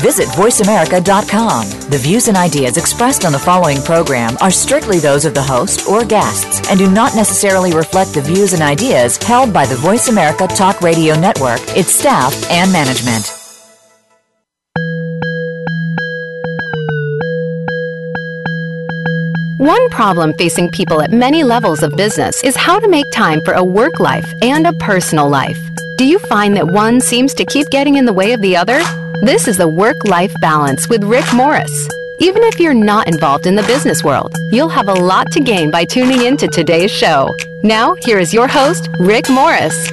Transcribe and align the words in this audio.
Visit 0.00 0.28
VoiceAmerica.com. 0.30 1.90
The 1.90 1.98
views 1.98 2.28
and 2.28 2.36
ideas 2.36 2.76
expressed 2.76 3.24
on 3.24 3.32
the 3.32 3.38
following 3.38 3.82
program 3.82 4.36
are 4.40 4.50
strictly 4.50 4.98
those 4.98 5.24
of 5.24 5.34
the 5.34 5.42
host 5.42 5.88
or 5.88 6.04
guests 6.04 6.68
and 6.70 6.78
do 6.78 6.90
not 6.90 7.14
necessarily 7.14 7.72
reflect 7.72 8.14
the 8.14 8.22
views 8.22 8.52
and 8.52 8.62
ideas 8.62 9.16
held 9.18 9.52
by 9.52 9.66
the 9.66 9.76
Voice 9.76 10.08
America 10.08 10.46
Talk 10.46 10.80
Radio 10.80 11.18
Network, 11.18 11.60
its 11.76 11.92
staff, 11.92 12.32
and 12.50 12.72
management. 12.72 13.38
One 19.62 19.90
problem 19.90 20.34
facing 20.34 20.70
people 20.70 21.02
at 21.02 21.12
many 21.12 21.44
levels 21.44 21.84
of 21.84 21.94
business 21.96 22.42
is 22.42 22.56
how 22.56 22.80
to 22.80 22.88
make 22.88 23.06
time 23.12 23.40
for 23.44 23.54
a 23.54 23.62
work 23.62 24.00
life 24.00 24.26
and 24.42 24.66
a 24.66 24.72
personal 24.72 25.28
life. 25.28 25.58
Do 25.98 26.04
you 26.04 26.18
find 26.18 26.56
that 26.56 26.66
one 26.66 27.00
seems 27.00 27.32
to 27.34 27.44
keep 27.44 27.70
getting 27.70 27.94
in 27.94 28.04
the 28.04 28.12
way 28.12 28.32
of 28.32 28.40
the 28.40 28.56
other? 28.56 28.82
This 29.22 29.46
is 29.46 29.56
the 29.56 29.68
Work 29.68 30.04
Life 30.04 30.34
Balance 30.40 30.88
with 30.88 31.04
Rick 31.04 31.32
Morris. 31.32 31.88
Even 32.18 32.42
if 32.42 32.58
you're 32.58 32.74
not 32.74 33.06
involved 33.06 33.46
in 33.46 33.54
the 33.54 33.62
business 33.62 34.02
world, 34.02 34.34
you'll 34.50 34.68
have 34.68 34.88
a 34.88 34.94
lot 34.94 35.30
to 35.30 35.38
gain 35.38 35.70
by 35.70 35.84
tuning 35.84 36.22
in 36.22 36.36
to 36.38 36.48
today's 36.48 36.90
show. 36.90 37.32
Now, 37.62 37.94
here 37.94 38.18
is 38.18 38.34
your 38.34 38.48
host, 38.48 38.88
Rick 38.98 39.30
Morris. 39.30 39.92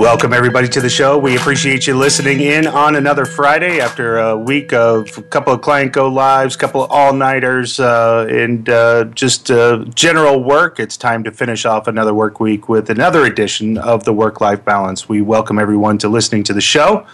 Welcome, 0.00 0.32
everybody, 0.32 0.66
to 0.68 0.80
the 0.80 0.88
show. 0.88 1.18
We 1.18 1.36
appreciate 1.36 1.86
you 1.86 1.94
listening 1.94 2.40
in 2.40 2.66
on 2.66 2.96
another 2.96 3.26
Friday 3.26 3.80
after 3.80 4.16
a 4.16 4.34
week 4.34 4.72
of 4.72 5.18
a 5.18 5.22
couple 5.24 5.52
of 5.52 5.60
client 5.60 5.92
go 5.92 6.08
lives, 6.08 6.54
a 6.54 6.58
couple 6.58 6.82
of 6.82 6.90
all 6.90 7.12
nighters, 7.12 7.78
uh, 7.78 8.26
and 8.30 8.66
uh, 8.70 9.04
just 9.14 9.50
uh, 9.50 9.84
general 9.94 10.42
work. 10.42 10.80
It's 10.80 10.96
time 10.96 11.22
to 11.24 11.30
finish 11.30 11.66
off 11.66 11.86
another 11.86 12.14
work 12.14 12.40
week 12.40 12.66
with 12.66 12.88
another 12.88 13.26
edition 13.26 13.76
of 13.76 14.04
the 14.04 14.14
Work 14.14 14.40
Life 14.40 14.64
Balance. 14.64 15.06
We 15.06 15.20
welcome 15.20 15.58
everyone 15.58 15.98
to 15.98 16.08
listening 16.08 16.44
to 16.44 16.54
the 16.54 16.62
show. 16.62 17.06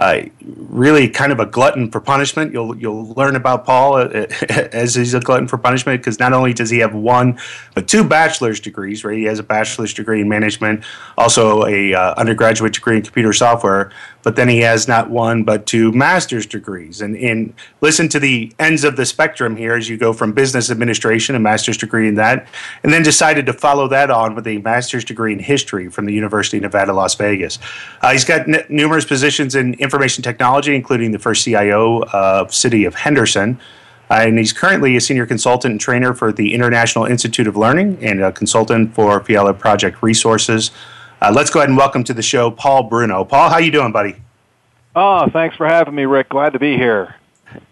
uh, 0.00 0.22
really 0.70 1.10
kind 1.10 1.30
of 1.30 1.40
a 1.40 1.46
glutton 1.46 1.90
for 1.90 2.00
punishment. 2.00 2.52
You'll 2.54 2.74
you'll 2.76 3.12
learn 3.12 3.36
about 3.36 3.66
Paul 3.66 3.96
uh, 3.96 4.06
as 4.48 4.94
he's 4.94 5.12
a 5.12 5.20
glutton 5.20 5.46
for 5.46 5.58
punishment 5.58 6.00
because 6.00 6.18
not 6.18 6.32
only 6.32 6.54
does 6.54 6.70
he 6.70 6.78
have 6.78 6.94
one 6.94 7.38
but 7.74 7.86
two 7.86 8.02
bachelor's 8.02 8.60
degrees, 8.60 9.04
right? 9.04 9.18
He 9.18 9.24
has 9.24 9.38
a 9.38 9.42
bachelor's 9.42 9.92
degree 9.92 10.22
in 10.22 10.28
management, 10.28 10.84
also 11.18 11.66
a 11.66 11.92
uh, 11.92 12.14
undergraduate 12.16 12.72
degree 12.72 12.96
in 12.96 13.02
computer 13.02 13.34
software, 13.34 13.92
but 14.22 14.36
then 14.36 14.48
he 14.48 14.58
has 14.58 14.86
not 14.86 15.10
one 15.10 15.44
but 15.44 15.66
two 15.66 15.92
master's 15.92 16.46
degrees. 16.46 17.00
And 17.00 17.54
listen 17.80 18.08
to 18.10 18.20
the 18.20 18.52
ends 18.58 18.84
of 18.84 18.96
the 18.96 19.06
spectrum 19.06 19.56
here 19.56 19.74
as 19.74 19.88
you 19.88 19.96
go 19.96 20.12
from 20.12 20.32
business 20.32 20.70
administration, 20.70 21.34
a 21.34 21.38
master's 21.38 21.76
degree 21.76 22.08
in 22.08 22.14
that, 22.16 22.46
and 22.82 22.92
then 22.92 23.02
decided 23.02 23.46
to 23.46 23.52
follow 23.52 23.88
that 23.88 24.10
on 24.10 24.34
with 24.34 24.46
a 24.46 24.58
master's 24.58 25.04
degree 25.04 25.32
in 25.32 25.38
history 25.38 25.88
from 25.88 26.06
the 26.06 26.12
University 26.12 26.58
of 26.58 26.64
Nevada, 26.64 26.92
Las 26.92 27.14
Vegas. 27.14 27.58
Uh, 28.02 28.12
he's 28.12 28.24
got 28.24 28.48
n- 28.48 28.64
numerous 28.68 29.04
positions 29.04 29.54
in 29.54 29.74
information 29.74 30.22
technology, 30.22 30.74
including 30.74 31.12
the 31.12 31.18
first 31.18 31.44
CIO 31.44 32.02
of 32.12 32.54
City 32.54 32.84
of 32.84 32.94
Henderson. 32.94 33.58
Uh, 34.10 34.24
and 34.26 34.38
he's 34.38 34.52
currently 34.52 34.96
a 34.96 35.00
senior 35.00 35.24
consultant 35.24 35.70
and 35.70 35.80
trainer 35.80 36.12
for 36.12 36.32
the 36.32 36.52
International 36.52 37.04
Institute 37.04 37.46
of 37.46 37.56
Learning 37.56 37.96
and 38.02 38.20
a 38.20 38.32
consultant 38.32 38.92
for 38.92 39.22
Fiala 39.22 39.54
Project 39.54 40.02
Resources. 40.02 40.72
Uh, 41.22 41.30
let's 41.34 41.50
go 41.50 41.60
ahead 41.60 41.68
and 41.68 41.76
welcome 41.76 42.02
to 42.02 42.14
the 42.14 42.22
show 42.22 42.50
Paul 42.50 42.84
Bruno. 42.84 43.24
Paul, 43.24 43.50
how 43.50 43.58
you 43.58 43.70
doing, 43.70 43.92
buddy? 43.92 44.16
Oh, 44.96 45.28
thanks 45.28 45.54
for 45.54 45.66
having 45.66 45.94
me, 45.94 46.06
Rick. 46.06 46.30
Glad 46.30 46.54
to 46.54 46.58
be 46.58 46.78
here. 46.78 47.14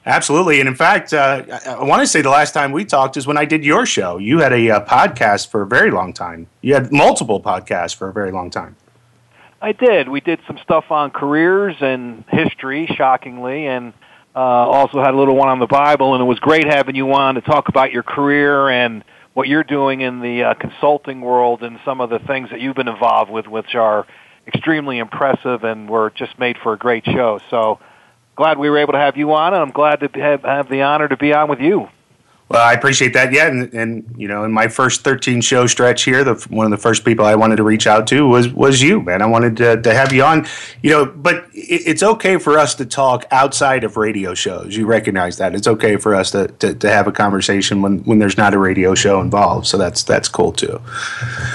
Absolutely, 0.04 0.60
and 0.60 0.69
in 0.69 0.75
fact, 0.75 1.14
uh, 1.14 1.42
I, 1.50 1.70
I 1.70 1.84
want 1.84 2.03
to 2.03 2.06
say 2.06 2.20
the 2.20 2.28
last 2.28 2.53
time 2.53 2.72
we 2.72 2.84
talked 2.84 3.16
is 3.16 3.26
when 3.26 3.38
I 3.38 3.47
did 3.47 3.64
your 3.64 3.86
show. 3.86 4.19
You 4.19 4.41
had 4.41 4.53
a, 4.53 4.66
a 4.66 4.76
uh, 4.76 4.86
podcast 4.86 5.48
for 5.48 5.62
a 5.62 5.66
very 5.66 5.91
long 5.91 6.12
time. 6.12 6.47
You 6.60 6.75
had 6.75 6.92
multiple 6.92 7.41
podcasts 7.41 7.94
for 7.94 8.09
a 8.09 8.12
very 8.12 8.32
long 8.32 8.50
time. 8.50 8.76
I 9.62 9.72
did. 9.72 10.10
We 10.10 10.20
did 10.20 10.41
some 10.47 10.59
stuff 10.59 10.91
on 10.91 11.10
careers 11.10 11.76
and 11.80 12.25
history, 12.28 12.86
shockingly, 12.86 13.66
and 13.66 13.94
uh, 14.36 14.38
also 14.38 15.00
had 15.03 15.15
a 15.15 15.16
little 15.16 15.36
one 15.36 15.48
on 15.48 15.59
the 15.59 15.66
Bible. 15.66 16.15
And 16.15 16.22
it 16.22 16.26
was 16.26 16.38
great 16.38 16.66
having 16.66 16.97
you 16.97 17.10
on 17.15 17.36
to 17.36 17.41
talk 17.41 17.69
about 17.69 17.92
your 17.92 18.03
career 18.03 18.69
and 18.69 19.04
what 19.38 19.47
you're 19.47 19.62
doing 19.62 20.00
in 20.00 20.19
the 20.19 20.43
uh, 20.43 20.54
consulting 20.54 21.21
world 21.21 21.62
and 21.62 21.78
some 21.84 22.00
of 22.00 22.10
the 22.10 22.19
things 22.19 22.50
that 22.50 22.60
you've 22.60 22.75
been 22.75 22.88
involved 22.88 23.31
with, 23.31 23.47
which 23.47 23.76
are 23.76 24.04
extremely 24.49 24.99
impressive 24.99 25.62
and 25.62 25.88
were 25.88 26.10
just 26.10 26.37
made 26.41 26.56
for 26.60 26.72
a 26.72 26.76
great 26.76 27.04
show. 27.04 27.38
So 27.48 27.78
glad 28.34 28.59
we 28.59 28.69
were 28.69 28.78
able 28.78 28.94
to 28.94 28.98
have 28.98 29.16
you 29.16 29.32
on, 29.34 29.54
and 29.54 29.62
I'm 29.62 29.71
glad 29.71 30.00
to 30.00 30.09
have, 30.21 30.43
have 30.43 30.69
the 30.69 30.82
honor 30.82 31.06
to 31.06 31.16
be 31.16 31.32
on 31.32 31.48
with 31.48 31.60
you. 31.60 31.88
Well, 32.48 32.66
I 32.66 32.72
appreciate 32.72 33.12
that. 33.12 33.32
Yeah, 33.32 33.48
and, 33.48 33.72
and 33.75 34.14
you 34.16 34.26
know, 34.26 34.44
in 34.44 34.53
my 34.53 34.69
first 34.69 35.03
13 35.03 35.42
show 35.42 35.66
stretch 35.66 36.04
here, 36.04 36.25
the 36.25 36.34
one 36.48 36.64
of 36.64 36.70
the 36.70 36.78
first 36.78 37.04
people 37.04 37.26
I 37.26 37.34
wanted 37.34 37.56
to 37.56 37.62
reach 37.62 37.86
out 37.86 38.06
to 38.09 38.26
was 38.26 38.48
was 38.48 38.81
you, 38.81 39.03
man. 39.03 39.20
I 39.20 39.26
wanted 39.26 39.56
to, 39.59 39.82
to 39.82 39.94
have 39.94 40.12
you 40.12 40.25
on. 40.25 40.47
You 40.82 40.91
know, 40.91 41.06
but 41.06 41.47
it, 41.53 41.82
it's 41.86 42.03
okay 42.03 42.38
for 42.38 42.59
us 42.59 42.75
to 42.76 42.86
talk 42.86 43.26
outside 43.31 43.84
of 43.84 43.98
radio 43.98 44.32
shows. 44.32 44.76
You 44.76 44.86
recognize 44.86 45.36
that 45.36 45.54
it's 45.54 45.69
okay 45.69 45.97
for 45.97 46.14
us 46.14 46.31
to, 46.31 46.48
to, 46.48 46.75
to, 46.75 46.88
have 46.91 47.06
a 47.06 47.12
conversation 47.12 47.82
when, 47.82 47.98
when 48.04 48.19
there's 48.19 48.38
not 48.38 48.54
a 48.54 48.59
radio 48.59 48.94
show 48.94 49.20
involved. 49.20 49.66
So 49.66 49.76
that's 49.76 50.03
that's 50.03 50.28
cool 50.28 50.53
too. 50.53 50.80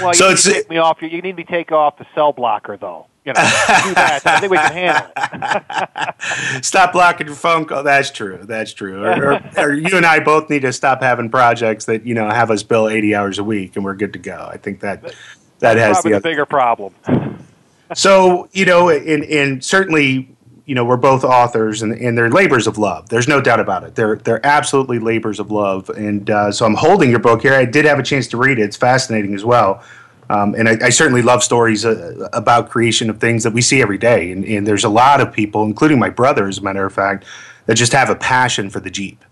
Well, 0.00 0.14
so 0.14 0.30
it's 0.30 0.44
take 0.44 0.70
me 0.70 0.76
off. 0.76 1.02
You 1.02 1.20
need 1.22 1.36
to 1.38 1.44
take 1.44 1.72
off 1.72 1.98
the 1.98 2.06
cell 2.14 2.32
blocker 2.32 2.76
though 2.76 3.06
you 3.24 3.32
know, 3.32 3.40
do 3.40 3.94
that. 3.94 4.20
I 4.26 4.40
think 4.40 4.50
we 4.50 4.58
can 4.58 4.72
handle 4.72 5.10
it. 5.16 6.64
stop 6.64 6.92
blocking 6.92 7.26
your 7.26 7.36
phone 7.36 7.64
call. 7.64 7.82
That's 7.82 8.10
true. 8.10 8.40
That's 8.42 8.74
true. 8.74 9.02
Or, 9.02 9.32
or, 9.32 9.50
or, 9.56 9.72
you 9.72 9.96
and 9.96 10.04
I 10.04 10.20
both 10.20 10.50
need 10.50 10.62
to 10.62 10.72
stop 10.74 11.02
having 11.02 11.30
projects 11.30 11.86
that 11.86 12.04
you 12.04 12.14
know 12.14 12.28
have 12.28 12.50
us 12.50 12.62
bill 12.62 12.88
eighty 12.88 13.14
hours 13.14 13.38
a 13.38 13.44
week, 13.44 13.76
and 13.76 13.84
we're 13.84 13.94
good 13.94 14.12
to 14.12 14.18
go. 14.18 14.46
I 14.50 14.58
think 14.58 14.80
that 14.80 15.02
that 15.02 15.14
That's 15.58 15.80
has 15.80 16.02
the, 16.02 16.10
the 16.10 16.20
bigger 16.20 16.44
problem. 16.44 16.94
so 17.94 18.48
you 18.52 18.66
know, 18.66 18.90
and 18.90 19.24
and 19.24 19.64
certainly. 19.64 20.30
You 20.66 20.74
know, 20.74 20.86
we're 20.86 20.96
both 20.96 21.24
authors, 21.24 21.82
and, 21.82 21.92
and 21.92 22.16
they're 22.16 22.30
labors 22.30 22.66
of 22.66 22.78
love. 22.78 23.10
There's 23.10 23.28
no 23.28 23.38
doubt 23.38 23.60
about 23.60 23.84
it. 23.84 23.96
They're 23.96 24.16
they're 24.16 24.40
absolutely 24.46 24.98
labors 24.98 25.38
of 25.38 25.50
love, 25.50 25.90
and 25.90 26.30
uh, 26.30 26.52
so 26.52 26.64
I'm 26.64 26.72
holding 26.72 27.10
your 27.10 27.18
book 27.18 27.42
here. 27.42 27.52
I 27.52 27.66
did 27.66 27.84
have 27.84 27.98
a 27.98 28.02
chance 28.02 28.28
to 28.28 28.38
read 28.38 28.58
it. 28.58 28.62
It's 28.62 28.76
fascinating 28.78 29.34
as 29.34 29.44
well. 29.44 29.84
Um, 30.34 30.54
and 30.54 30.68
I, 30.68 30.86
I, 30.86 30.90
certainly 30.90 31.22
love 31.22 31.44
stories 31.44 31.84
uh, 31.84 32.28
about 32.32 32.68
creation 32.68 33.08
of 33.08 33.18
things 33.18 33.44
that 33.44 33.52
we 33.52 33.60
see 33.60 33.80
every 33.80 33.98
day. 33.98 34.32
And, 34.32 34.44
and, 34.44 34.66
there's 34.66 34.82
a 34.82 34.88
lot 34.88 35.20
of 35.20 35.32
people, 35.32 35.62
including 35.64 35.98
my 35.98 36.10
brother, 36.10 36.48
as 36.48 36.58
a 36.58 36.62
matter 36.62 36.84
of 36.84 36.92
fact, 36.92 37.24
that 37.66 37.74
just 37.74 37.92
have 37.92 38.10
a 38.10 38.16
passion 38.16 38.68
for 38.68 38.80
the 38.80 38.90
Jeep. 38.90 39.24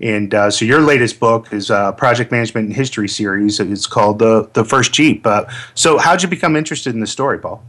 And 0.00 0.34
uh, 0.34 0.50
so 0.50 0.64
your 0.64 0.82
latest 0.82 1.18
book 1.18 1.52
is 1.52 1.70
a 1.70 1.94
project 1.96 2.30
management 2.30 2.66
and 2.68 2.76
history 2.76 3.08
series. 3.08 3.58
It's 3.58 3.86
called 3.86 4.18
the 4.18 4.48
the 4.52 4.64
first 4.64 4.92
Jeep. 4.92 5.26
Uh, 5.26 5.46
so 5.74 5.98
how'd 5.98 6.22
you 6.22 6.28
become 6.28 6.54
interested 6.54 6.94
in 6.94 7.00
the 7.00 7.06
story, 7.06 7.38
Paul? 7.38 7.64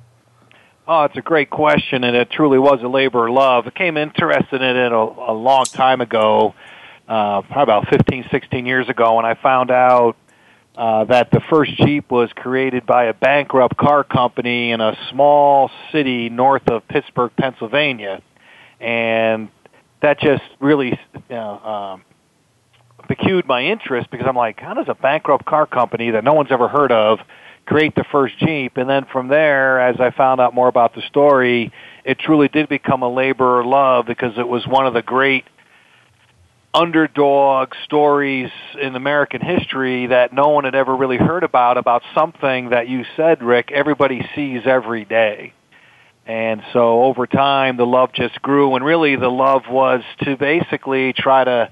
Oh, 0.87 1.03
it's 1.03 1.17
a 1.17 1.21
great 1.21 1.49
question, 1.49 2.03
and 2.03 2.15
it 2.15 2.29
truly 2.29 2.59
was 2.59 2.81
a 2.83 2.87
labor 2.87 3.27
of 3.27 3.33
love. 3.33 3.67
I 3.67 3.71
came 3.71 3.97
interested 3.97 4.61
in 4.61 4.75
it 4.75 4.91
a, 4.91 4.95
a 4.95 5.33
long 5.33 5.65
time 5.65 6.01
ago 6.01 6.53
uh, 7.07 7.41
probably 7.41 7.63
about 7.63 7.87
15, 7.89 8.25
16 8.29 8.65
years 8.65 8.89
ago, 8.89 9.15
when 9.15 9.25
I 9.25 9.33
found 9.35 9.71
out 9.71 10.17
uh, 10.77 11.05
that 11.05 11.31
the 11.31 11.41
first 11.49 11.75
Jeep 11.77 12.11
was 12.11 12.29
created 12.35 12.85
by 12.85 13.05
a 13.05 13.13
bankrupt 13.13 13.77
car 13.77 14.03
company 14.03 14.71
in 14.71 14.79
a 14.79 14.95
small 15.09 15.71
city 15.91 16.29
north 16.29 16.69
of 16.69 16.87
Pittsburgh, 16.87 17.31
Pennsylvania, 17.35 18.21
and 18.79 19.49
that 20.03 20.19
just 20.19 20.43
really 20.59 20.89
you 20.89 21.21
know, 21.29 21.59
um, 21.59 22.03
piqued 23.07 23.47
my 23.47 23.63
interest 23.63 24.11
because 24.11 24.27
I'm 24.29 24.35
like, 24.35 24.59
how 24.59 24.75
does 24.75 24.85
a 24.87 24.93
bankrupt 24.93 25.45
car 25.45 25.65
company 25.65 26.11
that 26.11 26.23
no 26.23 26.33
one's 26.33 26.51
ever 26.51 26.67
heard 26.67 26.91
of 26.91 27.19
create 27.65 27.95
the 27.95 28.05
first 28.11 28.37
Jeep? 28.37 28.77
And 28.77 28.87
then 28.87 29.07
from 29.11 29.29
there, 29.29 29.81
as 29.81 29.99
I 29.99 30.11
found 30.11 30.39
out 30.39 30.53
more 30.53 30.67
about 30.67 30.93
the 30.93 31.01
story, 31.07 31.73
it 32.05 32.19
truly 32.19 32.49
did 32.49 32.69
become 32.69 33.01
a 33.01 33.11
labor 33.11 33.61
of 33.61 33.65
love 33.65 34.05
because 34.05 34.37
it 34.37 34.47
was 34.47 34.67
one 34.67 34.85
of 34.85 34.93
the 34.93 35.01
great 35.01 35.43
underdog 36.73 37.73
stories 37.85 38.51
in 38.79 38.95
American 38.95 39.41
history 39.41 40.07
that 40.07 40.33
no 40.33 40.49
one 40.49 40.65
had 40.65 40.75
ever 40.75 40.95
really 40.95 41.17
heard 41.17 41.43
about, 41.43 41.77
about 41.77 42.03
something 42.13 42.69
that 42.69 42.87
you 42.87 43.05
said, 43.15 43.41
Rick, 43.41 43.71
everybody 43.71 44.27
sees 44.35 44.61
every 44.65 45.05
day. 45.05 45.53
And 46.25 46.61
so 46.73 47.03
over 47.03 47.25
time, 47.25 47.77
the 47.77 47.85
love 47.85 48.11
just 48.13 48.41
grew, 48.41 48.75
and 48.75 48.83
really 48.83 49.15
the 49.15 49.29
love 49.29 49.63
was 49.69 50.01
to 50.23 50.35
basically 50.35 51.13
try 51.13 51.45
to 51.45 51.71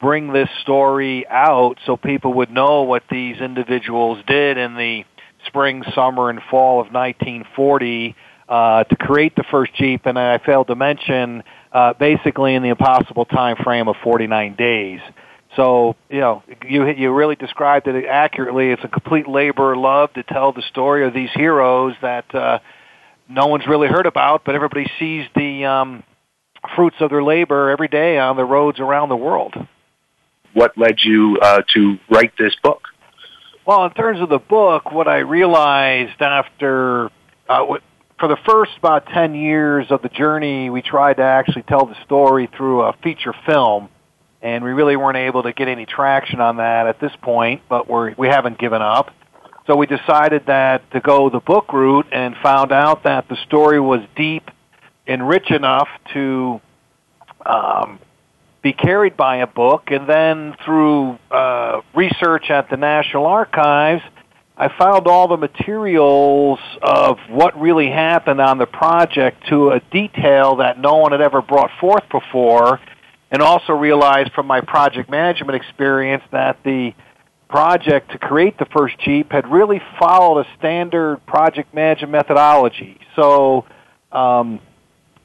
bring 0.00 0.32
this 0.32 0.48
story 0.62 1.26
out 1.28 1.78
so 1.84 1.96
people 1.96 2.34
would 2.34 2.50
know 2.50 2.82
what 2.82 3.02
these 3.10 3.38
individuals 3.38 4.22
did 4.26 4.56
in 4.56 4.76
the 4.76 5.04
spring, 5.46 5.82
summer, 5.94 6.30
and 6.30 6.40
fall 6.50 6.80
of 6.80 6.92
1940 6.92 8.14
uh, 8.48 8.84
to 8.84 8.96
create 8.96 9.34
the 9.36 9.44
first 9.50 9.74
Jeep. 9.74 10.06
And 10.06 10.18
I 10.18 10.38
failed 10.38 10.68
to 10.68 10.76
mention 10.76 11.42
uh, 11.72 11.92
basically 11.94 12.54
in 12.54 12.62
the 12.62 12.70
impossible 12.70 13.24
time 13.24 13.56
frame 13.62 13.88
of 13.88 13.96
49 14.02 14.54
days. 14.56 15.00
So 15.56 15.96
you 16.08 16.20
know, 16.20 16.42
you 16.64 16.86
you 16.88 17.12
really 17.12 17.34
described 17.34 17.88
it 17.88 18.04
accurately. 18.04 18.70
It's 18.70 18.84
a 18.84 18.88
complete 18.88 19.28
labor 19.28 19.72
of 19.72 19.78
love 19.78 20.12
to 20.14 20.22
tell 20.22 20.52
the 20.52 20.62
story 20.62 21.06
of 21.06 21.12
these 21.12 21.30
heroes 21.34 21.94
that 22.02 22.32
uh, 22.34 22.60
no 23.28 23.46
one's 23.46 23.66
really 23.66 23.88
heard 23.88 24.06
about, 24.06 24.44
but 24.44 24.54
everybody 24.54 24.86
sees 24.98 25.26
the 25.34 25.64
um, 25.64 26.02
fruits 26.76 26.96
of 27.00 27.10
their 27.10 27.22
labor 27.22 27.70
every 27.70 27.88
day 27.88 28.18
on 28.18 28.36
the 28.36 28.44
roads 28.44 28.78
around 28.78 29.08
the 29.08 29.16
world. 29.16 29.54
What 30.52 30.76
led 30.76 30.96
you 31.02 31.38
uh, 31.40 31.62
to 31.74 31.98
write 32.10 32.32
this 32.38 32.54
book? 32.62 32.82
Well, 33.66 33.84
in 33.84 33.92
terms 33.92 34.20
of 34.20 34.28
the 34.28 34.38
book, 34.38 34.90
what 34.90 35.06
I 35.06 35.18
realized 35.18 36.20
after 36.20 37.10
uh, 37.48 37.66
for 38.20 38.28
the 38.28 38.36
first 38.46 38.72
about 38.76 39.06
10 39.06 39.34
years 39.34 39.86
of 39.90 40.02
the 40.02 40.10
journey, 40.10 40.68
we 40.68 40.82
tried 40.82 41.14
to 41.14 41.22
actually 41.22 41.62
tell 41.62 41.86
the 41.86 41.96
story 42.04 42.48
through 42.54 42.82
a 42.82 42.92
feature 43.02 43.34
film, 43.46 43.88
and 44.42 44.62
we 44.62 44.70
really 44.70 44.94
weren't 44.94 45.16
able 45.16 45.42
to 45.42 45.54
get 45.54 45.68
any 45.68 45.86
traction 45.86 46.38
on 46.40 46.58
that 46.58 46.86
at 46.86 47.00
this 47.00 47.12
point, 47.22 47.62
but 47.68 47.88
we're, 47.88 48.14
we 48.16 48.28
haven't 48.28 48.58
given 48.58 48.82
up. 48.82 49.10
So 49.66 49.74
we 49.74 49.86
decided 49.86 50.46
that 50.46 50.88
to 50.90 51.00
go 51.00 51.30
the 51.30 51.40
book 51.40 51.72
route 51.72 52.06
and 52.12 52.36
found 52.42 52.72
out 52.72 53.04
that 53.04 53.28
the 53.28 53.36
story 53.46 53.80
was 53.80 54.00
deep 54.16 54.50
and 55.06 55.26
rich 55.26 55.50
enough 55.50 55.88
to 56.12 56.60
um, 57.46 57.98
be 58.62 58.74
carried 58.74 59.16
by 59.16 59.36
a 59.36 59.46
book, 59.46 59.84
and 59.90 60.06
then 60.06 60.54
through 60.62 61.18
uh, 61.30 61.80
research 61.94 62.50
at 62.50 62.68
the 62.68 62.76
National 62.76 63.26
Archives– 63.26 64.02
I 64.60 64.68
filed 64.76 65.06
all 65.06 65.26
the 65.26 65.38
materials 65.38 66.58
of 66.82 67.16
what 67.30 67.58
really 67.58 67.88
happened 67.88 68.42
on 68.42 68.58
the 68.58 68.66
project 68.66 69.46
to 69.48 69.70
a 69.70 69.80
detail 69.90 70.56
that 70.56 70.78
no 70.78 70.96
one 70.96 71.12
had 71.12 71.22
ever 71.22 71.40
brought 71.40 71.70
forth 71.80 72.04
before, 72.10 72.78
and 73.30 73.40
also 73.40 73.72
realized 73.72 74.32
from 74.34 74.46
my 74.46 74.60
project 74.60 75.08
management 75.08 75.56
experience 75.56 76.22
that 76.30 76.58
the 76.62 76.92
project 77.48 78.10
to 78.10 78.18
create 78.18 78.58
the 78.58 78.66
first 78.66 78.98
Jeep 78.98 79.32
had 79.32 79.50
really 79.50 79.80
followed 79.98 80.40
a 80.40 80.46
standard 80.58 81.24
project 81.24 81.72
management 81.72 82.12
methodology. 82.12 83.00
So, 83.16 83.64
um, 84.12 84.60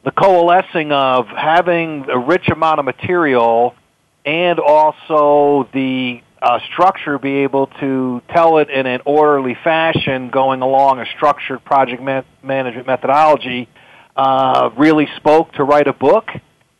the 0.05 0.11
coalescing 0.11 0.93
of 0.93 1.27
having 1.27 2.05
a 2.09 2.17
rich 2.17 2.47
amount 2.47 2.79
of 2.79 2.85
material 2.85 3.75
and 4.23 4.61
also 4.61 5.67
the 5.73 6.21
uh, 6.45 6.59
structure 6.71 7.17
be 7.17 7.37
able 7.37 7.65
to 7.79 8.21
tell 8.31 8.59
it 8.59 8.69
in 8.69 8.85
an 8.85 9.01
orderly 9.03 9.57
fashion 9.63 10.29
going 10.29 10.61
along 10.61 10.99
a 10.99 11.05
structured 11.15 11.65
project 11.65 12.03
management 12.03 12.85
methodology 12.85 13.67
uh, 14.15 14.69
really 14.77 15.07
spoke 15.17 15.51
to 15.53 15.63
write 15.63 15.87
a 15.87 15.93
book. 15.93 16.29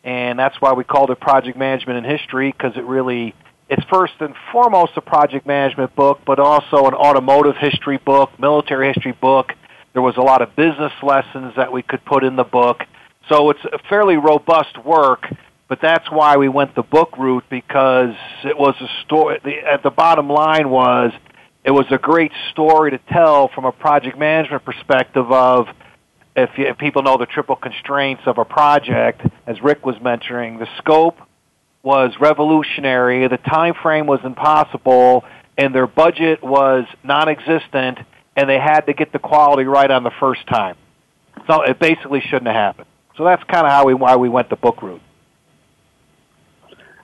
And 0.04 0.38
that's 0.38 0.54
why 0.60 0.74
we 0.74 0.84
called 0.84 1.10
it 1.10 1.18
project 1.18 1.58
management 1.58 2.06
in 2.06 2.18
history 2.18 2.52
because 2.52 2.76
it 2.76 2.84
really 2.84 3.34
it's 3.68 3.82
first 3.90 4.12
and 4.20 4.36
foremost 4.52 4.92
a 4.94 5.00
project 5.00 5.48
management 5.48 5.96
book 5.96 6.20
but 6.24 6.38
also 6.38 6.86
an 6.86 6.94
automotive 6.94 7.56
history 7.56 7.98
book 7.98 8.30
military 8.38 8.92
history 8.92 9.18
book. 9.20 9.52
There 9.94 10.02
was 10.02 10.16
a 10.16 10.22
lot 10.22 10.42
of 10.42 10.54
business 10.54 10.92
lessons 11.02 11.54
that 11.56 11.72
we 11.72 11.82
could 11.82 12.04
put 12.04 12.22
in 12.22 12.36
the 12.36 12.44
book. 12.44 12.84
So 13.28 13.50
it's 13.50 13.64
a 13.64 13.80
fairly 13.88 14.16
robust 14.16 14.78
work 14.84 15.26
but 15.68 15.80
that's 15.80 16.10
why 16.10 16.36
we 16.36 16.48
went 16.48 16.74
the 16.74 16.82
book 16.82 17.18
route 17.18 17.44
because 17.50 18.14
it 18.44 18.56
was 18.56 18.74
a 18.80 18.88
story. 19.04 19.40
The, 19.42 19.56
at 19.58 19.82
the 19.82 19.90
bottom 19.90 20.28
line 20.28 20.70
was 20.70 21.12
it 21.64 21.72
was 21.72 21.86
a 21.90 21.98
great 21.98 22.32
story 22.52 22.92
to 22.92 22.98
tell 22.98 23.48
from 23.48 23.64
a 23.64 23.72
project 23.72 24.16
management 24.16 24.64
perspective 24.64 25.30
of 25.32 25.66
if, 26.36 26.50
you, 26.56 26.66
if 26.66 26.78
people 26.78 27.02
know 27.02 27.16
the 27.16 27.26
triple 27.26 27.56
constraints 27.56 28.22
of 28.26 28.38
a 28.38 28.44
project, 28.44 29.22
as 29.46 29.60
Rick 29.60 29.84
was 29.84 30.00
mentioning, 30.00 30.58
the 30.58 30.68
scope 30.78 31.16
was 31.82 32.12
revolutionary, 32.20 33.26
the 33.26 33.38
time 33.38 33.74
frame 33.82 34.06
was 34.06 34.20
impossible, 34.22 35.24
and 35.58 35.74
their 35.74 35.86
budget 35.86 36.42
was 36.42 36.84
non-existent, 37.02 37.98
and 38.36 38.48
they 38.48 38.58
had 38.58 38.82
to 38.82 38.92
get 38.92 39.12
the 39.12 39.18
quality 39.18 39.64
right 39.64 39.90
on 39.90 40.04
the 40.04 40.10
first 40.20 40.46
time. 40.46 40.76
So 41.48 41.62
it 41.62 41.78
basically 41.78 42.20
shouldn't 42.20 42.46
have 42.46 42.54
happened. 42.54 42.88
So 43.16 43.24
that's 43.24 43.42
kind 43.44 43.64
of 43.66 43.72
how 43.72 43.86
we 43.86 43.94
why 43.94 44.16
we 44.16 44.28
went 44.28 44.50
the 44.50 44.56
book 44.56 44.82
route. 44.82 45.00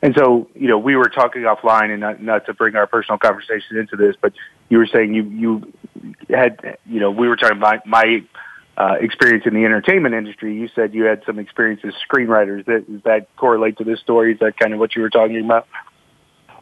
And 0.02 0.16
so, 0.18 0.48
you 0.54 0.66
know, 0.66 0.78
we 0.78 0.96
were 0.96 1.08
talking 1.08 1.42
offline, 1.42 1.90
and 1.90 2.00
not, 2.00 2.20
not 2.20 2.46
to 2.46 2.54
bring 2.54 2.74
our 2.74 2.88
personal 2.88 3.18
conversation 3.18 3.76
into 3.78 3.96
this, 3.96 4.16
but 4.20 4.32
you 4.68 4.78
were 4.78 4.86
saying 4.86 5.14
you 5.14 5.22
you 5.22 5.74
had, 6.28 6.76
you 6.86 6.98
know, 6.98 7.12
we 7.12 7.28
were 7.28 7.36
talking 7.36 7.56
about 7.56 7.86
my 7.86 8.24
uh, 8.76 8.96
experience 9.00 9.44
in 9.46 9.54
the 9.54 9.64
entertainment 9.64 10.16
industry. 10.16 10.56
You 10.56 10.68
said 10.74 10.92
you 10.92 11.04
had 11.04 11.22
some 11.24 11.38
experience 11.38 11.82
as 11.84 11.92
screenwriters. 12.10 12.64
That 12.66 12.90
does 12.90 13.02
that 13.04 13.28
correlate 13.36 13.78
to 13.78 13.84
this 13.84 14.00
story? 14.00 14.32
Is 14.32 14.40
that 14.40 14.58
kind 14.58 14.72
of 14.72 14.80
what 14.80 14.96
you 14.96 15.02
were 15.02 15.10
talking 15.10 15.44
about? 15.44 15.68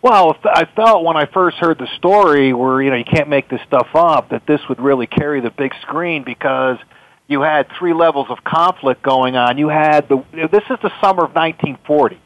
Well, 0.02 0.36
I 0.44 0.66
felt 0.76 1.04
when 1.04 1.16
I 1.16 1.24
first 1.26 1.56
heard 1.58 1.78
the 1.78 1.88
story, 1.96 2.52
where 2.52 2.82
you 2.82 2.90
know 2.90 2.96
you 2.96 3.04
can't 3.04 3.30
make 3.30 3.48
this 3.48 3.60
stuff 3.66 3.88
up, 3.94 4.30
that 4.30 4.46
this 4.46 4.60
would 4.68 4.80
really 4.80 5.06
carry 5.06 5.40
the 5.40 5.50
big 5.50 5.72
screen 5.80 6.24
because 6.24 6.76
you 7.26 7.40
had 7.40 7.68
three 7.78 7.94
levels 7.94 8.26
of 8.28 8.44
conflict 8.44 9.02
going 9.02 9.36
on. 9.36 9.56
You 9.56 9.68
had 9.68 10.10
the 10.10 10.22
this 10.32 10.64
is 10.68 10.78
the 10.82 10.90
summer 11.00 11.24
of 11.24 11.34
1940 11.34 12.20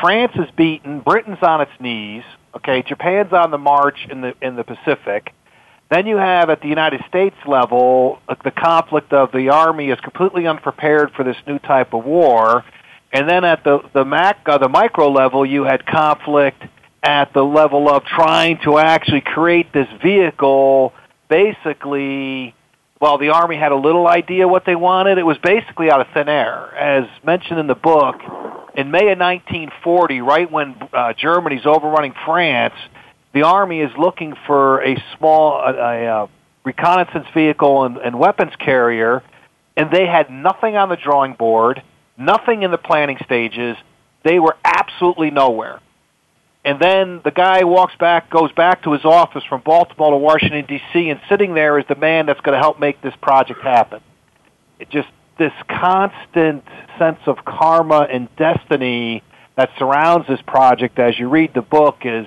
France 0.00 0.32
is 0.36 0.50
beaten. 0.56 1.00
Britain's 1.00 1.42
on 1.42 1.60
its 1.60 1.72
knees. 1.80 2.22
Okay, 2.56 2.82
Japan's 2.82 3.32
on 3.32 3.50
the 3.50 3.58
march 3.58 4.06
in 4.10 4.20
the 4.20 4.34
in 4.40 4.56
the 4.56 4.64
Pacific. 4.64 5.32
Then 5.90 6.06
you 6.06 6.16
have 6.16 6.50
at 6.50 6.60
the 6.60 6.68
United 6.68 7.02
States 7.08 7.36
level 7.46 8.20
uh, 8.28 8.34
the 8.44 8.50
conflict 8.50 9.12
of 9.12 9.32
the 9.32 9.50
army 9.50 9.90
is 9.90 9.98
completely 10.00 10.46
unprepared 10.46 11.12
for 11.12 11.24
this 11.24 11.36
new 11.46 11.58
type 11.58 11.94
of 11.94 12.04
war, 12.04 12.64
and 13.12 13.28
then 13.28 13.44
at 13.44 13.64
the 13.64 13.80
the 13.92 14.04
mac 14.04 14.40
uh, 14.46 14.58
the 14.58 14.68
micro 14.68 15.10
level 15.10 15.44
you 15.44 15.64
had 15.64 15.84
conflict 15.86 16.62
at 17.02 17.32
the 17.32 17.42
level 17.42 17.88
of 17.88 18.04
trying 18.04 18.58
to 18.64 18.78
actually 18.78 19.20
create 19.20 19.72
this 19.72 19.88
vehicle 20.02 20.92
basically 21.28 22.54
while 22.98 23.18
the 23.18 23.28
army 23.28 23.56
had 23.56 23.72
a 23.72 23.76
little 23.76 24.06
idea 24.06 24.48
what 24.48 24.64
they 24.64 24.74
wanted 24.74 25.18
it 25.18 25.24
was 25.24 25.38
basically 25.38 25.90
out 25.90 26.00
of 26.00 26.06
thin 26.12 26.28
air 26.28 26.74
as 26.74 27.08
mentioned 27.24 27.58
in 27.58 27.66
the 27.66 27.74
book 27.74 28.16
in 28.78 28.92
May 28.92 29.10
of 29.10 29.18
1940, 29.18 30.20
right 30.20 30.48
when 30.48 30.76
uh, 30.92 31.12
Germany's 31.14 31.66
overrunning 31.66 32.14
France, 32.24 32.74
the 33.34 33.42
army 33.42 33.80
is 33.80 33.90
looking 33.98 34.34
for 34.46 34.80
a 34.84 34.96
small 35.16 35.54
a, 35.54 36.04
a, 36.04 36.28
reconnaissance 36.64 37.26
vehicle 37.34 37.84
and, 37.84 37.96
and 37.96 38.16
weapons 38.16 38.52
carrier, 38.56 39.24
and 39.76 39.90
they 39.90 40.06
had 40.06 40.30
nothing 40.30 40.76
on 40.76 40.90
the 40.90 40.96
drawing 40.96 41.32
board, 41.32 41.82
nothing 42.16 42.62
in 42.62 42.70
the 42.70 42.78
planning 42.78 43.18
stages. 43.24 43.76
They 44.22 44.38
were 44.38 44.56
absolutely 44.64 45.32
nowhere. 45.32 45.80
And 46.68 46.78
then 46.78 47.22
the 47.24 47.30
guy 47.30 47.64
walks 47.64 47.94
back, 47.96 48.28
goes 48.28 48.52
back 48.52 48.82
to 48.82 48.92
his 48.92 49.02
office 49.02 49.42
from 49.48 49.62
Baltimore 49.62 50.10
to 50.10 50.18
Washington 50.18 50.66
D.C., 50.66 51.08
and 51.08 51.18
sitting 51.26 51.54
there 51.54 51.78
is 51.78 51.86
the 51.88 51.94
man 51.94 52.26
that's 52.26 52.42
going 52.42 52.52
to 52.52 52.60
help 52.60 52.78
make 52.78 53.00
this 53.00 53.14
project 53.22 53.62
happen. 53.62 54.02
It 54.78 54.90
just 54.90 55.08
this 55.38 55.54
constant 55.66 56.64
sense 56.98 57.20
of 57.24 57.42
karma 57.42 58.06
and 58.12 58.28
destiny 58.36 59.22
that 59.56 59.70
surrounds 59.78 60.28
this 60.28 60.42
project 60.42 60.98
as 60.98 61.18
you 61.18 61.30
read 61.30 61.54
the 61.54 61.62
book 61.62 62.00
is 62.04 62.26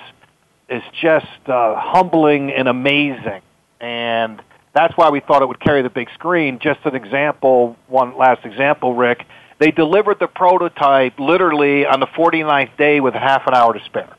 is 0.68 0.82
just 1.00 1.28
uh, 1.46 1.76
humbling 1.78 2.50
and 2.50 2.68
amazing. 2.68 3.44
And 3.80 4.42
that's 4.74 4.98
why 4.98 5.12
we 5.12 5.20
thought 5.20 5.44
it 5.44 5.50
would 5.50 5.60
carry 5.60 5.84
the 5.84 5.92
big 5.92 6.10
screen. 6.16 6.58
Just 6.58 6.80
an 6.86 6.96
example, 6.96 7.78
one 7.86 8.18
last 8.18 8.44
example, 8.44 8.96
Rick. 8.96 9.24
They 9.60 9.70
delivered 9.70 10.18
the 10.20 10.26
prototype 10.26 11.20
literally 11.20 11.86
on 11.86 12.00
the 12.00 12.08
49th 12.08 12.76
day 12.76 13.02
with 13.02 13.14
half 13.14 13.46
an 13.46 13.54
hour 13.54 13.74
to 13.78 13.86
spare. 13.86 14.18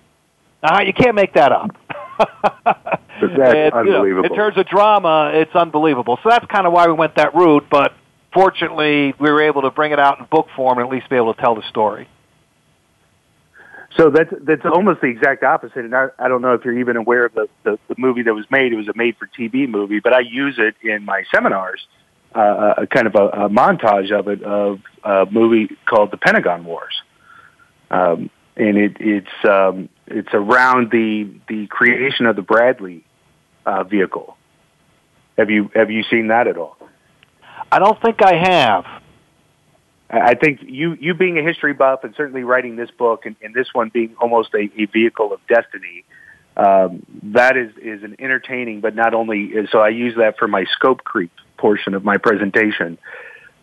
Now, 0.63 0.81
you 0.83 0.93
can't 0.93 1.15
make 1.15 1.35
that 1.35 1.53
up. 1.53 1.71
that's 2.19 2.95
and, 3.23 3.73
unbelievable. 3.73 4.07
You 4.07 4.15
know, 4.15 4.23
in 4.25 4.35
terms 4.35 4.57
of 4.57 4.67
drama, 4.67 5.33
it's 5.35 5.55
unbelievable. 5.55 6.19
So 6.23 6.29
that's 6.29 6.47
kind 6.47 6.67
of 6.67 6.73
why 6.73 6.87
we 6.87 6.93
went 6.93 7.17
that 7.17 7.35
route, 7.35 7.67
but 7.71 7.93
fortunately, 8.33 9.15
we 9.19 9.31
were 9.31 9.43
able 9.43 9.63
to 9.63 9.71
bring 9.71 9.93
it 9.93 9.99
out 9.99 10.19
in 10.19 10.27
book 10.27 10.49
form 10.55 10.79
and 10.79 10.87
at 10.87 10.93
least 10.93 11.09
be 11.09 11.17
able 11.17 11.35
to 11.35 11.41
tell 11.41 11.55
the 11.55 11.63
story. 11.69 12.09
So 13.97 14.11
that's 14.11 14.33
that's 14.43 14.65
almost 14.65 15.03
the 15.03 15.09
exact 15.09 15.43
opposite. 15.43 15.85
And 15.85 15.95
I, 15.95 16.09
I 16.19 16.29
don't 16.29 16.41
know 16.41 16.55
if 16.55 16.65
you're 16.65 16.79
even 16.79 16.97
aware 16.97 17.27
of 17.27 17.35
the, 17.35 17.49
the, 17.63 17.79
the 17.89 17.95
movie 17.99 18.23
that 18.23 18.35
was 18.35 18.47
made. 18.51 18.73
It 18.73 18.77
was 18.77 18.89
a 18.89 18.97
made-for-TV 18.97 19.69
movie, 19.69 20.01
but 20.01 20.15
I 20.15 20.21
use 20.21 20.59
it 20.59 20.77
in 20.83 21.05
my 21.05 21.25
seminars, 21.35 21.87
uh, 22.35 22.75
a 22.79 22.87
kind 22.87 23.07
of 23.07 23.15
a, 23.15 23.45
a 23.45 23.49
montage 23.51 24.11
of 24.11 24.29
it 24.29 24.43
of 24.43 24.81
a 25.05 25.27
movie 25.31 25.77
called 25.87 26.11
The 26.11 26.17
Pentagon 26.17 26.65
Wars, 26.65 27.03
um, 27.91 28.31
and 28.57 28.77
it, 28.77 28.97
it's 29.01 29.45
um, 29.45 29.89
it's 30.07 30.33
around 30.33 30.91
the 30.91 31.31
the 31.49 31.67
creation 31.69 32.27
of 32.27 32.37
the 32.37 32.43
Bradley 32.43 33.05
uh, 33.65 33.85
vehicle. 33.85 34.37
Have 35.39 35.51
you 35.51 35.71
have 35.75 35.91
you 35.91 36.03
seen 36.05 36.29
that 36.29 36.47
at 36.47 36.57
all? 36.57 36.77
I 37.71 37.79
don't 37.79 38.01
think 38.03 38.23
I 38.23 38.35
have. 38.35 38.85
I 40.11 40.35
think 40.35 40.61
you 40.63 40.95
you 41.01 41.15
being 41.15 41.39
a 41.39 41.43
history 41.43 41.73
buff 41.73 42.05
and 42.05 42.15
certainly 42.15 42.45
writing 42.45 42.77
this 42.77 42.91
book 42.91 43.25
and, 43.25 43.35
and 43.43 43.55
this 43.55 43.69
one 43.73 43.89
being 43.89 44.15
almost 44.21 44.51
a, 44.55 44.71
a 44.77 44.85
vehicle 44.85 45.33
of 45.33 45.41
destiny, 45.49 46.05
um, 46.57 47.07
that 47.23 47.57
is 47.57 47.73
is 47.79 48.03
an 48.03 48.17
entertaining, 48.19 48.83
but 48.83 48.95
not 48.95 49.15
only. 49.15 49.53
So 49.71 49.79
I 49.79 49.89
use 49.89 50.17
that 50.19 50.39
for 50.39 50.47
my 50.47 50.65
scope 50.65 51.03
creep 51.03 51.33
portion 51.57 51.95
of 51.95 52.05
my 52.05 52.19
presentation. 52.19 52.99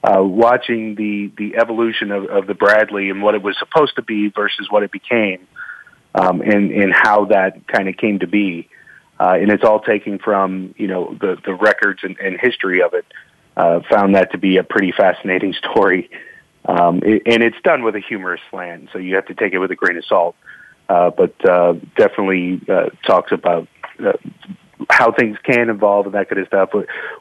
Uh, 0.02 0.24
watching 0.24 0.96
the 0.96 1.30
the 1.38 1.58
evolution 1.58 2.12
of, 2.12 2.26
of 2.26 2.48
the 2.48 2.54
Bradley 2.54 3.10
and 3.10 3.22
what 3.22 3.36
it 3.36 3.44
was 3.44 3.58
supposed 3.60 3.96
to 3.98 4.02
be 4.02 4.30
versus 4.30 4.68
what 4.70 4.82
it 4.82 4.92
became, 4.92 5.46
um, 6.16 6.40
and 6.40 6.72
and 6.72 6.94
how 6.94 7.26
that 7.26 7.68
kind 7.68 7.90
of 7.90 7.98
came 7.98 8.20
to 8.20 8.28
be, 8.28 8.70
uh, 9.20 9.38
and 9.40 9.52
it's 9.52 9.64
all 9.66 9.82
taken 9.82 10.18
from 10.18 10.74
you 10.78 10.88
know 10.88 11.18
the 11.20 11.38
the 11.44 11.54
records 11.54 12.00
and, 12.04 12.18
and 12.18 12.40
history 12.40 12.82
of 12.82 12.94
it. 12.94 13.06
Uh, 13.58 13.82
found 13.90 14.16
that 14.16 14.32
to 14.32 14.38
be 14.38 14.56
a 14.56 14.64
pretty 14.64 14.94
fascinating 14.94 15.54
story. 15.72 16.10
Um, 16.64 17.02
it, 17.04 17.24
and 17.26 17.44
it's 17.44 17.60
done 17.64 17.84
with 17.84 17.96
a 17.96 18.00
humorous 18.00 18.42
slant, 18.50 18.90
so 18.94 19.00
you 19.00 19.16
have 19.16 19.26
to 19.26 19.34
take 19.34 19.52
it 19.52 19.60
with 19.60 19.72
a 19.72 19.76
grain 19.76 19.98
of 19.98 20.06
salt. 20.06 20.36
Uh, 20.88 21.10
but 21.10 21.34
uh, 21.48 21.74
definitely 21.98 22.62
uh, 22.70 22.90
talks 23.06 23.34
about 23.34 23.68
uh, 24.00 24.14
how 24.90 25.12
things 25.12 25.38
can 25.44 25.70
evolve 25.70 26.08
and 26.08 26.16
that 26.16 26.30
kind 26.30 26.42
of 26.42 26.48
stuff, 26.48 26.70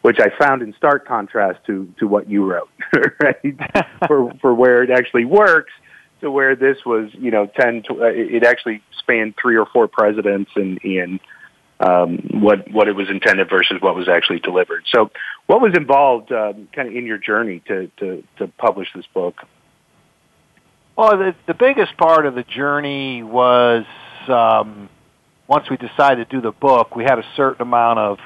which 0.03 0.19
I 0.19 0.29
found 0.43 0.63
in 0.63 0.75
stark 0.77 1.07
contrast 1.07 1.61
to 1.67 1.93
to 1.99 2.07
what 2.07 2.29
you 2.29 2.45
wrote, 2.45 2.71
right? 3.23 3.57
for 4.07 4.33
for 4.41 4.55
where 4.55 4.83
it 4.83 4.91
actually 4.91 5.25
works 5.25 5.73
to 6.21 6.31
where 6.31 6.57
this 6.57 6.79
was, 6.85 7.11
you 7.13 7.31
know, 7.31 7.47
ten. 7.47 7.83
To, 7.85 8.03
uh, 8.03 8.07
it 8.07 8.45
actually 8.45 8.83
spanned 8.99 9.35
three 9.41 9.57
or 9.57 9.67
four 9.67 9.87
presidents 9.87 10.51
and 10.57 10.81
and 10.83 11.21
um, 11.81 12.19
what 12.33 12.71
what 12.71 12.89
it 12.89 12.97
was 12.97 13.09
intended 13.09 13.49
versus 13.51 13.77
what 13.81 13.95
was 13.95 14.09
actually 14.09 14.41
delivered. 14.41 14.85
So, 14.93 15.11
what 15.47 15.61
was 15.61 15.75
involved, 15.77 16.33
um, 16.33 16.69
kind 16.73 16.89
of 16.89 16.95
in 16.95 17.07
your 17.07 17.19
journey 17.19 17.63
to, 17.69 17.91
to 17.99 18.25
to 18.39 18.49
publish 18.49 18.89
this 18.95 19.07
book? 19.15 19.37
Well, 20.97 21.17
the 21.17 21.35
the 21.47 21.55
biggest 21.55 21.97
part 21.97 22.27
of 22.27 22.35
the 22.35 22.43
journey 22.43 23.23
was 23.23 23.85
um, 24.27 24.89
once 25.49 25.69
we 25.71 25.78
decided 25.78 26.28
to 26.28 26.37
do 26.37 26.43
the 26.43 26.52
book, 26.52 26.95
we 26.95 27.05
had 27.05 27.19
a 27.19 27.25
certain 27.35 27.62
amount 27.62 27.99
of 27.99 28.19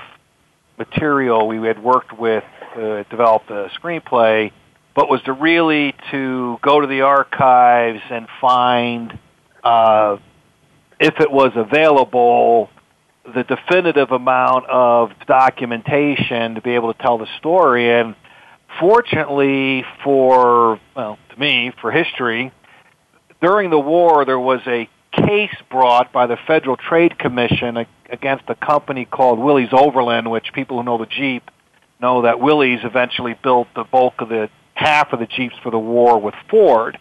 material 0.76 1.47
we 1.47 1.64
had 1.67 1.83
worked 1.83 2.19
with 2.19 2.43
to 2.75 3.05
develop 3.05 3.47
the 3.47 3.69
screenplay, 3.81 4.50
but 4.95 5.09
was 5.09 5.23
to 5.23 5.33
really 5.33 5.95
to 6.11 6.59
go 6.62 6.81
to 6.81 6.87
the 6.88 7.02
archives 7.02 8.00
and 8.11 8.26
find 8.41 9.17
uh, 9.62 10.17
if 10.99 11.14
it 11.21 11.31
was 11.31 11.52
available 11.55 12.69
the 13.25 13.45
definitive 13.45 14.11
amount 14.11 14.67
of 14.69 15.11
documentation 15.29 16.57
to 16.57 16.61
be 16.61 16.75
able 16.75 16.93
to 16.93 17.00
tell 17.00 17.19
the 17.19 17.29
story. 17.38 18.00
And 18.00 18.17
fortunately 18.81 19.85
for, 20.02 20.81
well, 20.97 21.19
to 21.31 21.38
me, 21.38 21.73
for 21.81 21.93
history, 21.93 22.52
during 23.41 23.71
the 23.71 23.79
war 23.79 24.25
there 24.25 24.41
was 24.41 24.61
a 24.67 24.88
case 25.12 25.54
brought 25.71 26.12
by 26.12 26.26
the 26.26 26.37
Federal 26.47 26.76
Trade 26.76 27.19
Commission 27.19 27.87
against 28.11 28.45
a 28.49 28.54
company 28.54 29.04
called 29.04 29.38
Willys 29.38 29.73
Overland, 29.73 30.31
which 30.31 30.52
people 30.52 30.78
who 30.78 30.83
know 30.83 30.99
the 30.99 31.07
Jeep 31.07 31.50
know 32.00 32.23
that 32.23 32.40
Willys 32.40 32.81
eventually 32.83 33.35
built 33.42 33.69
the 33.75 33.85
bulk 33.85 34.14
of 34.21 34.28
the 34.28 34.50
half 34.75 35.12
of 35.12 35.21
the 35.21 35.26
Jeeps 35.26 35.54
for 35.62 35.71
the 35.71 35.78
war 35.78 36.19
with 36.19 36.35
Ford. 36.50 36.99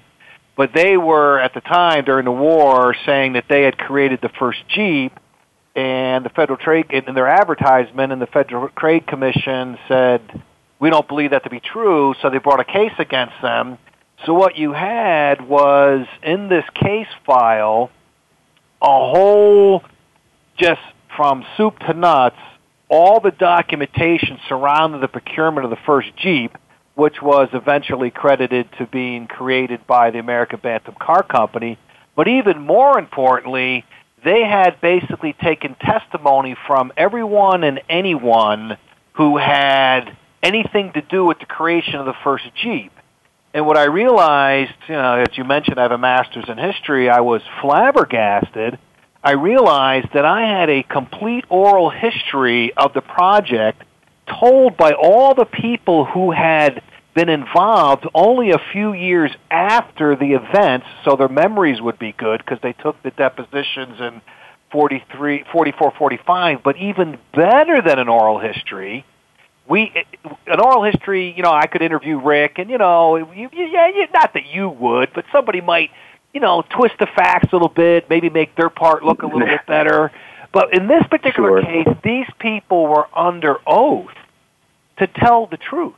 But 0.56 0.74
they 0.74 0.98
were 0.98 1.39
at 1.39 1.53
the 1.53 1.62
time 1.62 2.06
during 2.06 2.25
the 2.25 2.32
war 2.32 2.96
saying 3.06 3.34
that 3.34 3.46
they 3.50 3.63
had 3.63 3.77
created 3.77 4.20
the 4.22 4.30
first 4.30 4.60
Jeep 4.70 5.13
and 5.75 6.25
the 6.25 6.30
Federal 6.30 6.58
Trade 6.58 6.91
in 6.91 7.15
their 7.15 7.27
advertisement 7.27 8.12
and 8.12 8.22
the 8.22 8.27
Federal 8.27 8.70
Trade 8.70 9.08
Commission 9.08 9.77
said 9.88 10.22
we 10.80 10.89
don't 10.89 11.08
believe 11.08 11.32
that 11.32 11.44
to 11.44 11.50
be 11.50 11.60
true, 11.60 12.15
so 12.22 12.30
they 12.30 12.39
brought 12.39 12.60
a 12.60 12.65
case 12.65 12.94
against 13.00 13.36
them. 13.41 13.77
So 14.25 14.34
what 14.34 14.58
you 14.58 14.74
had 14.74 15.48
was 15.48 16.06
in 16.22 16.50
this 16.50 16.65
case 16.75 17.08
file 17.25 17.89
a 18.82 18.86
whole 18.86 19.84
just 20.58 20.82
from 21.16 21.46
soup 21.58 21.80
to 21.80 21.94
nuts 21.94 22.38
all 22.90 23.22
the 23.22 23.32
documentation 23.32 24.38
surrounding 24.50 25.00
the 25.00 25.08
procurement 25.08 25.64
of 25.64 25.72
the 25.72 25.78
first 25.86 26.10
Jeep, 26.18 26.58
which 26.96 27.22
was 27.22 27.48
eventually 27.54 28.12
credited 28.12 28.68
to 28.78 28.86
being 28.86 29.28
created 29.28 29.88
by 29.88 30.12
the 30.12 30.20
American 30.20 30.60
Bantam 30.62 30.96
Car 31.00 31.24
Company, 31.24 31.80
but 32.18 32.28
even 32.28 32.60
more 32.60 33.00
importantly, 33.00 33.86
they 34.26 34.44
had 34.44 34.82
basically 34.82 35.34
taken 35.34 35.76
testimony 35.76 36.56
from 36.68 36.92
everyone 36.98 37.64
and 37.64 37.80
anyone 37.90 38.78
who 39.14 39.38
had 39.38 40.16
anything 40.44 40.92
to 40.94 41.02
do 41.02 41.24
with 41.26 41.40
the 41.40 41.46
creation 41.46 41.96
of 41.96 42.06
the 42.06 42.14
first 42.24 42.44
Jeep. 42.62 42.92
And 43.53 43.67
what 43.67 43.77
I 43.77 43.86
realized, 43.86 44.74
you 44.88 44.96
know, 44.96 45.15
as 45.15 45.38
you 45.38 45.43
mentioned, 45.43 45.77
I 45.77 45.84
have 45.84 45.91
a 45.91 45.98
master's 45.98 46.46
in 46.48 46.58
history, 46.58 47.10
I 47.10 47.20
was 47.20 47.41
flabbergasted. 47.62 48.79
I 49.24 49.34
realized 49.34 50.08
that 50.13 50.25
I 50.25 50.48
had 50.48 50.70
a 50.70 50.84
complete 50.84 51.46
oral 51.50 51.89
history 51.89 52.74
of 52.75 52.93
the 52.93 53.01
project 53.01 53.84
told 54.39 54.77
by 54.77 54.93
all 54.93 55.36
the 55.36 55.46
people 55.46 56.05
who 56.05 56.31
had 56.31 56.81
been 57.13 57.29
involved 57.29 58.08
only 58.15 58.51
a 58.51 58.58
few 58.72 58.93
years 58.93 59.31
after 59.51 60.15
the 60.15 60.34
events, 60.34 60.88
so 61.03 61.17
their 61.17 61.27
memories 61.27 61.81
would 61.81 62.00
be 62.00 62.13
good 62.13 62.39
because 62.39 62.60
they 62.63 62.74
took 62.74 63.01
the 63.03 63.12
depositions 63.12 64.00
in 64.00 64.22
43, 64.72 65.43
44, 65.51 65.93
45. 65.98 66.63
But 66.63 66.77
even 66.77 67.17
better 67.36 67.81
than 67.81 68.00
an 68.00 68.08
oral 68.08 68.39
history, 68.39 69.05
we 69.72 69.92
an 70.48 70.60
oral 70.60 70.84
history. 70.84 71.34
You 71.36 71.44
know, 71.44 71.51
I 71.51 71.66
could 71.66 71.82
interview 71.82 72.20
Rick, 72.20 72.60
and 72.60 72.70
you 72.70 72.78
know, 72.78 73.16
you, 73.16 73.50
yeah, 73.54 73.88
you, 73.88 74.06
not 74.13 74.34
that 74.34 74.46
you 74.46 74.70
would, 74.70 75.10
but 75.16 75.24
somebody 75.32 75.62
might, 75.62 75.92
you 76.34 76.42
know, 76.42 76.63
twist 76.70 76.96
the 77.00 77.08
facts 77.08 77.48
a 77.51 77.56
little 77.56 77.70
bit, 77.70 78.10
maybe 78.10 78.30
make 78.30 78.56
their 78.56 78.70
part 78.70 79.04
look 79.04 79.24
a 79.24 79.25
little 79.25 79.48
bit 79.48 79.66
better. 79.66 80.12
But 80.51 80.74
in 80.74 80.88
this 80.88 81.04
particular 81.10 81.62
sure. 81.62 81.84
case, 81.84 81.88
these 82.04 82.28
people 82.38 82.86
were 82.86 83.08
under 83.18 83.58
oath 83.66 84.12
to 84.98 85.08
tell 85.08 85.48
the 85.48 85.58
truth 85.58 85.96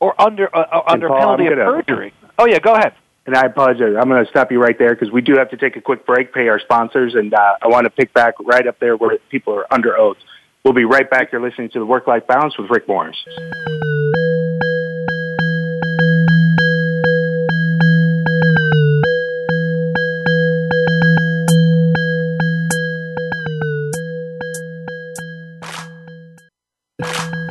or 0.00 0.20
under 0.20 0.54
uh, 0.54 0.58
uh 0.60 0.82
under 0.88 1.08
Paul, 1.08 1.36
penalty 1.36 1.46
of 1.46 1.58
perjury. 1.58 2.12
Oh 2.38 2.46
yeah, 2.46 2.58
go 2.58 2.74
ahead. 2.74 2.94
And 3.26 3.36
I 3.36 3.42
apologize. 3.42 3.94
I'm 4.00 4.08
going 4.08 4.24
to 4.24 4.30
stop 4.30 4.50
you 4.50 4.60
right 4.60 4.76
there 4.76 4.94
because 4.94 5.12
we 5.12 5.20
do 5.20 5.36
have 5.36 5.50
to 5.50 5.56
take 5.56 5.76
a 5.76 5.80
quick 5.80 6.04
break, 6.04 6.34
pay 6.34 6.48
our 6.48 6.58
sponsors, 6.58 7.14
and 7.14 7.32
uh, 7.32 7.56
I 7.62 7.68
want 7.68 7.84
to 7.84 7.90
pick 7.90 8.12
back 8.12 8.34
right 8.40 8.66
up 8.66 8.80
there 8.80 8.96
where 8.96 9.18
people 9.30 9.54
are 9.54 9.72
under 9.72 9.96
oath. 9.96 10.16
We'll 10.64 10.74
be 10.74 10.84
right 10.84 11.08
back. 11.10 11.32
You're 11.32 11.40
listening 11.40 11.70
to 11.70 11.78
the 11.78 11.86
Work 11.86 12.06
Life 12.06 12.26
Balance 12.26 12.58
with 12.58 12.70
Rick 12.70 12.86
Morris. 12.86 13.16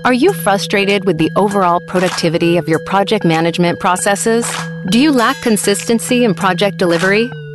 Are 0.05 0.13
you 0.13 0.33
frustrated 0.33 1.05
with 1.05 1.17
the 1.17 1.31
overall 1.35 1.79
productivity 1.81 2.57
of 2.57 2.67
your 2.67 2.79
project 2.79 3.25
management 3.25 3.79
processes? 3.79 4.49
Do 4.89 4.99
you 4.99 5.11
lack 5.11 5.39
consistency 5.41 6.23
in 6.23 6.33
project 6.33 6.77
delivery? 6.77 7.29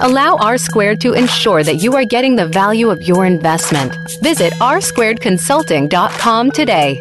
Allow 0.00 0.36
R 0.36 0.58
Squared 0.58 1.00
to 1.02 1.12
ensure 1.12 1.62
that 1.62 1.76
you 1.76 1.94
are 1.94 2.04
getting 2.04 2.36
the 2.36 2.46
value 2.46 2.90
of 2.90 3.02
your 3.02 3.26
investment. 3.26 3.96
Visit 4.22 4.52
rsquaredconsulting.com 4.54 6.50
today. 6.50 7.00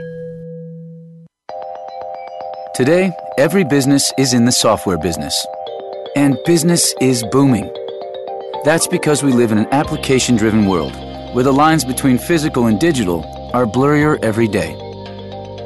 Today, 2.75 3.12
every 3.38 3.63
business 3.63 4.12
is 4.17 4.33
in 4.33 4.45
the 4.45 4.51
software 4.51 4.97
business. 4.97 5.45
And 6.15 6.38
business 6.45 6.93
is 7.01 7.23
booming. 7.31 7.71
That's 8.63 8.88
because 8.88 9.23
we 9.23 9.31
live 9.31 9.51
in 9.51 9.57
an 9.57 9.67
application 9.71 10.35
driven 10.35 10.65
world 10.65 10.95
where 11.33 11.43
the 11.43 11.51
lines 11.51 11.83
between 11.83 12.17
physical 12.17 12.67
and 12.67 12.79
digital 12.79 13.25
are 13.53 13.65
blurrier 13.65 14.23
every 14.23 14.47
day. 14.47 14.75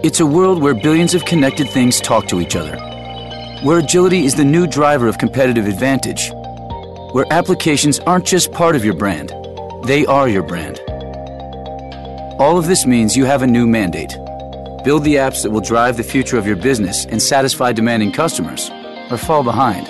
It's 0.03 0.21
a 0.21 0.25
world 0.25 0.61
where 0.61 0.73
billions 0.73 1.13
of 1.13 1.25
connected 1.25 1.69
things 1.69 1.99
talk 1.99 2.27
to 2.27 2.39
each 2.39 2.55
other, 2.55 2.77
where 3.63 3.79
agility 3.79 4.25
is 4.25 4.35
the 4.35 4.45
new 4.45 4.65
driver 4.67 5.07
of 5.07 5.17
competitive 5.17 5.67
advantage, 5.67 6.31
where 7.17 7.25
applications 7.33 7.97
aren't 8.01 8.27
just 8.27 8.51
part 8.51 8.75
of 8.75 8.85
your 8.85 8.93
brand, 8.93 9.33
they 9.85 10.05
are 10.05 10.29
your 10.29 10.43
brand. 10.43 10.79
All 12.39 12.59
of 12.59 12.67
this 12.67 12.85
means 12.85 13.17
you 13.17 13.25
have 13.25 13.41
a 13.41 13.47
new 13.47 13.65
mandate 13.65 14.15
Build 14.87 15.03
the 15.03 15.15
apps 15.15 15.43
that 15.43 15.49
will 15.49 15.59
drive 15.59 15.97
the 15.97 16.03
future 16.03 16.37
of 16.37 16.47
your 16.47 16.55
business 16.55 17.05
and 17.05 17.21
satisfy 17.21 17.73
demanding 17.73 18.11
customers, 18.11 18.69
or 19.11 19.17
fall 19.17 19.43
behind. 19.43 19.85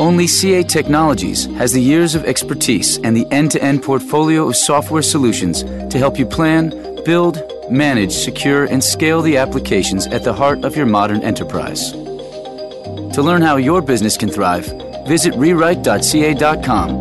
Only 0.00 0.26
CA 0.26 0.64
Technologies 0.64 1.44
has 1.56 1.72
the 1.72 1.80
years 1.80 2.16
of 2.16 2.24
expertise 2.24 2.98
and 3.04 3.16
the 3.16 3.24
end 3.30 3.52
to 3.52 3.62
end 3.62 3.84
portfolio 3.84 4.48
of 4.48 4.56
software 4.56 5.02
solutions 5.02 5.62
to 5.92 5.98
help 5.98 6.18
you 6.18 6.26
plan, 6.26 6.70
build, 7.04 7.40
manage, 7.70 8.12
secure, 8.12 8.64
and 8.64 8.82
scale 8.82 9.22
the 9.22 9.36
applications 9.36 10.08
at 10.08 10.24
the 10.24 10.32
heart 10.32 10.64
of 10.64 10.74
your 10.74 10.86
modern 10.86 11.22
enterprise. 11.22 11.92
To 11.92 13.22
learn 13.22 13.42
how 13.42 13.58
your 13.58 13.80
business 13.80 14.16
can 14.16 14.30
thrive, 14.30 14.66
visit 15.06 15.34
rewrite.ca.com, 15.34 16.92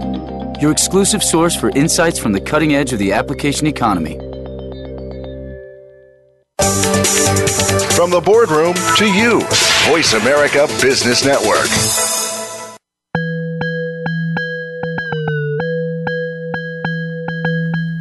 your 0.60 0.72
exclusive 0.72 1.24
source 1.24 1.56
for 1.56 1.70
insights 1.70 2.20
from 2.20 2.32
the 2.32 2.42
cutting 2.42 2.74
edge 2.74 2.94
of 2.94 3.00
the 3.00 3.14
application 3.14 3.68
economy. 3.68 4.18
From 7.96 8.10
the 8.10 8.22
boardroom 8.24 8.74
to 8.98 9.06
you, 9.06 9.42
Voice 9.88 10.14
America 10.14 10.68
Business 10.82 11.24
Network. 11.24 11.68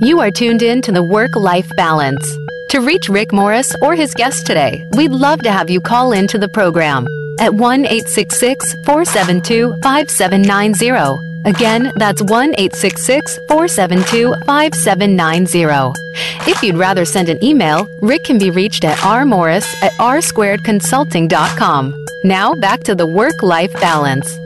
You 0.00 0.20
are 0.20 0.30
tuned 0.30 0.62
in 0.62 0.80
to 0.82 0.92
the 0.92 1.02
Work 1.02 1.36
Life 1.36 1.70
Balance. 1.76 2.24
To 2.70 2.80
reach 2.80 3.08
Rick 3.08 3.32
Morris 3.32 3.74
or 3.82 3.94
his 3.94 4.14
guest 4.14 4.46
today, 4.46 4.88
we'd 4.96 5.10
love 5.10 5.42
to 5.42 5.52
have 5.52 5.68
you 5.68 5.80
call 5.80 6.12
in 6.12 6.26
to 6.28 6.38
the 6.38 6.48
program 6.48 7.06
at 7.40 7.54
1 7.54 7.86
866 7.86 8.74
472 8.84 9.74
5790 9.82 11.30
Again, 11.44 11.92
that's 11.96 12.20
1 12.20 12.54
866 12.58 13.38
472 13.48 14.34
5790. 14.44 16.50
If 16.50 16.62
you'd 16.62 16.76
rather 16.76 17.06
send 17.06 17.30
an 17.30 17.42
email, 17.42 17.88
Rick 18.02 18.24
can 18.24 18.38
be 18.38 18.50
reached 18.50 18.84
at 18.84 18.98
rmorris 18.98 19.66
at 19.82 19.92
rsquaredconsulting.com. 19.92 22.06
Now 22.24 22.54
back 22.54 22.80
to 22.80 22.94
the 22.94 23.06
work 23.06 23.42
life 23.42 23.72
balance. 23.74 24.38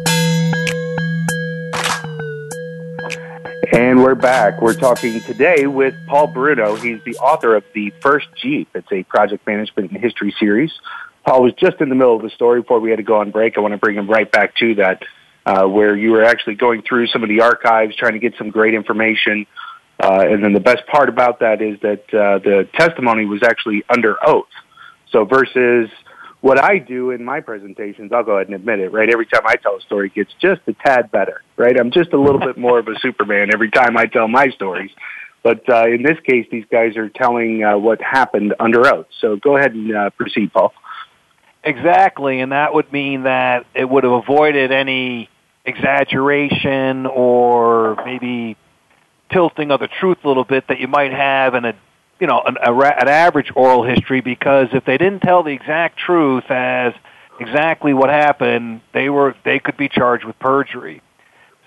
And 3.73 4.05
we're 4.05 4.15
back. 4.15 4.63
We're 4.63 4.75
talking 4.75 5.21
today 5.23 5.67
with 5.67 5.97
Paul 6.07 6.29
Bruno. 6.29 6.77
He's 6.77 7.03
the 7.03 7.17
author 7.17 7.57
of 7.57 7.65
The 7.75 7.93
First 8.01 8.29
Jeep. 8.37 8.69
It's 8.73 8.93
a 8.93 9.03
project 9.03 9.45
management 9.49 9.91
and 9.91 10.01
history 10.01 10.33
series. 10.39 10.71
Paul 11.25 11.43
was 11.43 11.53
just 11.55 11.81
in 11.81 11.89
the 11.89 11.95
middle 11.95 12.17
of 12.17 12.23
the 12.23 12.31
story 12.31 12.61
before 12.61 12.81
we 12.81 12.91
had 12.91 12.97
to 12.97 13.03
go 13.03 13.17
on 13.21 13.31
break. 13.31 13.57
I 13.57 13.61
want 13.61 13.73
to 13.73 13.79
bring 13.79 13.97
him 13.97 14.09
right 14.09 14.31
back 14.31 14.55
to 14.57 14.75
that 14.77 15.03
uh, 15.47 15.67
where 15.67 15.97
you 15.97 16.11
were 16.11 16.25
actually 16.25 16.55
going 16.55 16.83
through 16.83 17.07
some 17.09 17.23
of 17.23 17.29
the 17.29 17.41
archives, 17.41 17.97
trying 17.97 18.13
to 18.13 18.19
get 18.19 18.35
some 18.37 18.51
great 18.51 18.75
information. 18.75 19.47
Uh, 20.03 20.25
and 20.27 20.45
then 20.45 20.53
the 20.53 20.61
best 20.61 20.87
part 20.87 21.09
about 21.09 21.41
that 21.41 21.63
is 21.63 21.79
that 21.81 22.03
uh, 22.13 22.39
the 22.39 22.69
testimony 22.75 23.25
was 23.25 23.43
actually 23.43 23.85
under 23.89 24.17
oath. 24.27 24.49
So 25.11 25.25
versus 25.25 25.89
what 26.41 26.63
I 26.63 26.79
do 26.79 27.11
in 27.11 27.25
my 27.25 27.41
presentations, 27.41 28.13
I'll 28.13 28.25
go 28.25 28.33
ahead 28.33 28.49
and 28.49 28.57
admit 28.57 28.81
it, 28.81 28.91
right? 28.93 29.09
Every 29.09 29.27
time 29.27 29.43
I 29.47 29.57
tell 29.57 29.77
a 29.77 29.81
story, 29.81 30.09
it 30.09 30.15
gets 30.15 30.33
just 30.41 30.61
a 30.67 30.75
tad 30.75 31.11
better, 31.11 31.43
right? 31.57 31.79
I'm 31.79 31.91
just 31.91 32.13
a 32.13 32.21
little 32.21 32.41
bit 32.41 32.59
more 32.59 32.79
of 32.79 32.89
a 32.89 32.99
Superman 33.01 33.51
every 33.53 33.71
time 33.71 33.97
I 33.97 34.07
tell 34.07 34.29
my 34.29 34.49
stories. 34.49 34.91
But 35.43 35.69
uh, 35.71 35.87
in 35.87 36.03
this 36.03 36.19
case, 36.21 36.47
these 36.51 36.65
guys 36.71 36.97
are 36.97 37.09
telling 37.09 37.63
uh, 37.63 37.79
what 37.79 38.03
happened 38.03 38.55
under 38.59 38.87
oath. 38.87 39.07
So 39.21 39.37
go 39.37 39.57
ahead 39.57 39.75
and 39.75 39.95
uh, 39.95 40.11
proceed, 40.11 40.53
Paul. 40.53 40.73
Exactly, 41.65 42.41
and 42.41 42.53
that 42.53 42.75
would 42.75 42.93
mean 42.93 43.23
that 43.23 43.65
it 43.75 43.89
would 43.89 44.05
have 44.05 44.13
avoided 44.13 44.71
any 44.71 45.31
exaggeration 45.65 47.07
or 47.07 47.97
maybe 48.05 48.57
tilting 49.31 49.71
of 49.71 49.81
the 49.81 49.89
truth 49.89 50.19
a 50.25 50.29
little 50.29 50.45
bit 50.45 50.69
that 50.69 50.79
you 50.79 50.87
might 50.89 51.13
have 51.13 51.55
in 51.55 51.65
a 51.65 51.75
you 52.21 52.27
know 52.27 52.43
an, 52.47 52.59
a, 52.63 52.71
an 52.71 53.09
average 53.09 53.51
oral 53.57 53.83
history 53.83 54.21
because 54.21 54.69
if 54.73 54.85
they 54.85 54.99
didn't 54.99 55.21
tell 55.21 55.43
the 55.43 55.53
exact 55.53 55.99
truth 55.99 56.45
as 56.51 56.93
exactly 57.41 57.95
what 57.95 58.11
happened 58.11 58.83
they 58.93 59.09
were 59.09 59.35
they 59.47 59.59
could 59.59 59.79
be 59.79 59.89
charged 59.89 60.25
with 60.27 60.39
perjury. 60.39 61.01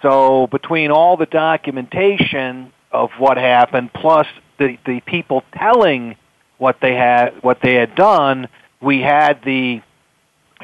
So 0.04 0.46
between 0.46 0.92
all 0.92 1.18
the 1.18 1.26
documentation 1.26 2.72
of 2.92 3.10
what 3.18 3.38
happened 3.38 3.92
plus 3.94 4.28
the 4.60 4.78
the 4.86 5.02
people 5.02 5.44
telling 5.56 6.16
what 6.60 6.78
they 6.82 6.94
had 6.94 7.42
what 7.42 7.62
they 7.64 7.74
had 7.74 7.96
done 7.96 8.48
we 8.80 9.02
had 9.02 9.44
the 9.44 9.82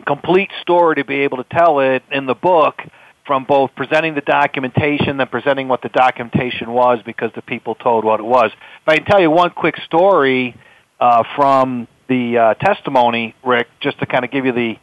complete 0.01 0.49
story 0.61 0.95
to 0.95 1.05
be 1.05 1.21
able 1.21 1.37
to 1.37 1.45
tell 1.45 1.79
it 1.79 2.03
in 2.11 2.25
the 2.25 2.35
book 2.35 2.81
from 3.25 3.45
both 3.45 3.71
presenting 3.75 4.15
the 4.15 4.21
documentation 4.21 5.19
and 5.19 5.31
presenting 5.31 5.67
what 5.67 5.81
the 5.81 5.89
documentation 5.89 6.71
was 6.71 6.99
because 7.05 7.31
the 7.35 7.41
people 7.41 7.75
told 7.75 8.03
what 8.03 8.19
it 8.19 8.25
was. 8.25 8.51
But 8.85 8.93
I 8.93 8.97
can 8.97 9.05
tell 9.05 9.21
you 9.21 9.31
one 9.31 9.51
quick 9.51 9.75
story 9.85 10.55
uh, 10.99 11.23
from 11.35 11.87
the 12.09 12.37
uh, 12.37 12.53
testimony, 12.55 13.35
Rick, 13.45 13.67
just 13.81 13.99
to 13.99 14.05
kind 14.05 14.25
of 14.25 14.31
give 14.31 14.45
you 14.45 14.51
the 14.51 14.75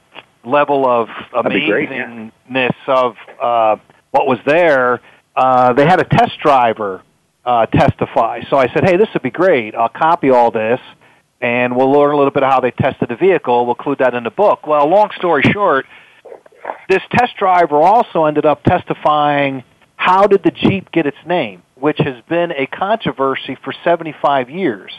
level 0.44 0.88
of 0.88 1.09
amazingness 1.35 2.40
yeah. 2.51 2.70
of 2.87 3.16
uh, 3.40 3.77
what 4.11 4.27
was 4.27 4.38
there. 4.46 5.01
Uh, 5.37 5.73
they 5.75 5.85
had 5.85 6.01
a 6.01 6.05
test 6.05 6.38
driver 6.42 7.03
uh, 7.44 7.66
testify. 7.66 8.40
So 8.49 8.57
I 8.57 8.73
said, 8.73 8.85
hey, 8.85 8.96
this 8.96 9.09
would 9.14 9.23
be 9.23 9.31
great. 9.31 9.75
I'll 9.75 9.88
copy 9.88 10.31
all 10.31 10.51
this, 10.51 10.81
and 11.40 11.76
we'll 11.76 11.90
learn 11.90 12.12
a 12.12 12.16
little 12.16 12.31
bit 12.31 12.42
of 12.42 12.50
how 12.50 12.61
they 12.61 12.70
tested 12.70 13.09
the 13.09 13.16
vehicle. 13.16 13.64
We'll 13.64 13.74
include 13.74 13.98
that 13.98 14.14
in 14.14 14.24
the 14.24 14.31
book. 14.31 14.66
Well, 14.66 14.88
long 14.88 15.11
story 15.16 15.42
short, 15.42 15.87
this 16.88 17.03
test 17.12 17.37
driver 17.38 17.76
also 17.76 18.24
ended 18.26 18.44
up 18.44 18.62
testifying 18.62 19.64
how 19.96 20.26
did 20.26 20.42
the 20.42 20.50
Jeep 20.50 20.90
get 20.92 21.07
its 21.07 21.16
name, 21.26 21.62
which 21.74 21.98
has 21.98 22.22
been 22.29 22.53
a 22.53 22.66
controversy 22.66 23.57
for 23.62 23.72
75 23.85 24.50
years. 24.50 24.92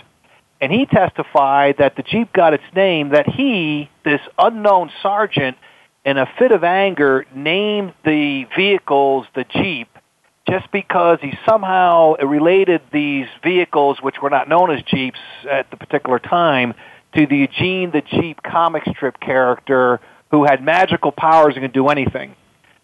And 0.60 0.72
he 0.72 0.86
testified 0.86 1.78
that 1.80 1.96
the 1.96 2.04
Jeep 2.04 2.32
got 2.34 2.54
its 2.54 2.64
name 2.76 3.10
that 3.10 3.28
he, 3.28 3.90
this 4.06 4.22
unknown 4.38 4.92
sergeant, 5.02 5.58
in 6.06 6.18
a 6.18 6.28
fit 6.38 6.52
of 6.52 6.64
anger, 6.64 7.26
named 7.36 7.94
the 8.06 8.46
vehicles 8.56 9.26
the 9.36 9.44
Jeep 9.44 9.88
just 10.52 10.70
because 10.72 11.18
he 11.22 11.32
somehow 11.48 12.16
related 12.18 12.82
these 12.92 13.28
vehicles, 13.42 14.00
which 14.02 14.16
were 14.22 14.30
not 14.30 14.50
known 14.50 14.70
as 14.70 14.84
Jeeps 14.84 15.20
at 15.50 15.72
the 15.72 15.78
particular 15.78 16.20
time, 16.20 16.74
to 17.16 17.26
the 17.26 17.38
Eugene 17.38 17.92
the 17.92 18.02
Jeep 18.02 18.44
comic 18.44 18.84
strip 18.94 19.18
character 19.22 20.02
who 20.30 20.44
had 20.44 20.62
magical 20.62 21.14
powers 21.14 21.54
and 21.56 21.64
could 21.64 21.74
do 21.74 21.88
anything. 21.88 22.36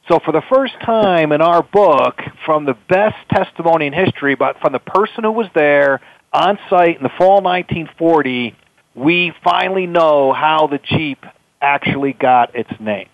So 0.08 0.20
for 0.24 0.32
the 0.32 0.42
first 0.50 0.76
time 0.86 1.34
in 1.34 1.42
our 1.42 1.62
book, 1.62 2.22
from 2.46 2.64
the 2.64 2.78
best 2.88 3.18
testimony 3.30 3.88
in 3.88 3.94
history, 3.94 4.36
but 4.36 4.58
from 4.62 4.72
the 4.72 4.80
person 4.80 5.26
who 5.26 5.32
was 5.34 5.48
there 5.54 6.00
on 6.32 6.58
site 6.70 6.96
in 6.96 7.04
the 7.04 7.12
fall 7.18 7.42
1940, 7.42 8.56
we 8.96 9.34
finally 9.44 9.88
know 9.88 10.32
how 10.32 10.68
the 10.68 10.80
Jeep 10.80 11.26
actually 11.62 12.14
got 12.14 12.56
its 12.56 12.72
name. 12.80 13.10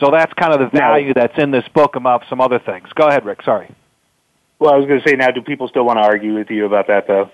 So 0.00 0.10
that's 0.10 0.32
kind 0.34 0.52
of 0.52 0.60
the 0.60 0.76
value 0.76 1.12
that's 1.12 1.36
in 1.38 1.50
this 1.50 1.66
book 1.74 1.96
about 1.96 2.24
some 2.28 2.40
other 2.40 2.58
things. 2.58 2.88
Go 2.94 3.08
ahead, 3.08 3.24
Rick. 3.24 3.42
Sorry. 3.42 3.74
Well, 4.58 4.72
I 4.72 4.76
was 4.76 4.86
going 4.86 5.00
to 5.00 5.08
say 5.08 5.16
now, 5.16 5.30
do 5.30 5.42
people 5.42 5.68
still 5.68 5.84
want 5.84 5.98
to 5.98 6.04
argue 6.04 6.34
with 6.34 6.50
you 6.50 6.66
about 6.66 6.86
that, 6.88 7.06
though? 7.06 7.30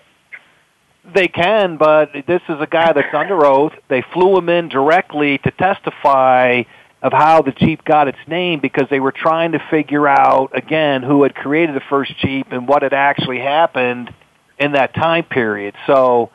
They 1.14 1.28
can, 1.28 1.76
but 1.76 2.12
this 2.26 2.40
is 2.48 2.56
a 2.60 2.66
guy 2.66 2.92
that's 2.92 3.14
under 3.14 3.44
oath. 3.44 3.72
They 3.88 4.02
flew 4.12 4.38
him 4.38 4.48
in 4.48 4.68
directly 4.68 5.38
to 5.38 5.50
testify 5.50 6.62
of 7.02 7.12
how 7.12 7.42
the 7.42 7.52
Jeep 7.52 7.84
got 7.84 8.08
its 8.08 8.18
name 8.26 8.60
because 8.60 8.86
they 8.88 9.00
were 9.00 9.12
trying 9.12 9.52
to 9.52 9.58
figure 9.70 10.08
out, 10.08 10.56
again, 10.56 11.02
who 11.02 11.22
had 11.22 11.34
created 11.34 11.76
the 11.76 11.82
first 11.90 12.16
Jeep 12.18 12.46
and 12.50 12.66
what 12.66 12.82
had 12.82 12.94
actually 12.94 13.40
happened 13.40 14.12
in 14.58 14.72
that 14.72 14.94
time 14.94 15.24
period. 15.24 15.74
So 15.86 16.30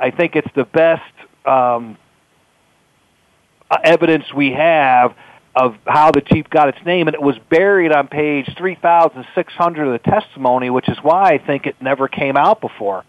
I 0.00 0.10
think 0.10 0.34
it's 0.34 0.48
the 0.54 0.64
best 0.64 1.02
um, 1.44 1.98
uh, 3.70 3.76
evidence 3.84 4.24
we 4.34 4.52
have 4.52 5.14
of 5.56 5.74
how 5.86 6.10
the 6.10 6.20
Jeep 6.20 6.50
got 6.50 6.68
its 6.68 6.78
name, 6.84 7.08
and 7.08 7.14
it 7.14 7.22
was 7.22 7.36
buried 7.48 7.90
on 7.90 8.08
page 8.08 8.46
3,600 8.58 9.86
of 9.86 9.92
the 9.92 10.10
testimony, 10.10 10.68
which 10.68 10.86
is 10.88 10.98
why 11.02 11.30
I 11.32 11.38
think 11.38 11.66
it 11.66 11.76
never 11.80 12.08
came 12.08 12.36
out 12.36 12.60
before. 12.60 13.04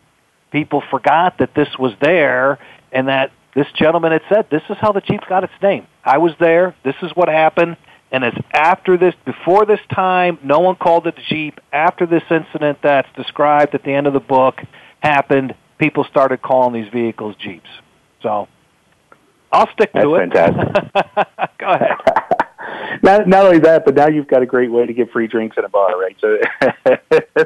People 0.52 0.82
forgot 0.90 1.40
that 1.40 1.54
this 1.54 1.68
was 1.78 1.92
there, 2.02 2.58
and 2.94 3.10
that 3.10 3.32
this 3.54 3.68
gentleman 3.74 4.14
had 4.14 4.22
said, 4.30 4.50
"This 4.50 4.64
is 4.70 4.78
how 4.78 4.94
the 4.94 5.02
Jeep 5.02 5.28
got 5.28 5.44
its 5.44 5.54
name. 5.62 5.88
I 6.06 6.20
was 6.20 6.32
there. 6.40 6.74
This 6.84 6.96
is 7.02 7.12
what 7.16 7.28
happened." 7.28 7.76
And 8.10 8.24
it's 8.24 8.38
after 8.54 8.96
this, 8.96 9.14
before 9.26 9.66
this 9.66 9.82
time, 9.94 10.40
no 10.42 10.60
one 10.60 10.76
called 10.78 11.08
it 11.08 11.18
the 11.18 11.22
Jeep. 11.24 11.60
After 11.74 12.06
this 12.06 12.24
incident 12.32 12.78
that's 12.82 13.10
described 13.18 13.76
at 13.76 13.84
the 13.84 13.92
end 13.92 14.08
of 14.08 14.14
the 14.14 14.22
book 14.22 14.62
happened, 15.02 15.54
people 15.78 16.06
started 16.06 16.42
calling 16.42 16.74
these 16.82 16.90
vehicles 16.94 17.36
Jeeps. 17.36 17.70
So 18.22 18.48
I'll 19.52 19.70
stick 19.74 19.92
That's 19.94 20.06
to 20.06 20.16
it. 20.16 20.32
fantastic. 20.34 20.94
Go 21.58 21.68
ahead. 21.68 21.98
not 23.03 23.27
not 23.27 23.45
only 23.45 23.60
that, 23.60 23.86
but 23.86 23.95
now 23.95 24.08
you've 24.08 24.27
got 24.27 24.41
a 24.41 24.45
great 24.45 24.71
way 24.71 24.86
to 24.86 24.93
get 24.93 25.12
free 25.12 25.27
drinks 25.27 25.58
in 25.58 25.63
a 25.65 25.69
bar, 25.69 25.99
right? 25.99 26.15
So 26.19 26.38